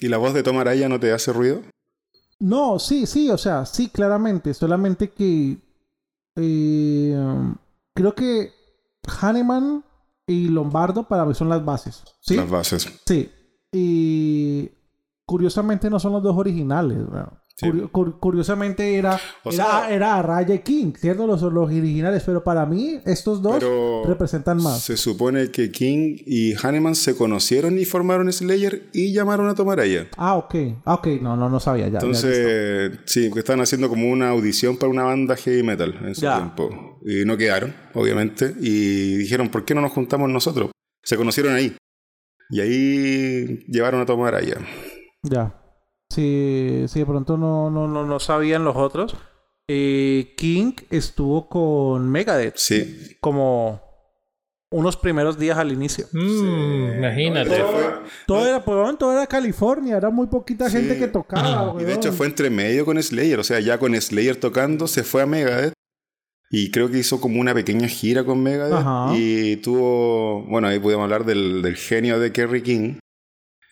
¿Y 0.00 0.08
la 0.08 0.16
voz 0.16 0.34
de 0.34 0.42
Tom 0.42 0.58
Araya 0.58 0.88
no 0.88 0.98
te 0.98 1.12
hace 1.12 1.32
ruido? 1.32 1.62
No, 2.40 2.80
sí, 2.80 3.06
sí, 3.06 3.30
o 3.30 3.38
sea, 3.38 3.64
sí, 3.66 3.88
claramente. 3.88 4.52
Solamente 4.52 5.10
que 5.10 5.58
creo 6.34 8.14
que 8.16 8.52
Hanneman 9.20 9.84
y 10.26 10.48
Lombardo 10.48 11.06
para 11.06 11.24
mí 11.24 11.34
son 11.34 11.48
las 11.48 11.64
bases. 11.64 12.02
¿Sí? 12.20 12.34
Las 12.34 12.50
bases. 12.50 12.88
Sí. 13.06 13.30
Y 13.72 14.70
curiosamente 15.26 15.90
no 15.90 15.98
son 15.98 16.12
los 16.12 16.22
dos 16.22 16.36
originales. 16.36 16.98
weón. 16.98 17.30
Sí. 17.56 17.66
Curio- 17.66 17.88
cur- 17.92 18.18
curiosamente 18.18 18.96
era, 18.96 19.14
O 19.44 19.50
era, 19.52 19.64
sea- 19.86 19.90
era 19.94 20.62
King, 20.64 20.92
¿cierto? 20.98 21.24
Los, 21.24 21.40
los 21.40 21.66
originales, 21.68 22.24
pero 22.26 22.42
para 22.42 22.66
mí 22.66 22.98
estos 23.06 23.40
dos 23.42 23.62
representan 24.08 24.60
más. 24.60 24.80
se 24.82 24.96
supone 24.96 25.52
que 25.52 25.70
King 25.70 26.16
y 26.26 26.54
Hanneman 26.60 26.96
se 26.96 27.14
conocieron 27.14 27.78
y 27.78 27.84
formaron 27.84 28.32
Slayer 28.32 28.90
y 28.92 29.12
llamaron 29.12 29.48
a 29.48 29.54
Tom 29.54 29.70
Araya. 29.70 30.08
Ah, 30.16 30.34
ok. 30.34 30.54
Ah, 30.84 30.94
ok. 30.94 31.06
No, 31.22 31.36
no, 31.36 31.48
no 31.48 31.60
sabía 31.60 31.86
ya. 31.86 32.00
Entonces, 32.00 32.98
sí, 33.04 33.30
que 33.32 33.38
estaban 33.38 33.60
haciendo 33.60 33.88
como 33.88 34.10
una 34.10 34.30
audición 34.30 34.76
para 34.76 34.90
una 34.90 35.04
banda 35.04 35.36
heavy 35.36 35.62
metal 35.62 35.94
en 36.04 36.14
su 36.16 36.22
Ya. 36.22 36.38
tiempo. 36.38 36.98
Y 37.06 37.24
no 37.24 37.36
quedaron, 37.36 37.72
obviamente. 37.94 38.52
Y 38.60 39.14
dijeron, 39.14 39.48
¿por 39.50 39.64
qué 39.64 39.76
no 39.76 39.80
nos 39.80 39.92
juntamos 39.92 40.28
nosotros? 40.28 40.72
Se 41.04 41.16
conocieron 41.16 41.54
ahí. 41.54 41.76
Y 42.50 42.60
ahí 42.60 43.64
llevaron 43.68 44.00
a 44.00 44.06
Tom 44.06 44.24
Araya. 44.24 44.56
Ya. 45.24 45.60
Si, 46.10 46.84
si 46.86 47.00
de 47.00 47.06
pronto 47.06 47.36
no, 47.36 47.70
no, 47.70 47.88
no, 47.88 48.04
no 48.04 48.20
sabían 48.20 48.64
los 48.64 48.76
otros. 48.76 49.16
eh, 49.66 50.34
King 50.36 50.72
estuvo 50.90 51.48
con 51.48 52.08
Megadeth 52.10 52.56
Sí. 52.58 53.16
como 53.22 53.80
unos 54.70 54.96
primeros 54.98 55.38
días 55.38 55.56
al 55.56 55.72
inicio. 55.72 56.06
Mm, 56.12 56.98
imagínate. 56.98 57.64
Todo 58.26 58.46
era, 58.46 58.62
pues, 58.64 58.98
todo 58.98 59.12
era 59.12 59.26
California, 59.26 59.96
era 59.96 60.10
muy 60.10 60.26
poquita 60.26 60.68
Sí. 60.68 60.76
gente 60.76 60.98
que 60.98 61.08
tocaba. 61.08 61.80
Y 61.80 61.84
de 61.84 61.94
hecho 61.94 62.12
fue 62.12 62.26
entre 62.26 62.50
medio 62.50 62.84
con 62.84 63.02
Slayer. 63.02 63.38
O 63.40 63.44
sea, 63.44 63.58
ya 63.60 63.78
con 63.78 63.98
Slayer 63.98 64.36
tocando, 64.36 64.86
se 64.86 65.02
fue 65.04 65.22
a 65.22 65.26
Megadeth. 65.26 65.72
Y 66.50 66.70
creo 66.70 66.90
que 66.90 66.98
hizo 66.98 67.20
como 67.20 67.40
una 67.40 67.54
pequeña 67.54 67.88
gira 67.88 68.22
con 68.24 68.42
Megadeth. 68.42 68.74
Ajá. 68.74 69.12
Y 69.16 69.56
tuvo. 69.56 70.42
Bueno, 70.46 70.68
ahí 70.68 70.78
pudimos 70.78 71.04
hablar 71.04 71.24
del, 71.24 71.62
del 71.62 71.76
genio 71.76 72.20
de 72.20 72.32
Kerry 72.32 72.62
King. 72.62 72.98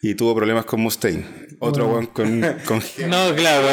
Y 0.04 0.16
tuvo 0.16 0.34
problemas 0.34 0.64
con 0.64 0.80
Mustaine. 0.80 1.24
Otro 1.60 1.86
Bueno. 1.86 2.10
con, 2.12 2.40
con 2.66 2.82
No, 3.08 3.32
claro. 3.36 3.68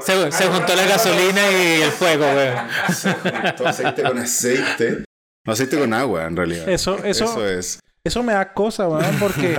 Se, 0.00 0.32
se 0.32 0.46
juntó 0.46 0.74
la 0.74 0.86
gasolina 0.86 1.52
y 1.52 1.82
el 1.82 1.90
fuego, 1.90 2.24
güey. 2.32 2.48
Se 2.94 3.12
juntó 3.12 3.68
aceite 3.68 4.02
con 4.02 4.18
aceite. 4.18 5.04
No, 5.44 5.52
aceite 5.52 5.78
con 5.78 5.92
agua, 5.92 6.24
en 6.24 6.34
realidad. 6.34 6.66
Eso, 6.66 6.96
eso, 7.04 7.24
Eso 7.24 7.46
es. 7.46 7.80
Eso 8.02 8.22
me 8.22 8.32
da 8.32 8.54
cosa, 8.54 8.88
weón, 8.88 9.18
porque 9.20 9.58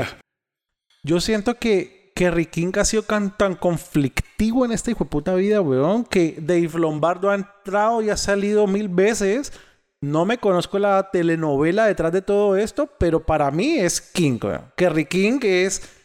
yo 1.04 1.22
siento 1.22 1.56
que, 1.60 2.14
que 2.16 2.46
King 2.46 2.72
ha 2.80 2.86
sido 2.86 3.04
tan, 3.04 3.38
tan 3.38 3.54
conflictivo 3.54 4.66
en 4.66 4.72
esta 4.72 4.90
hijo 4.90 5.04
de 5.04 5.10
puta 5.12 5.36
vida, 5.36 5.62
weón, 5.62 6.04
que 6.04 6.38
Dave 6.40 6.72
Lombardo 6.80 7.30
ha 7.30 7.36
entrado 7.36 8.02
y 8.02 8.10
ha 8.10 8.18
salido 8.18 8.66
mil 8.66 8.90
veces. 8.90 9.54
No 10.02 10.26
me 10.26 10.40
conozco 10.40 10.80
la 10.80 11.10
telenovela 11.12 11.86
detrás 11.86 12.12
de 12.12 12.22
todo 12.24 12.56
esto, 12.56 12.90
pero 12.98 13.24
para 13.24 13.52
mí 13.52 13.78
es 13.78 14.02
King, 14.02 14.40
weón. 14.42 14.72
Kerry 14.76 15.06
King 15.06 15.40
es 15.44 15.97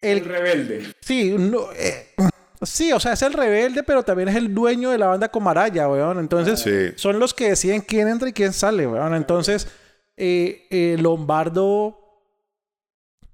El 0.00 0.18
el... 0.18 0.24
rebelde. 0.24 0.94
Sí, 1.00 1.34
no, 1.38 1.72
eh, 1.74 2.14
sí, 2.62 2.92
o 2.92 3.00
sea, 3.00 3.12
es 3.14 3.22
el 3.22 3.32
rebelde, 3.32 3.82
pero 3.82 4.02
también 4.02 4.28
es 4.28 4.36
el 4.36 4.54
dueño 4.54 4.90
de 4.90 4.98
la 4.98 5.08
banda 5.08 5.28
Comaraya, 5.28 5.88
weón. 5.88 6.18
Entonces, 6.18 6.60
Sí. 6.60 6.92
son 6.96 7.18
los 7.18 7.34
que 7.34 7.50
deciden 7.50 7.80
quién 7.80 8.08
entra 8.08 8.28
y 8.28 8.32
quién 8.32 8.52
sale, 8.52 8.86
weón. 8.86 9.14
Entonces, 9.14 9.68
eh, 10.16 10.66
eh, 10.70 10.96
Lombardo 11.00 11.96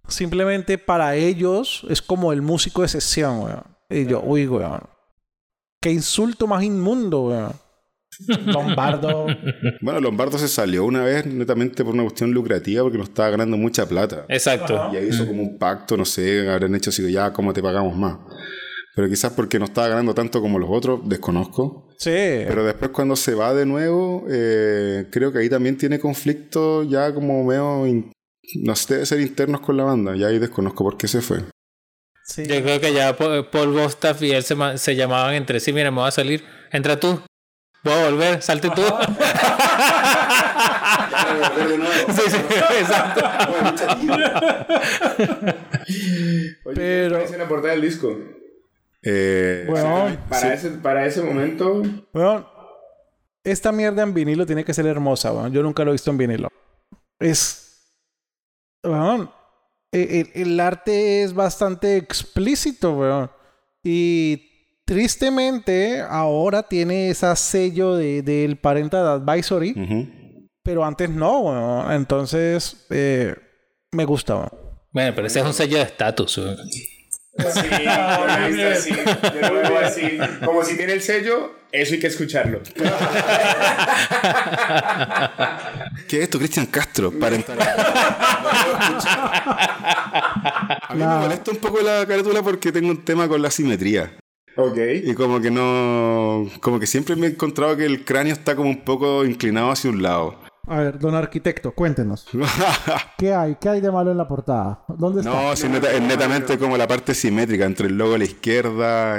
simplemente 0.09 0.77
para 0.77 1.15
ellos 1.17 1.87
es 1.89 2.03
como 2.03 2.33
el 2.33 2.43
músico 2.43 2.83
de 2.83 2.89
sesión, 2.89 3.41
weón. 3.43 3.65
Y 3.89 4.07
yo, 4.07 4.21
uy, 4.23 4.47
weón. 4.47 4.81
Qué 5.81 5.91
insulto 5.91 6.47
más 6.47 6.63
inmundo, 6.63 7.23
weón. 7.29 7.53
Lombardo. 8.47 9.27
Bueno, 9.81 10.01
Lombardo 10.01 10.39
se 10.39 10.49
salió 10.49 10.85
una 10.85 11.03
vez 11.05 11.27
netamente 11.27 11.85
por 11.85 11.95
una 11.95 12.03
cuestión 12.05 12.33
lucrativa 12.33 12.83
porque 12.83 12.99
no 12.99 13.05
estaba 13.05 13.31
ganando 13.31 13.57
mucha 13.57 13.87
plata. 13.89 14.25
Exacto. 14.29 14.91
Y 14.93 14.97
ahí 14.97 15.09
hizo 15.09 15.27
como 15.27 15.43
un 15.43 15.59
pacto, 15.59 15.97
no 15.97 16.05
sé, 16.05 16.49
habrán 16.49 16.75
hecho 16.75 16.91
así, 16.91 17.11
ya, 17.11 17.33
¿cómo 17.33 17.53
te 17.53 17.63
pagamos 17.63 17.97
más? 17.97 18.19
Pero 18.97 19.09
quizás 19.09 19.33
porque 19.33 19.59
no 19.59 19.65
estaba 19.65 19.89
ganando 19.89 20.15
tanto 20.15 20.41
como 20.41 20.59
los 20.59 20.69
otros, 20.71 21.01
desconozco. 21.09 21.89
Sí. 21.99 22.11
Pero 22.11 22.65
después 22.65 22.91
cuando 22.93 23.17
se 23.17 23.35
va 23.35 23.53
de 23.53 23.67
nuevo, 23.67 24.25
eh, 24.31 25.07
creo 25.11 25.33
que 25.33 25.41
ahí 25.41 25.49
también 25.49 25.77
tiene 25.77 25.99
conflicto 25.99 26.85
ya 26.85 27.13
como 27.13 27.43
medio, 27.45 27.87
in- 27.87 28.13
no 28.63 28.77
sé, 28.77 28.95
debe 28.95 29.07
ser 29.07 29.21
internos 29.21 29.61
con 29.63 29.77
la 29.77 29.85
banda. 29.85 30.15
Ya 30.15 30.29
ahí 30.29 30.39
desconozco 30.39 30.85
por 30.85 30.97
qué 30.97 31.09
se 31.09 31.21
fue. 31.23 31.39
sí. 32.25 32.45
Yo 32.47 32.63
creo 32.63 32.81
que 32.81 32.93
ya 32.93 33.17
Pa- 33.17 33.51
Paul 33.51 33.73
Bostaff 33.73 34.23
y 34.23 34.31
él 34.31 34.45
se, 34.45 34.55
se 34.79 34.95
llamaban 34.95 35.35
entre 35.35 35.59
sí. 35.59 35.73
Mira, 35.73 35.91
me 35.91 35.99
voy 35.99 36.09
a 36.09 36.13
salir. 36.13 36.45
Entra 36.71 36.99
tú. 37.01 37.21
Voy 37.85 37.93
a 37.93 38.11
volver. 38.11 38.43
Salte 38.43 38.71
tú. 38.71 38.83
sí, 42.09 42.23
sí, 42.31 42.37
exacto. 42.81 43.21
Oye, 46.65 46.75
Pero- 46.75 47.11
¿qué 47.11 47.15
parece 47.23 47.39
la 47.39 47.49
portada 47.49 47.73
del 47.73 47.83
disco? 47.83 48.17
Eh, 49.03 49.67
Weón, 49.69 50.17
Para, 50.29 50.55
ese, 50.55 50.71
para 50.71 51.07
ese 51.07 51.23
momento, 51.23 51.83
weón, 52.15 52.47
esta 53.45 53.71
mierda 53.71 54.03
en 54.03 54.15
vinilo 54.15 54.47
tiene 54.47 54.65
que 54.65 54.73
ser 54.73 54.87
hermosa, 54.87 55.33
weón. 55.33 55.53
Yo 55.53 55.63
nunca 55.63 55.85
lo 55.85 55.91
he 55.91 55.93
visto 55.93 56.11
en 56.11 56.17
vinilo. 56.19 56.49
Es. 57.19 57.93
Weón. 58.83 59.31
El, 59.93 60.11
el- 60.11 60.31
el 60.35 60.61
arte 60.61 61.23
es 61.23 61.35
bastante 61.35 61.97
explícito, 61.99 62.93
weón. 62.95 63.31
Y 63.83 64.54
tristemente 64.85 66.01
ahora 66.01 66.63
tiene 66.63 67.11
ese 67.11 67.35
sello 67.37 67.95
de, 67.97 68.23
del 68.23 68.57
Parental 68.59 69.07
Advisory, 69.07 69.73
Ujú. 69.77 70.49
pero 70.63 70.85
antes 70.85 71.11
no. 71.11 71.91
Entonces, 71.93 72.87
eh, 72.91 73.35
me 73.93 74.05
gusta. 74.05 74.51
Bueno, 74.93 75.13
pero 75.15 75.27
ese 75.27 75.41
es 75.41 75.47
un 75.47 75.55
sello 75.55 75.79
de 75.79 75.83
estatus. 75.85 76.33
Sí. 76.33 76.91
Yo 77.37 77.49
lo 79.41 79.55
veo 79.55 79.79
así. 79.81 80.19
Como 80.45 80.63
si 80.63 80.77
tiene 80.77 80.93
el 80.93 81.03
sello, 81.03 81.51
eso 81.73 81.95
hay 81.95 81.99
que 82.01 82.07
escucharlo. 82.07 82.61
¿Qué 86.09 86.19
es 86.19 86.23
esto, 86.23 86.39
Cristian 86.39 86.67
Castro? 86.67 87.11
Para 87.19 87.35
entrar. 87.35 87.59
A 90.83 90.95
mí 90.95 91.01
me 91.05 91.17
molesta 91.17 91.51
un 91.51 91.57
poco 91.57 91.81
la 91.81 92.07
carátula 92.07 92.41
porque 92.43 92.71
tengo 92.71 92.91
un 92.91 93.05
tema 93.05 93.27
con 93.27 93.43
la 93.43 93.51
simetría. 93.51 94.13
Ok. 94.57 94.79
Y 95.05 95.15
como 95.15 95.41
que 95.41 95.51
no. 95.51 96.47
Como 96.61 96.79
que 96.79 96.87
siempre 96.87 97.17
me 97.17 97.27
he 97.27 97.31
encontrado 97.31 97.77
que 97.77 97.85
el 97.87 98.05
cráneo 98.05 98.33
está 98.33 98.55
como 98.55 98.69
un 98.71 98.85
poco 98.85 99.25
inclinado 99.25 99.71
hacia 99.71 99.91
un 99.91 100.03
lado. 100.03 100.37
A 100.67 100.79
ver, 100.79 100.99
don 100.99 101.15
arquitecto, 101.15 101.73
cuéntenos. 101.73 102.27
¿Qué 103.19 103.35
hay? 103.35 103.57
¿Qué 103.61 103.69
hay 103.69 103.81
de 103.81 103.91
malo 103.93 104.11
en 104.13 104.17
la 104.19 104.27
portada? 104.27 104.85
¿Dónde 104.89 105.21
está? 105.21 105.31
no, 105.31 105.55
sí, 105.57 105.69
neta- 105.69 105.93
es 105.93 106.01
netamente 106.01 106.59
como 106.59 106.77
la 106.79 106.87
parte 106.89 107.15
simétrica 107.15 107.65
entre 107.67 107.89
el 107.89 107.99
logo 107.99 108.15
a 108.15 108.19
la 108.19 108.25
izquierda, 108.25 109.19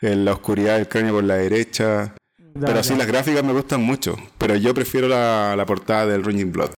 en 0.00 0.24
la 0.24 0.32
oscuridad 0.32 0.76
del 0.76 0.88
cráneo 0.88 1.14
por 1.14 1.24
la 1.24 1.34
derecha. 1.36 2.14
Ya, 2.38 2.60
Pero 2.66 2.74
ya. 2.76 2.82
sí, 2.84 2.94
las 2.94 3.06
gráficas 3.08 3.42
me 3.42 3.52
gustan 3.52 3.82
mucho. 3.82 4.16
Pero 4.38 4.54
yo 4.54 4.72
prefiero 4.74 5.08
la, 5.08 5.54
la 5.56 5.66
portada 5.66 6.06
del 6.06 6.22
Ringing 6.22 6.52
Blood. 6.52 6.70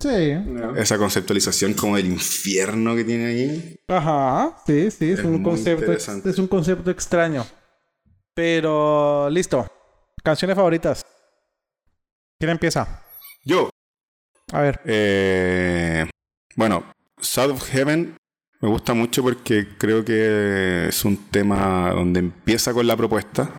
Sí. 0.00 0.36
Esa 0.76 0.98
conceptualización 0.98 1.74
como 1.74 1.96
del 1.96 2.06
infierno 2.06 2.94
que 2.94 3.04
tiene 3.04 3.26
ahí. 3.26 3.76
Ajá, 3.88 4.56
sí, 4.66 4.90
sí, 4.90 5.10
es, 5.12 5.18
Es 5.20 5.24
un 5.24 5.42
concepto, 5.42 5.92
es 5.92 6.38
un 6.38 6.46
concepto 6.46 6.90
extraño. 6.90 7.46
Pero, 8.34 9.28
listo. 9.30 9.66
Canciones 10.22 10.56
favoritas. 10.56 11.04
¿Quién 12.38 12.50
empieza? 12.50 13.02
Yo, 13.44 13.70
A 14.52 14.60
ver. 14.60 14.80
Eh, 14.84 16.08
bueno, 16.56 16.84
South 17.20 17.50
of 17.50 17.62
Heaven 17.70 18.16
me 18.60 18.68
gusta 18.68 18.94
mucho 18.94 19.22
porque 19.22 19.68
creo 19.76 20.04
que 20.04 20.88
es 20.88 21.04
un 21.04 21.30
tema 21.30 21.90
donde 21.90 22.20
empieza 22.20 22.72
con 22.72 22.86
la 22.86 22.96
propuesta. 22.96 23.54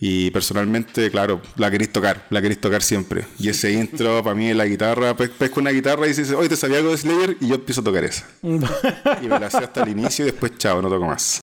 Y 0.00 0.30
personalmente, 0.30 1.10
claro, 1.10 1.42
la 1.56 1.70
queréis 1.72 1.92
tocar, 1.92 2.24
la 2.30 2.40
queréis 2.40 2.60
tocar 2.60 2.82
siempre. 2.82 3.24
Y 3.38 3.48
ese 3.48 3.72
intro, 3.72 4.22
para 4.22 4.36
mí, 4.36 4.54
la 4.54 4.64
guitarra, 4.66 5.16
pe- 5.16 5.28
pesco 5.28 5.58
una 5.60 5.70
guitarra 5.70 6.06
y 6.06 6.10
dices, 6.10 6.30
oye, 6.30 6.48
¿te 6.48 6.56
sabía 6.56 6.78
algo 6.78 6.92
de 6.92 6.98
Slayer? 6.98 7.36
Y 7.40 7.48
yo 7.48 7.56
empiezo 7.56 7.80
a 7.80 7.84
tocar 7.84 8.04
esa. 8.04 8.24
Y 8.42 9.26
me 9.26 9.40
la 9.40 9.50
sé 9.50 9.58
hasta 9.58 9.82
el 9.82 9.88
inicio 9.88 10.24
y 10.24 10.30
después, 10.30 10.52
chao, 10.56 10.80
no 10.80 10.88
toco 10.88 11.06
más. 11.06 11.40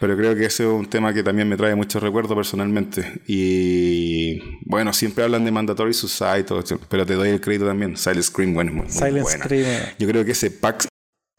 Pero 0.00 0.16
creo 0.16 0.34
que 0.36 0.44
ese 0.44 0.62
es 0.64 0.68
un 0.68 0.88
tema 0.88 1.12
que 1.14 1.22
también 1.24 1.48
me 1.48 1.56
trae 1.56 1.74
muchos 1.74 2.00
recuerdos 2.02 2.36
personalmente. 2.36 3.20
Y 3.26 4.38
bueno, 4.66 4.92
siempre 4.92 5.24
hablan 5.24 5.44
de 5.44 5.50
Mandatory 5.50 5.94
Suicide, 5.94 6.44
pero 6.88 7.06
te 7.06 7.14
doy 7.14 7.30
el 7.30 7.40
crédito 7.40 7.66
también. 7.66 7.96
Silent 7.96 8.22
Scream, 8.22 8.54
bueno, 8.54 8.70
es 8.70 8.76
muy, 8.76 8.84
muy 8.84 8.92
Silent 8.92 9.22
buena. 9.22 9.44
Scream. 9.44 9.82
Yo 9.98 10.06
creo 10.08 10.24
que 10.24 10.32
ese 10.32 10.50
pack, 10.50 10.86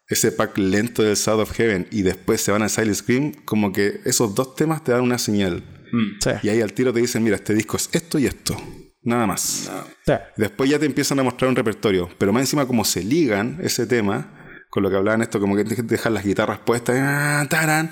ese 0.08 0.32
pack 0.32 0.58
lento 0.58 1.04
del 1.04 1.16
South 1.16 1.40
of 1.42 1.52
Heaven 1.54 1.88
y 1.92 2.02
después 2.02 2.42
se 2.42 2.52
van 2.52 2.64
a 2.64 2.70
Silent 2.70 2.96
Scream, 2.96 3.32
como 3.46 3.72
que 3.72 4.02
esos 4.04 4.36
dos 4.36 4.56
temas 4.56 4.84
te 4.84 4.92
dan 4.92 5.02
una 5.02 5.20
señal. 5.20 5.64
Sí. 6.20 6.30
Y 6.44 6.50
ahí 6.50 6.62
al 6.62 6.74
tiro 6.74 6.94
te 6.94 7.00
dicen, 7.00 7.24
mira, 7.24 7.36
este 7.36 7.54
disco 7.54 7.78
es 7.78 7.90
esto 7.92 8.18
y 8.20 8.26
esto. 8.26 8.56
Nada 9.02 9.26
más. 9.28 9.72
sí. 10.06 10.14
Después 10.38 10.70
ya 10.70 10.78
te 10.80 10.86
empiezan 10.86 11.20
a 11.20 11.24
mostrar 11.24 11.50
un 11.50 11.56
repertorio. 11.56 12.10
Pero 12.18 12.34
más 12.34 12.42
encima, 12.42 12.66
como 12.66 12.84
se 12.86 13.04
ligan 13.04 13.58
ese 13.62 13.88
tema 13.88 14.36
con 14.70 14.84
lo 14.84 14.90
que 14.92 14.98
hablaban 14.98 15.22
esto, 15.24 15.40
como 15.40 15.56
que 15.56 15.64
te 15.64 15.82
dejan 15.82 16.14
las 16.14 16.24
guitarras 16.24 16.60
puestas. 16.60 16.96
ah, 17.00 17.46
tararán. 17.50 17.92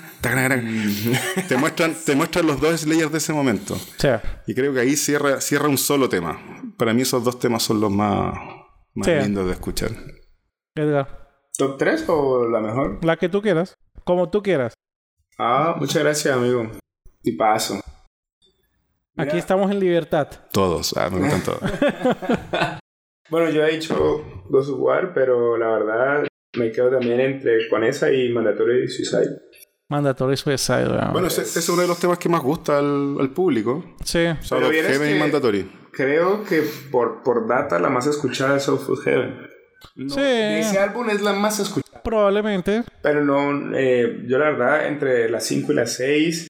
te, 1.48 1.56
muestran, 1.56 1.94
te 2.06 2.14
muestran 2.14 2.46
los 2.46 2.60
dos 2.60 2.80
Slayers 2.82 3.10
de 3.10 3.18
ese 3.18 3.32
momento. 3.32 3.76
Sí. 3.96 4.08
Y 4.46 4.54
creo 4.54 4.72
que 4.72 4.80
ahí 4.80 4.94
cierra, 4.96 5.40
cierra 5.40 5.66
un 5.68 5.78
solo 5.78 6.08
tema. 6.08 6.38
Para 6.76 6.94
mí 6.94 7.02
esos 7.02 7.24
dos 7.24 7.38
temas 7.40 7.62
son 7.64 7.80
los 7.80 7.90
más, 7.90 8.32
más 8.94 9.06
Sí. 9.06 9.12
lindos 9.12 9.46
de 9.46 9.52
escuchar. 9.52 9.90
Edgar. 10.76 11.26
¿Top 11.56 11.76
3 11.78 12.04
o 12.08 12.46
la 12.48 12.60
mejor? 12.60 13.04
La 13.04 13.16
que 13.16 13.28
tú 13.28 13.42
quieras. 13.42 13.74
Como 14.04 14.30
tú 14.30 14.40
quieras. 14.42 14.74
Ah, 15.38 15.74
muchas 15.80 16.02
gracias, 16.04 16.36
amigo. 16.36 16.70
Y 17.28 17.32
paso. 17.32 17.80
Aquí 19.16 19.36
estamos 19.38 19.70
en 19.70 19.80
libertad. 19.80 20.28
Todos, 20.52 20.96
ah, 20.96 21.10
me 21.10 21.18
gustan 21.20 21.42
todos. 21.42 21.60
Bueno, 23.30 23.50
yo 23.50 23.62
he 23.62 23.72
dicho 23.72 24.24
dos 24.48 24.70
War, 24.70 25.12
pero 25.12 25.58
la 25.58 25.68
verdad 25.68 26.26
me 26.56 26.72
quedo 26.72 26.88
también 26.92 27.20
entre 27.20 27.68
con 27.68 27.84
esa 27.84 28.10
y 28.10 28.30
Mandatory 28.30 28.88
Suicide. 28.88 29.42
Mandatory 29.90 30.34
Suicide, 30.38 30.88
bueno, 31.12 31.26
ese, 31.28 31.42
ese 31.42 31.58
es 31.58 31.68
uno 31.68 31.82
de 31.82 31.88
los 31.88 31.98
temas 32.00 32.16
que 32.18 32.30
más 32.30 32.42
gusta 32.42 32.78
al, 32.78 33.16
al 33.20 33.30
público. 33.34 33.84
Sí. 34.02 34.20
Vieras 34.70 34.92
Heaven 34.92 35.16
y 35.16 35.18
Mandatory. 35.20 35.70
Creo 35.92 36.42
que 36.42 36.62
por, 36.90 37.22
por 37.22 37.46
data 37.46 37.78
la 37.78 37.90
más 37.90 38.06
escuchada 38.06 38.56
es 38.56 38.62
Soul 38.62 38.78
Food 38.78 39.02
Heaven. 39.04 39.46
No, 39.96 40.08
Sí. 40.14 40.20
de 40.22 40.60
ese 40.60 40.78
álbum 40.78 41.10
es 41.10 41.20
la 41.20 41.34
más 41.34 41.60
escuchada. 41.60 42.02
Probablemente. 42.02 42.82
Pero 43.02 43.22
no, 43.24 43.76
eh, 43.76 44.24
yo 44.26 44.38
la 44.38 44.46
verdad, 44.52 44.86
entre 44.88 45.28
las 45.28 45.44
5 45.44 45.72
y 45.72 45.74
las 45.74 45.92
6, 45.96 46.47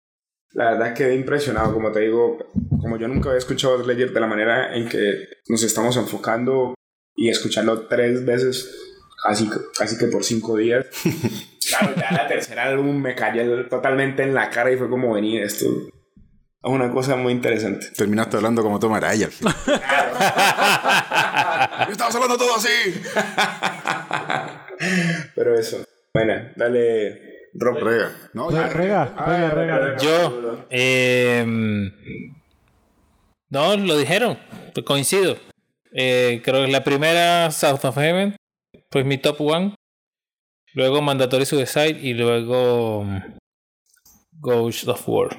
la 0.58 0.72
verdad 0.72 0.92
quedé 0.92 1.14
impresionado. 1.14 1.72
Como 1.72 1.92
te 1.92 2.00
digo, 2.00 2.36
como 2.80 2.98
yo 2.98 3.06
nunca 3.06 3.28
había 3.28 3.38
escuchado 3.38 3.80
Slayer 3.82 4.12
de 4.12 4.20
la 4.20 4.26
manera 4.26 4.74
en 4.74 4.88
que 4.88 5.28
nos 5.48 5.62
estamos 5.62 5.96
enfocando 5.96 6.74
y 7.14 7.28
escucharlo 7.28 7.86
tres 7.86 8.26
veces, 8.26 8.68
casi, 9.22 9.48
casi 9.78 9.96
que 9.96 10.06
por 10.06 10.24
cinco 10.24 10.56
días. 10.56 10.86
claro, 11.68 11.94
ya 11.96 12.10
la 12.10 12.26
tercera 12.26 12.64
álbum 12.64 13.00
me 13.00 13.14
cayó 13.14 13.68
totalmente 13.68 14.24
en 14.24 14.34
la 14.34 14.50
cara 14.50 14.72
y 14.72 14.76
fue 14.76 14.90
como 14.90 15.14
venir 15.14 15.42
esto. 15.42 15.66
Es 15.66 16.72
una 16.72 16.90
cosa 16.90 17.14
muy 17.14 17.32
interesante. 17.32 17.86
Terminaste 17.96 18.36
hablando 18.36 18.64
como 18.64 18.80
Tom 18.80 18.94
Araya 18.94 19.28
final. 19.28 19.54
Estamos 21.88 22.16
hablando 22.16 22.36
todo 22.36 22.56
así. 22.56 23.00
Pero 25.36 25.56
eso. 25.56 25.84
Bueno, 26.12 26.50
dale, 26.56 27.27
Rob. 27.58 27.78
Rega. 27.78 28.30
No, 28.34 28.50
ya. 28.50 28.68
Rega, 28.68 29.04
rega, 29.26 29.78
rega. 29.78 29.96
Yo, 29.98 30.66
eh, 30.70 31.44
no, 33.50 33.76
lo 33.76 33.96
dijeron, 33.96 34.38
coincido. 34.84 35.36
Eh, 35.92 36.42
creo 36.44 36.66
que 36.66 36.72
la 36.72 36.84
primera, 36.84 37.50
South 37.50 37.84
of 37.84 37.96
Heaven, 37.96 38.36
pues 38.90 39.04
mi 39.04 39.18
top 39.18 39.40
one. 39.40 39.74
Luego 40.74 41.00
Mandatory 41.00 41.46
Suicide 41.46 41.98
y 42.00 42.12
luego 42.12 42.98
um, 43.00 43.20
Ghost 44.32 44.86
of 44.86 45.08
War. 45.08 45.36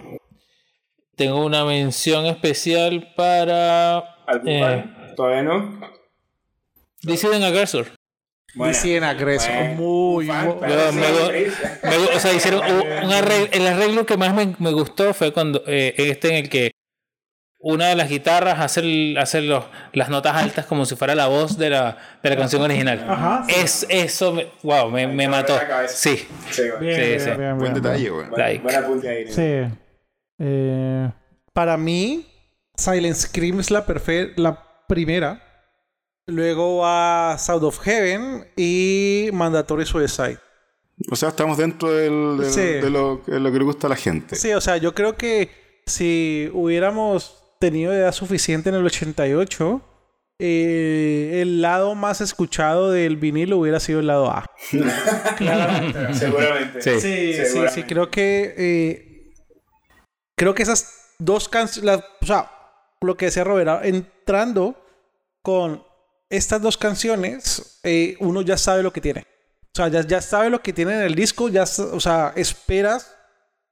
Tengo 1.15 1.45
una 1.45 1.63
mención 1.65 2.26
especial 2.26 3.13
para 3.15 3.99
¿Algún 4.26 4.49
eh? 4.49 5.13
¿Todavía 5.15 5.43
no? 5.43 5.80
Dissident 7.03 7.43
Aggressor. 7.43 7.88
DC 8.56 8.95
en 8.97 9.04
Agreso. 9.04 9.47
bueno. 9.52 9.74
Muy, 9.76 10.26
Fan, 10.28 10.45
muy- 10.47 10.56
Yo 10.70 10.91
me. 10.93 11.89
Me 11.89 12.16
o 12.16 12.20
sea, 12.20 12.34
hicieron 12.34 12.62
un, 12.64 13.12
arreglo, 13.14 13.47
el 13.52 13.68
arreglo 13.68 14.06
que 14.06 14.18
más 14.18 14.34
me, 14.34 14.56
me 14.60 14.72
gustó 14.72 15.14
fue 15.14 15.32
cuando 15.34 15.64
eh, 15.68 15.93
este 15.97 16.30
en 16.30 16.36
el 16.36 16.50
que 16.50 16.72
una 17.62 17.88
de 17.89 17.95
las 17.95 18.08
guitarras 18.10 18.60
hace, 18.60 18.80
el- 18.80 19.18
hace 19.18 19.41
los- 19.41 19.66
las 19.93 20.10
notas 20.10 20.36
altas 20.36 20.66
como 20.66 20.86
si 20.86 20.95
fuera 20.95 21.14
la 21.16 21.28
voz 21.28 21.58
de 21.58 21.70
la, 21.70 21.97
de 22.24 22.30
la 22.30 22.38
canción 22.38 22.62
original. 22.62 23.06
Ajá. 23.08 23.45
Es, 23.50 23.86
eso, 23.89 24.32
me, 24.34 24.47
wow, 24.64 24.89
me, 24.89 25.08
me 25.08 25.28
mató. 25.28 25.60
Sí, 25.88 26.26
Sí, 26.52 26.62
bueno. 26.62 26.80
Bien, 26.80 26.95
Sí, 26.95 27.02
bien, 27.02 27.20
sí. 27.20 27.26
bien, 27.26 27.38
bien, 27.38 27.58
Buen 27.58 27.74
detalle, 27.74 28.10
güey. 28.10 28.28
Buen- 28.30 28.41
Like. 28.41 28.64
buen 28.64 28.76
apunte 28.76 29.10
ahí. 29.10 29.28
Sí. 29.28 29.76
Eh, 30.39 31.10
Para 31.54 31.76
mí, 31.78 32.26
Silent 32.78 33.16
Scream 33.18 33.60
es 33.60 33.72
la, 33.72 33.86
perfe- 33.86 34.32
la 34.38 34.64
primera. 34.88 35.43
Luego 36.30 36.78
va 36.78 37.38
South 37.38 37.64
of 37.64 37.80
Heaven 37.80 38.48
y 38.56 39.30
Mandatory 39.34 39.86
Suicide. 39.86 40.38
O 41.12 41.16
sea, 41.16 41.30
estamos 41.30 41.58
dentro 41.58 41.92
del, 41.92 42.38
del- 42.40 42.50
Sí. 42.52 42.62
de, 42.62 42.90
lo, 42.90 43.22
de 43.26 43.40
lo 43.40 43.52
que 43.52 43.58
le 43.58 43.64
gusta 43.64 43.88
a 43.88 43.90
la 43.92 43.96
gente. 43.96 44.36
Sí, 44.36 44.52
o 44.54 44.62
sea, 44.62 44.78
yo 44.78 44.94
creo 44.94 45.16
que 45.16 45.50
si 45.86 46.50
hubiéramos 46.54 47.42
tenido 47.60 47.94
edad 47.94 48.12
suficiente 48.12 48.70
en 48.70 48.76
el 48.76 48.86
88, 48.86 49.82
eh, 50.42 51.40
el 51.42 51.62
lado 51.62 51.96
más 51.96 52.22
escuchado 52.22 52.92
del 52.92 53.18
vinilo 53.18 53.58
hubiera 53.58 53.80
sido 53.80 54.00
el 54.02 54.08
lado 54.08 54.30
A. 54.30 54.46
Seguramente. 56.14 56.82
Sí. 56.82 56.92
Sí, 56.92 57.00
sí, 57.02 57.34
sí, 57.34 57.46
Seguramente. 57.46 57.86
creo 57.88 58.10
que 58.12 58.54
eh, 58.58 59.34
creo 60.38 60.54
que 60.54 60.64
esas 60.64 61.14
dos 61.20 61.50
canciones, 61.50 62.02
o 62.22 62.26
sea, 62.26 62.52
lo 63.02 63.16
que 63.18 63.26
decía 63.26 63.44
Robert, 63.44 63.84
entrando 63.86 64.76
con 65.42 65.84
estas 66.30 66.62
dos 66.62 66.78
canciones, 66.78 67.80
eh, 67.84 68.16
uno 68.20 68.42
ya 68.42 68.58
sabe 68.58 68.84
lo 68.84 68.94
que 68.94 69.02
tiene. 69.02 69.26
O 69.74 69.76
sea, 69.76 69.88
ya, 69.88 70.22
sabe 70.22 70.50
lo 70.50 70.62
que 70.62 70.74
tiene 70.74 70.94
en 70.96 71.02
el 71.02 71.16
disco, 71.16 71.48
ya, 71.50 71.64
o 71.64 72.00
sea, 72.00 72.34
esperas 72.36 73.16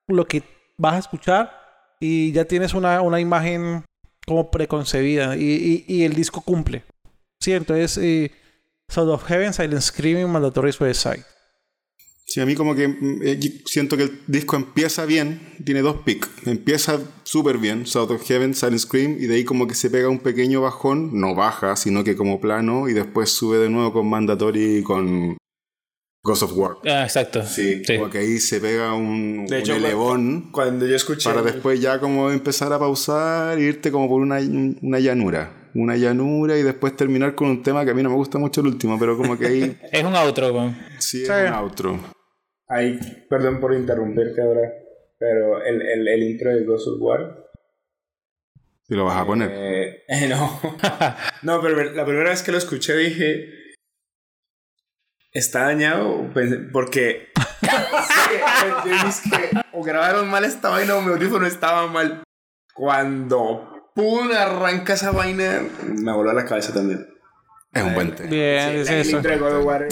lo 0.08 0.26
que 0.26 0.44
vas 0.78 0.94
a 0.96 1.00
escuchar 1.00 1.52
y 2.00 2.32
ya 2.32 2.46
tienes 2.46 2.74
una, 2.74 3.02
una 3.02 3.20
imagen 3.20 3.84
como 4.26 4.52
preconcebida 4.52 5.36
y, 5.36 5.86
y- 5.88 6.04
el 6.04 6.14
disco 6.14 6.42
cumple. 6.42 6.84
Sí, 7.40 7.54
entonces, 7.54 7.98
eh, 7.98 8.32
Sound 8.90 9.10
of 9.12 9.24
Heaven, 9.26 9.54
Silent 9.54 9.82
Screaming, 9.82 10.30
Mandatory 10.30 10.72
Suicide. 10.72 11.24
Sí, 12.38 12.42
a 12.42 12.46
mí 12.46 12.54
como 12.54 12.76
que 12.76 12.88
mm, 12.88 13.20
eh, 13.24 13.40
siento 13.66 13.98
que 13.98 14.04
el 14.04 14.20
disco 14.28 14.56
empieza 14.58 15.06
bien, 15.06 15.40
tiene 15.66 15.82
dos 15.82 15.96
picks. 16.06 16.30
Empieza 16.46 17.00
súper 17.24 17.58
bien, 17.58 17.88
South 17.88 18.12
of 18.12 18.24
Heaven, 18.28 18.54
Silent 18.54 18.78
Scream, 18.78 19.18
y 19.20 19.26
de 19.26 19.34
ahí 19.38 19.44
como 19.44 19.66
que 19.66 19.74
se 19.74 19.90
pega 19.90 20.08
un 20.08 20.20
pequeño 20.20 20.62
bajón, 20.62 21.20
no 21.20 21.34
baja, 21.34 21.76
sino 21.76 22.04
que 22.04 22.16
como 22.16 22.40
plano, 22.40 22.88
y 22.90 22.94
después 22.94 23.32
sube 23.32 23.58
de 23.58 23.72
nuevo 23.72 23.92
con 23.92 24.08
Mandatory 24.08 24.78
y 24.78 24.84
con 24.84 25.36
Ghost 26.24 26.44
of 26.44 26.52
War. 26.56 26.74
Ah, 26.86 27.02
exacto. 27.06 27.42
Sí, 27.44 27.82
Sí. 27.84 27.98
como 27.98 28.12
que 28.12 28.20
ahí 28.20 28.38
se 28.38 28.60
pega 28.62 28.94
un, 28.94 29.48
De 29.48 29.56
un 29.56 29.62
hecho, 29.62 29.74
elevón 29.74 30.52
Cuando 30.52 30.86
yo 30.86 30.96
escuché. 30.96 31.28
para 31.28 31.42
después 31.42 31.82
ya 31.82 32.00
como 32.00 32.30
empezar 32.30 32.72
a 32.72 32.78
pausar 32.78 33.58
e 33.58 33.64
irte 33.64 33.92
como 33.92 34.08
por 34.08 34.22
una, 34.22 34.38
una 34.84 35.00
llanura. 35.00 35.72
Una 35.74 35.96
llanura 35.98 36.56
y 36.56 36.62
después 36.62 36.96
terminar 36.96 37.34
con 37.34 37.48
un 37.50 37.64
tema 37.64 37.84
que 37.84 37.90
a 37.90 37.94
mí 37.96 38.04
no 38.04 38.10
me 38.12 38.16
gusta 38.16 38.38
mucho 38.38 38.62
el 38.62 38.68
último, 38.68 39.00
pero 39.00 39.18
como 39.18 39.40
que 39.40 39.48
ahí 39.48 39.78
Es 39.92 40.04
un 40.04 40.16
outro, 40.16 40.54
weón. 40.54 40.78
sí 41.00 41.24
es 41.24 41.28
Sí. 41.28 41.34
un 41.34 41.54
outro. 41.54 42.00
Ahí, 42.68 43.00
perdón 43.30 43.60
por 43.60 43.74
interrumpirte 43.74 44.42
ahora. 44.42 44.74
Pero 45.18 45.64
el, 45.64 45.82
el, 45.82 46.08
el 46.08 46.24
intro 46.24 46.56
de 46.56 46.64
Ghost 46.64 46.88
of 46.88 47.02
War. 47.02 47.48
Y 48.90 48.96
lo 48.96 49.06
vas 49.06 49.18
a 49.18 49.26
poner. 49.26 49.52
Eh, 49.52 50.04
eh, 50.08 50.28
no. 50.30 50.62
no, 51.42 51.62
pero 51.62 51.84
la 51.92 52.06
primera 52.06 52.30
vez 52.30 52.44
que 52.44 52.52
lo 52.52 52.58
escuché 52.58 52.96
dije. 52.96 53.54
Está 55.32 55.66
dañado 55.66 56.32
porque. 56.72 57.30
sí, 57.62 59.30
que 59.30 59.62
o 59.74 59.84
grabaron 59.84 60.30
mal 60.30 60.46
esta 60.46 60.70
vaina 60.70 60.96
o 60.96 61.02
mi 61.02 61.12
audífono 61.12 61.46
estaba 61.46 61.88
mal. 61.88 62.24
Cuando 62.74 63.92
pum 63.94 64.32
arranca 64.32 64.94
esa 64.94 65.12
vaina, 65.12 65.64
me 65.84 66.14
voló 66.14 66.32
la 66.34 66.46
cabeza 66.46 66.74
también. 66.74 67.06
Es 67.78 67.84
un 67.84 67.94
buen 67.94 68.16
tema. 68.16 68.30
Bien, 68.30 68.72
Sí, 68.72 68.78
es 68.80 68.90
eso. 69.08 69.22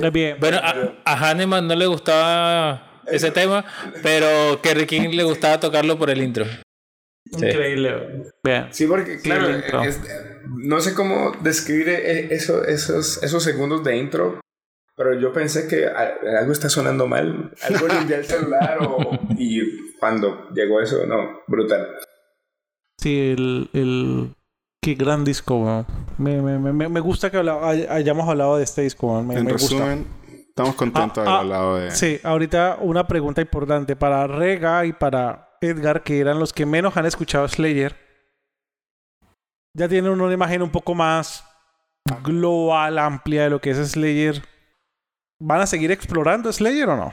Es 0.03 0.11
bien. 0.13 0.37
Bueno, 0.39 0.57
a, 0.61 0.93
a 1.05 1.13
Hahnemann 1.31 1.67
no 1.67 1.75
le 1.75 1.85
gustaba 1.85 3.01
ese 3.07 3.31
tema, 3.31 3.63
pero 4.03 4.59
Kerry 4.61 4.85
King 4.85 5.09
le 5.11 5.23
gustaba 5.23 5.59
tocarlo 5.59 5.97
por 5.97 6.09
el 6.09 6.21
intro. 6.21 6.45
Sí. 6.45 7.45
Increíble. 7.47 8.23
Bien. 8.43 8.67
Sí, 8.71 8.85
porque 8.87 9.19
claro, 9.19 9.49
es- 9.83 9.99
no 10.47 10.79
sé 10.79 10.93
cómo 10.93 11.31
describir 11.41 11.89
eh, 11.89 12.27
eso, 12.31 12.63
esos, 12.65 13.21
esos 13.23 13.43
segundos 13.43 13.83
de 13.83 13.97
intro, 13.97 14.39
pero 14.95 15.19
yo 15.19 15.33
pensé 15.33 15.67
que 15.67 15.87
algo 15.87 16.51
está 16.51 16.69
sonando 16.69 17.07
mal, 17.07 17.51
algo 17.63 17.87
limpié 17.87 18.17
el 18.17 18.25
celular 18.25 18.77
o, 18.81 19.19
y 19.37 19.95
cuando 19.99 20.49
llegó 20.53 20.81
eso, 20.81 21.05
no, 21.07 21.41
brutal. 21.47 21.87
Sí, 23.01 23.31
el, 23.31 23.69
el... 23.73 24.29
Qué 24.85 24.93
gran 24.93 25.25
disco, 25.25 25.57
weón. 25.57 25.87
Me, 26.19 26.39
me, 26.43 26.59
me, 26.59 26.87
me 26.87 26.99
gusta 26.99 27.31
que 27.31 27.37
hayamos 27.39 28.29
hablado 28.29 28.57
de 28.57 28.63
este 28.65 28.83
disco, 28.83 29.07
weón. 29.07 29.25
Me, 29.25 29.33
En 29.35 29.45
me 29.45 29.53
gusta. 29.53 29.73
resumen, 29.75 30.07
estamos 30.47 30.75
contentos 30.75 31.23
de 31.23 31.27
Ah, 31.27 31.39
haber 31.39 31.51
ah, 31.53 31.57
hablado 31.57 31.77
de. 31.77 31.89
Sí, 31.89 32.19
ahorita 32.21 32.77
una 32.81 33.07
pregunta 33.07 33.41
importante 33.41 33.95
para 33.95 34.27
Rega 34.27 34.85
y 34.85 34.93
para 34.93 35.57
Edgar, 35.59 36.03
que 36.03 36.19
eran 36.19 36.37
los 36.37 36.53
que 36.53 36.67
menos 36.67 36.95
han 36.97 37.07
escuchado 37.07 37.47
Slayer. 37.47 37.95
Ya 39.73 39.89
tienen 39.89 40.11
una 40.21 40.31
imagen 40.31 40.61
un 40.61 40.69
poco 40.69 40.93
más 40.93 41.43
global, 42.23 42.99
amplia 42.99 43.45
de 43.45 43.49
lo 43.49 43.59
que 43.59 43.71
es 43.71 43.77
Slayer. 43.77 44.43
¿Van 45.39 45.61
a 45.61 45.65
seguir 45.65 45.91
explorando 45.91 46.53
Slayer 46.53 46.89
o 46.89 46.95
no? 46.95 47.11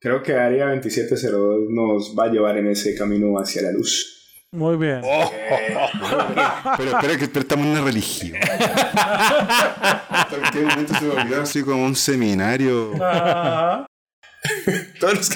Creo 0.00 0.20
que 0.24 0.34
Área 0.34 0.66
2702 0.70 1.60
nos 1.70 2.16
va 2.18 2.24
a 2.24 2.28
llevar 2.28 2.56
en 2.56 2.66
ese 2.66 2.96
camino 2.96 3.38
hacia 3.38 3.62
la 3.62 3.70
luz. 3.70 4.16
Muy 4.52 4.76
bien. 4.78 5.02
Pero 5.02 6.90
espera 6.90 7.16
que 7.18 7.28
pero 7.28 7.40
estamos 7.40 7.66
en 7.66 7.72
una 7.72 7.82
religión. 7.82 8.36
¿En 8.36 8.42
qué 10.52 10.60
momento 10.62 10.94
se 10.94 11.04
me 11.04 11.12
olvidó 11.14 11.42
así 11.42 11.62
como 11.62 11.84
un 11.84 11.94
seminario? 11.94 12.92
Todos 15.00 15.14
los, 15.14 15.30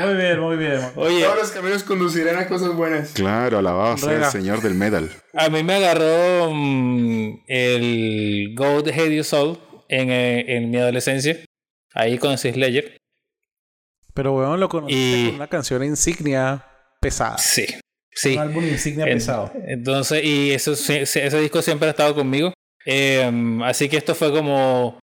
Muy 0.00 0.14
bien, 0.16 0.40
muy 0.40 0.56
bien. 0.56 0.80
Oye, 0.96 1.22
todos 1.24 1.36
los 1.38 1.50
caminos 1.50 1.84
conducirán 1.84 2.38
a 2.38 2.48
cosas 2.48 2.74
buenas. 2.74 3.12
Claro, 3.12 3.58
alabado 3.58 3.98
sea 3.98 4.12
el 4.16 4.24
señor 4.26 4.62
del 4.62 4.74
metal. 4.74 5.10
a 5.34 5.48
mí 5.50 5.62
me 5.62 5.74
agarró 5.74 6.50
mm, 6.54 7.42
el 7.48 8.54
Gold 8.56 8.88
Hate 8.88 9.10
You 9.14 9.24
Soul 9.24 9.58
en, 9.88 10.10
eh, 10.10 10.56
en 10.56 10.70
mi 10.70 10.78
adolescencia. 10.78 11.36
Ahí 11.92 12.16
conocí 12.18 12.50
Slayer. 12.50 12.96
Pero, 14.14 14.32
weón, 14.34 14.58
lo 14.58 14.68
conociste 14.68 15.18
Y- 15.20 15.26
con 15.26 15.34
una 15.34 15.48
canción 15.48 15.84
insignia 15.84 16.64
pesada. 17.00 17.38
Sí, 17.38 17.66
sí. 18.12 18.34
Un 18.34 18.38
álbum 18.40 18.64
insignia 18.64 19.06
En- 19.06 19.14
pesado. 19.18 19.52
Entonces, 19.66 20.24
y 20.24 20.50
eso, 20.52 20.72
ese 20.72 21.40
disco 21.40 21.62
siempre 21.62 21.88
ha 21.88 21.90
estado 21.92 22.14
conmigo. 22.14 22.52
Eh, 22.86 23.30
así 23.64 23.88
que 23.88 23.96
esto 23.96 24.14
fue 24.14 24.30
como. 24.32 24.98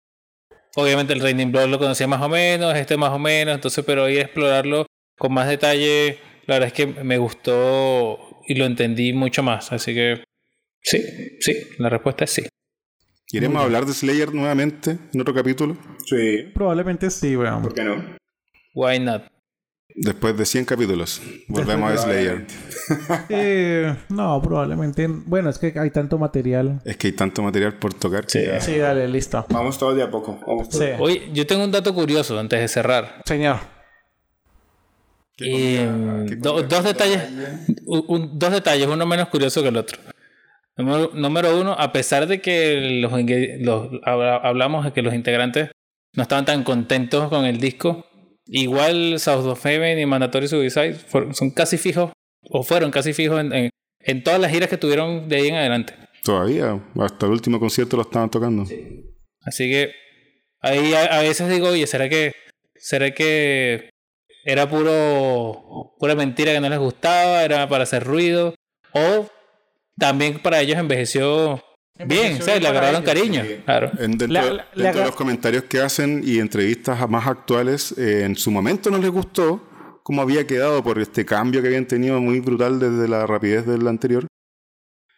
Obviamente 0.78 1.14
el 1.14 1.22
Raining 1.22 1.52
Blood 1.54 1.70
lo 1.70 1.80
conocía 1.80 2.06
más 2.08 2.22
o 2.22 2.28
menos, 2.28 2.76
este 2.76 2.98
más 2.98 3.12
o 3.12 3.20
menos, 3.20 3.56
entonces, 3.56 3.84
pero 3.86 4.10
ir 4.10 4.20
a 4.20 4.24
explorarlo 4.24 4.86
con 5.18 5.34
más 5.34 5.48
detalle, 5.48 6.20
la 6.48 6.56
verdad 6.56 6.68
es 6.68 6.74
que 6.74 6.86
me 6.88 7.18
gustó 7.18 8.42
y 8.46 8.56
lo 8.56 8.66
entendí 8.66 9.14
mucho 9.14 9.42
más. 9.42 9.72
Así 9.72 9.94
que 9.94 10.22
sí, 10.82 11.02
sí, 11.40 11.54
la 11.80 11.90
respuesta 11.90 12.26
es 12.26 12.32
sí. 12.32 12.44
¿Queremos 13.28 13.64
hablar 13.64 13.86
de 13.86 13.94
Slayer 13.94 14.34
nuevamente 14.34 14.98
en 15.14 15.22
otro 15.22 15.34
capítulo? 15.34 15.78
Sí, 16.06 16.52
Probablemente 16.54 17.10
sí, 17.10 17.36
weón. 17.38 17.62
¿por 17.62 17.74
qué 17.74 17.84
no? 17.84 18.18
Why 18.74 19.00
not? 19.00 19.24
Después 19.98 20.36
de 20.38 20.46
100 20.46 20.66
capítulos, 20.66 21.22
volvemos 21.48 21.90
a 21.90 21.98
Slayer. 22.04 22.46
Eh, 23.30 23.96
no, 24.10 24.42
probablemente. 24.42 25.08
Bueno, 25.08 25.50
es 25.50 25.58
que 25.58 25.74
hay 25.80 25.90
tanto 25.90 26.18
material. 26.18 26.82
Es 26.84 26.98
que 26.98 27.08
hay 27.08 27.14
tanto 27.14 27.42
material 27.42 27.76
por 27.80 27.94
tocar 27.94 28.26
que 28.26 28.30
Sí. 28.30 28.46
ya- 28.46 28.60
Sí, 28.60 28.78
dale, 28.78 29.08
listo. 29.08 29.46
Vamos 29.50 29.78
todos 29.78 29.96
de 29.96 30.04
a 30.04 30.12
poco. 30.12 30.38
Vamos 30.46 30.68
todos. 30.70 30.84
Sí. 30.84 30.92
Oye, 31.00 31.30
yo 31.34 31.48
tengo 31.48 31.64
un 31.64 31.72
dato 31.72 31.94
curioso 31.94 32.38
antes 32.38 32.60
de 32.60 32.68
cerrar. 32.68 33.22
Señor. 33.26 33.58
¿Qué 35.38 35.46
Y, 35.48 35.78
comida- 35.86 36.26
qué 36.28 36.36
do- 36.38 36.54
comida 36.56 36.68
dos 36.68 36.84
detalles, 36.84 37.22
un- 37.86 38.38
dos 38.40 38.52
detalles, 38.52 38.88
uno 38.88 39.06
menos 39.06 39.30
curioso 39.30 39.62
que 39.62 39.70
el 39.70 39.78
otro. 39.78 39.98
Número, 40.78 41.12
número 41.14 41.60
uno, 41.62 41.72
a 41.72 41.94
pesar 41.94 42.28
de 42.28 42.42
que 42.42 43.00
los, 43.02 43.12
hablamos 44.04 44.84
de 44.86 44.92
que 44.92 45.02
los 45.02 45.14
integrantes 45.14 45.70
no 46.14 46.24
estaban 46.24 46.44
tan 46.46 46.64
contentos 46.66 47.30
con 47.30 47.46
el 47.46 47.60
disco, 47.62 48.06
igual 48.48 49.20
South 49.20 49.46
of 49.46 49.64
Heaven 49.66 50.00
y 50.00 50.06
Mandatory 50.06 50.48
Suicide 50.48 50.94
fueron- 50.94 51.34
son 51.34 51.52
casi 51.52 51.78
fijos, 51.78 52.12
o 52.50 52.64
fueron 52.64 52.92
casi 52.92 53.14
fijos 53.14 53.40
en, 53.42 53.54
en- 53.54 53.70
en 54.00 54.24
todas 54.24 54.40
las 54.40 54.52
giras 54.52 54.70
que 54.70 54.78
tuvieron 54.78 55.28
de 55.28 55.36
ahí 55.38 55.48
en 55.48 55.56
adelante. 55.56 55.94
Todavía, 56.24 56.80
hasta 57.00 57.26
el 57.26 57.32
último 57.32 57.60
concierto 57.60 57.98
lo 57.98 58.04
estaban 58.04 58.30
tocando. 58.30 58.64
Así 59.44 59.70
que 59.70 59.92
ahí 60.62 60.94
a, 60.94 61.06
a 61.06 61.22
veces 61.22 61.50
digo, 61.50 61.70
oye, 61.70 61.86
¿será 61.88 62.08
que, 62.10 62.34
será 62.76 63.12
que 63.12 63.90
era 64.44 64.70
puro 64.70 65.96
pura 66.00 66.14
mentira 66.16 66.52
que 66.54 66.60
no 66.62 66.70
les 66.70 66.80
gustaba? 66.80 67.44
¿Era 67.44 67.68
para 67.68 67.84
hacer 67.84 68.04
ruido? 68.04 68.54
O 68.94 69.28
también 69.98 70.40
para 70.40 70.62
ellos 70.62 70.78
envejeció, 70.78 71.64
bien, 72.06 72.40
le 72.46 72.68
agarraron 72.68 73.04
cariño. 73.04 73.44
sí. 73.44 73.56
Claro. 73.64 73.92
En- 74.00 74.18
dentro 74.18 74.28
La- 74.28 74.42
la- 74.44 74.50
dentro 74.76 74.84
la- 74.84 74.92
de 74.94 75.06
los 75.06 75.16
comentarios 75.16 75.64
que 75.64 75.80
hacen 75.80 76.22
y 76.24 76.40
entrevistas 76.40 77.10
más 77.10 77.26
actuales, 77.28 77.94
eh, 77.98 78.24
en 78.26 78.36
su 78.36 78.52
momento 78.52 78.90
no 78.92 78.98
les 78.98 79.10
gustó 79.10 80.00
cómo 80.04 80.22
había 80.22 80.46
quedado 80.46 80.84
por 80.84 81.00
este 81.00 81.26
cambio 81.26 81.62
que 81.62 81.68
habían 81.70 81.86
tenido 81.86 82.20
muy 82.22 82.40
brutal 82.40 82.80
desde 82.80 83.08
la 83.08 83.26
rapidez 83.26 83.66
del 83.66 83.88
anterior. 83.88 84.28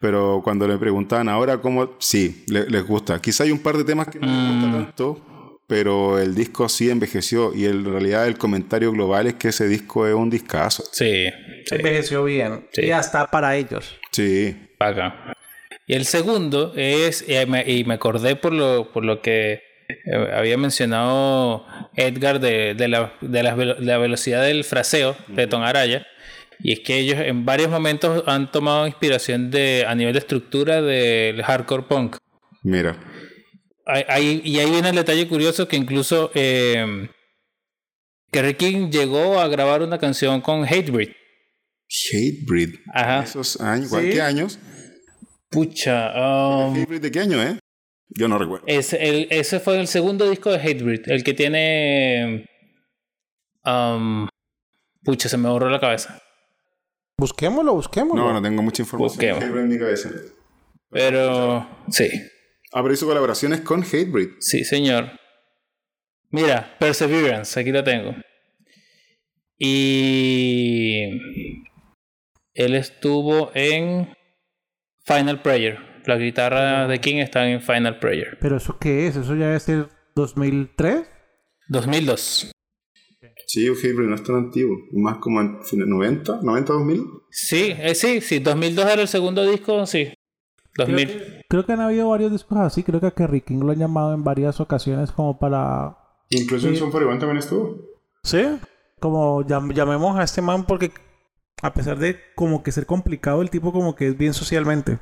Pero 0.00 0.40
cuando 0.44 0.68
le 0.68 0.78
preguntaban 0.78 1.28
ahora 1.28 1.58
cómo, 1.58 1.96
sí, 1.98 2.44
le- 2.46 2.66
les 2.70 2.86
gusta. 2.86 3.20
Quizá 3.20 3.42
hay 3.44 3.50
un 3.50 3.58
par 3.58 3.76
de 3.76 3.84
temas 3.84 4.06
que 4.08 4.20
no 4.20 4.26
les 4.26 4.36
Mm. 4.36 4.60
gusta 4.62 4.84
tanto, 4.84 5.56
pero 5.66 6.18
el 6.20 6.34
disco 6.36 6.68
sí 6.68 6.88
envejeció 6.88 7.52
y 7.52 7.66
en 7.66 7.84
realidad 7.84 8.28
el 8.28 8.38
comentario 8.38 8.92
global 8.92 9.26
es 9.26 9.34
que 9.34 9.48
ese 9.48 9.66
disco 9.66 10.06
es 10.06 10.14
un 10.14 10.30
discazo. 10.30 10.84
Sí, 10.92 11.26
sí, 11.66 11.74
Envejeció 11.74 12.22
bien. 12.24 12.68
Sí. 12.72 12.82
Y 12.86 12.90
hasta 12.92 13.26
para 13.28 13.56
ellos. 13.56 13.98
Sí, 14.12 14.56
acá. 14.78 15.34
Y 15.88 15.94
el 15.94 16.04
segundo 16.04 16.72
es, 16.76 17.24
y 17.28 17.46
me, 17.46 17.64
y 17.68 17.82
me 17.84 17.94
acordé 17.94 18.36
por 18.36 18.52
lo, 18.52 18.92
por 18.92 19.04
lo 19.04 19.22
que 19.22 19.54
eh, 19.88 20.32
había 20.34 20.58
mencionado 20.58 21.64
Edgar 21.96 22.40
de, 22.40 22.74
de 22.74 22.88
la, 22.88 23.14
de, 23.22 23.42
la, 23.42 23.54
velo- 23.56 23.74
de 23.76 23.86
la 23.86 23.98
velocidad 23.98 24.42
del 24.44 24.64
fraseo 24.64 25.16
de 25.28 25.46
Tom 25.46 25.62
Araya. 25.62 26.06
Y 26.60 26.72
es 26.72 26.80
que 26.80 26.98
ellos 26.98 27.18
en 27.20 27.44
varios 27.46 27.70
momentos 27.70 28.22
han 28.26 28.50
tomado 28.52 28.86
inspiración 28.86 29.50
de, 29.50 29.84
a 29.88 29.94
nivel 29.94 30.12
de 30.12 30.18
estructura 30.18 30.82
del 30.82 31.42
hardcore 31.42 31.84
punk. 31.84 32.16
mira. 32.62 32.96
Hay- 33.86 34.04
hay- 34.08 34.42
y 34.44 34.58
ahí 34.58 34.70
viene 34.70 34.90
el 34.90 34.96
detalle 34.96 35.26
curioso 35.26 35.66
que 35.66 35.76
incluso 35.76 36.30
eh, 36.34 37.08
Kerry 38.30 38.54
King 38.54 38.90
llegó 38.90 39.40
a 39.40 39.48
grabar 39.48 39.80
una 39.82 39.96
canción 39.98 40.42
con 40.42 40.64
Hatebreed. 40.66 41.12
Hatebreed. 42.12 42.74
Ajá. 42.92 43.22
Esos 43.22 43.58
años, 43.62 43.88
Sí. 43.90 44.10
¿qué 44.10 44.20
años? 44.20 44.58
Pucha. 45.50 46.12
um, 46.14 46.72
¿Hatebreed 46.74 47.00
de 47.02 47.10
qué 47.10 47.20
año, 47.20 47.42
eh? 47.42 47.58
Yo 48.10 48.28
no 48.28 48.38
recuerdo. 48.38 48.66
Ese, 48.66 48.96
el- 49.08 49.28
ese 49.30 49.60
fue 49.60 49.78
el 49.80 49.86
segundo 49.86 50.28
disco 50.28 50.50
de 50.50 50.58
Hatebreed, 50.58 51.08
el 51.10 51.24
que 51.24 51.34
tiene. 51.34 52.46
um, 53.64 54.28
pucha, 55.04 55.28
se 55.28 55.36
me 55.36 55.48
borró 55.48 55.68
la 55.70 55.80
cabeza. 55.80 56.20
Busquémoslo, 57.18 57.74
busquémoslo. 57.74 58.22
No, 58.24 58.32
no 58.32 58.42
tengo 58.42 58.62
mucha 58.62 58.82
información. 58.82 59.36
Hatebreed 59.36 59.64
en 59.64 59.68
mi 59.68 59.78
cabeza. 59.78 60.10
Pero. 60.90 61.68
Sí, 61.90 62.08
Ah, 62.72 62.82
pero 62.82 62.92
hizo 62.92 63.06
colaboraciones 63.06 63.62
con 63.62 63.82
Hatebreed. 63.82 64.30
sí, 64.40 64.64
señor. 64.64 65.10
Mira, 66.30 66.76
Perseverance, 66.78 67.58
aquí 67.58 67.72
lo 67.72 67.82
tengo. 67.82 68.14
Y 69.58 71.20
él 72.54 72.74
estuvo 72.74 73.50
en 73.54 74.14
Final 75.08 75.40
Prayer. 75.42 75.78
La 76.04 76.16
guitarra 76.16 76.86
de 76.86 77.00
King 77.00 77.16
está 77.16 77.48
en 77.48 77.60
Final 77.60 77.98
Prayer. 77.98 78.38
¿Pero 78.40 78.56
eso 78.58 78.78
qué 78.78 79.06
es? 79.06 79.16
¿Eso 79.16 79.34
ya 79.34 79.54
es 79.54 79.68
el 79.68 79.88
2003? 80.14 81.02
2002. 81.68 82.52
Sí, 83.46 83.66
Gabriel 83.66 84.10
no 84.10 84.14
es 84.14 84.22
tan 84.22 84.36
antiguo. 84.36 84.76
Más 84.92 85.18
como 85.18 85.40
en 85.40 85.62
fin- 85.64 85.88
90, 85.88 86.40
90, 86.42 86.72
2000. 86.72 87.02
Sí, 87.30 87.74
eh, 87.78 87.94
sí, 87.94 88.20
sí. 88.20 88.38
2002 88.40 88.86
era 88.86 89.02
el 89.02 89.08
segundo 89.08 89.44
disco, 89.50 89.86
sí. 89.86 90.12
2000. 90.76 91.42
Creo 91.48 91.64
que 91.64 91.72
han 91.72 91.80
habido 91.80 92.08
varios 92.10 92.30
discos 92.30 92.58
así. 92.58 92.82
Creo 92.82 93.00
que 93.00 93.06
a 93.06 93.10
Kerry 93.10 93.40
King 93.40 93.60
lo 93.60 93.72
han 93.72 93.78
llamado 93.78 94.14
en 94.14 94.22
varias 94.22 94.60
ocasiones 94.60 95.10
como 95.12 95.38
para... 95.38 95.96
Incluso 96.30 96.68
en 96.68 96.76
Son 96.76 96.90
41 96.90 97.18
también 97.18 97.38
estuvo. 97.38 97.76
Sí. 98.22 98.42
Como 99.00 99.42
llam- 99.44 99.72
llamemos 99.72 100.18
a 100.18 100.24
este 100.24 100.42
man 100.42 100.66
porque 100.66 100.90
a 101.62 101.74
pesar 101.74 101.98
de 101.98 102.18
como 102.34 102.62
que 102.62 102.72
ser 102.72 102.86
complicado, 102.86 103.42
el 103.42 103.50
tipo 103.50 103.72
como 103.72 103.94
que 103.94 104.08
es 104.08 104.16
bien 104.18 104.34
socialmente. 104.34 104.98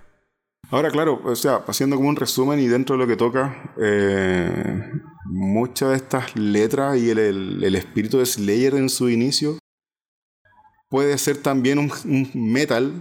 Ahora, 0.71 0.91
claro, 0.91 1.21
o 1.25 1.37
sea, 1.37 1.63
haciendo 1.69 1.97
como 1.97 2.09
un 2.09 2.17
resumen 2.17 2.59
y 2.59 2.67
dentro 2.67 2.97
de 2.97 3.03
lo 3.03 3.07
que 3.07 3.17
toca, 3.17 3.73
eh, 3.81 4.91
muchas 5.27 5.91
de 5.91 5.97
estas 5.97 6.35
letras 6.37 6.97
y 6.99 7.11
el, 7.11 7.19
el- 7.19 7.63
el 7.65 7.75
espíritu 7.77 8.19
de 8.19 8.27
Slayer 8.27 8.75
en 8.75 8.89
su 8.89 9.09
inicio 9.09 9.59
puede 10.89 11.17
ser 11.19 11.37
también 11.39 11.79
un, 11.79 11.91
un 12.05 12.53
metal, 12.53 12.93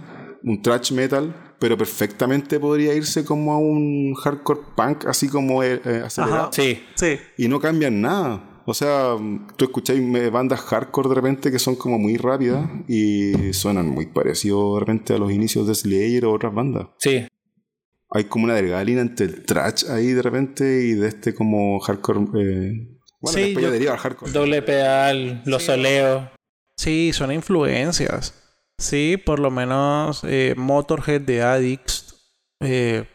un 0.42 0.62
thrash 0.62 0.92
metal, 0.92 1.34
pero 1.58 1.76
perfectamente 1.76 2.60
podría 2.60 2.94
irse 2.94 3.24
como 3.24 3.52
a 3.52 3.58
un 3.58 4.14
hardcore 4.14 4.60
punk, 4.76 5.06
así 5.06 5.28
como 5.28 5.62
eh, 5.62 5.80
eh, 5.84 6.02
acelerado. 6.04 6.50
Sí. 6.52 6.84
Sí. 6.94 7.18
Y 7.38 7.48
no 7.48 7.58
cambian 7.60 8.00
nada. 8.00 8.45
O 8.68 8.74
sea, 8.74 9.16
tú 9.56 9.64
escucháis 9.66 10.02
bandas 10.32 10.60
hardcore 10.60 11.08
de 11.08 11.14
repente 11.14 11.50
que 11.52 11.58
son 11.60 11.76
como 11.76 11.98
muy 11.98 12.16
rápidas 12.16 12.68
y 12.88 13.52
suenan 13.52 13.88
muy 13.88 14.06
parecidos 14.06 14.74
de 14.74 14.80
repente 14.80 15.14
a 15.14 15.18
los 15.18 15.30
inicios 15.30 15.66
de 15.68 15.74
Slayer 15.74 16.24
o 16.24 16.32
otras 16.32 16.52
bandas 16.52 16.88
Sí. 16.98 17.26
hay 18.10 18.24
como 18.24 18.44
una 18.46 18.54
delgada 18.54 18.82
línea 18.82 19.02
entre 19.02 19.26
el 19.26 19.44
trash 19.44 19.84
ahí 19.88 20.08
de 20.08 20.22
repente 20.22 20.64
y 20.84 20.94
de 20.94 21.08
este 21.08 21.32
como 21.34 21.78
hardcore. 21.78 22.18
eh, 22.20 22.98
bueno, 23.20 23.38
Sí, 23.38 23.40
después 23.44 23.62
ya 23.62 23.68
yo- 23.68 23.72
deriva 23.72 23.92
al 23.92 23.98
hardcore. 23.98 24.32
Doble 24.32 24.62
pedal, 24.62 25.42
los 25.46 25.62
soleos. 25.62 26.28
Sí, 26.76 27.12
son 27.12 27.32
influencias. 27.32 28.34
Sí, 28.78 29.16
por 29.24 29.38
lo 29.38 29.50
menos 29.50 30.22
eh, 30.24 30.54
Motorhead 30.56 31.20
de 31.22 31.42
Addicts 31.42 32.14
eh, 32.60 33.06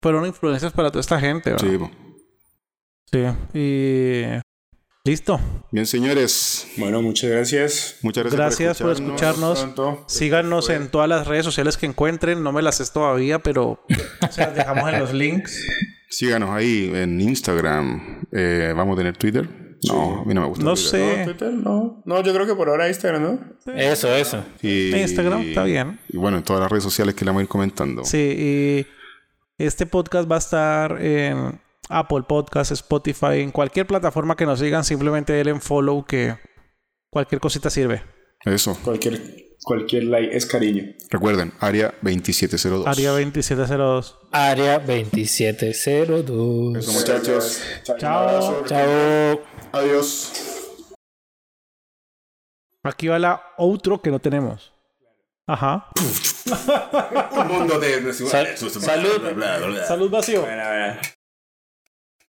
fueron 0.00 0.26
influencias 0.26 0.72
para 0.72 0.90
toda 0.90 1.00
esta 1.00 1.18
gente. 1.20 1.50
¿verdad? 1.50 1.68
Sí. 1.68 1.90
Sí. 3.12 3.58
Y 3.58 4.40
listo. 5.06 5.38
Bien, 5.70 5.86
señores, 5.86 6.66
Bueno, 6.78 7.02
muchas 7.02 7.30
gracias. 7.30 7.96
muchas 8.00 8.24
gracias, 8.24 8.40
Gracias 8.58 8.78
por 8.78 8.92
escucharnos. 8.92 9.60
Pronto. 9.60 10.04
Síganos 10.08 10.70
en 10.70 10.88
todas 10.88 11.08
las 11.08 11.26
redes 11.26 11.44
sociales 11.44 11.76
que 11.76 11.84
encuentren. 11.84 12.42
No 12.42 12.52
me 12.52 12.62
las 12.62 12.76
sé 12.76 12.84
todavía, 12.92 13.38
pero 13.38 13.84
se 14.30 14.40
las 14.40 14.54
dejamos 14.54 14.90
en 14.92 15.00
los 15.00 15.12
links. 15.12 15.62
Síganos 16.08 16.50
ahí 16.50 16.90
en 16.94 17.20
Instagram. 17.20 18.24
Eh, 18.32 18.72
¿Vamos 18.74 18.94
a 18.94 18.98
tener 18.98 19.16
Twitter? 19.16 19.46
No, 19.86 20.22
a 20.22 20.24
mí 20.24 20.32
no 20.32 20.40
me 20.40 20.46
gusta. 20.46 20.64
No 20.64 20.72
Twitter. 20.72 20.90
sé. 20.90 21.18
No, 21.18 21.24
Twitter, 21.24 21.52
no. 21.52 22.02
No, 22.06 22.22
yo 22.22 22.32
creo 22.32 22.46
que 22.46 22.54
por 22.54 22.70
ahora 22.70 22.88
Instagram, 22.88 23.22
¿no? 23.22 23.74
Eso, 23.74 24.14
eso. 24.14 24.42
Y, 24.62 24.94
Instagram 24.96 25.42
está 25.42 25.64
bien. 25.64 25.98
Y 26.08 26.16
bueno, 26.16 26.38
en 26.38 26.44
todas 26.44 26.62
las 26.62 26.70
redes 26.70 26.84
sociales 26.84 27.14
que 27.14 27.26
le 27.26 27.30
vamos 27.30 27.40
a 27.40 27.42
ir 27.42 27.48
comentando. 27.48 28.04
Sí, 28.06 28.86
y 29.58 29.62
este 29.62 29.84
podcast 29.84 30.30
va 30.30 30.36
a 30.36 30.38
estar 30.38 31.02
en 31.02 31.60
Apple 31.88 32.22
Podcast, 32.26 32.72
Spotify, 32.72 33.40
en 33.40 33.50
cualquier 33.50 33.86
plataforma 33.86 34.36
que 34.36 34.46
nos 34.46 34.58
sigan. 34.60 34.84
Simplemente 34.84 35.32
denle 35.32 35.52
en 35.52 35.60
follow 35.60 36.04
que 36.04 36.36
cualquier 37.10 37.40
cosita 37.40 37.70
sirve. 37.70 38.02
Eso. 38.44 38.76
Cualquier, 38.84 39.20
cualquier 39.62 40.04
like 40.04 40.36
es 40.36 40.46
cariño. 40.46 40.84
Recuerden, 41.10 41.52
área 41.60 41.94
2702. 42.02 42.86
Área 42.86 43.10
2702. 43.12 44.18
Área 44.32 44.78
2702. 44.78 46.76
Eso, 46.76 46.92
muchachos. 46.92 47.62
Chao. 47.98 48.64
Chao. 48.66 49.40
Adiós. 49.72 50.32
Aquí 52.82 53.08
va 53.08 53.18
la 53.18 53.40
outro 53.56 54.00
que 54.02 54.10
no 54.10 54.18
tenemos. 54.18 54.72
Ajá. 55.46 55.88
Un 57.36 57.48
mundo 57.48 57.78
de... 57.78 58.12
Sal- 58.12 58.56
salud. 58.56 59.22
Salud 59.86 60.10
vacío. 60.10 60.40
Bueno, 60.42 60.62
bueno. 60.68 61.00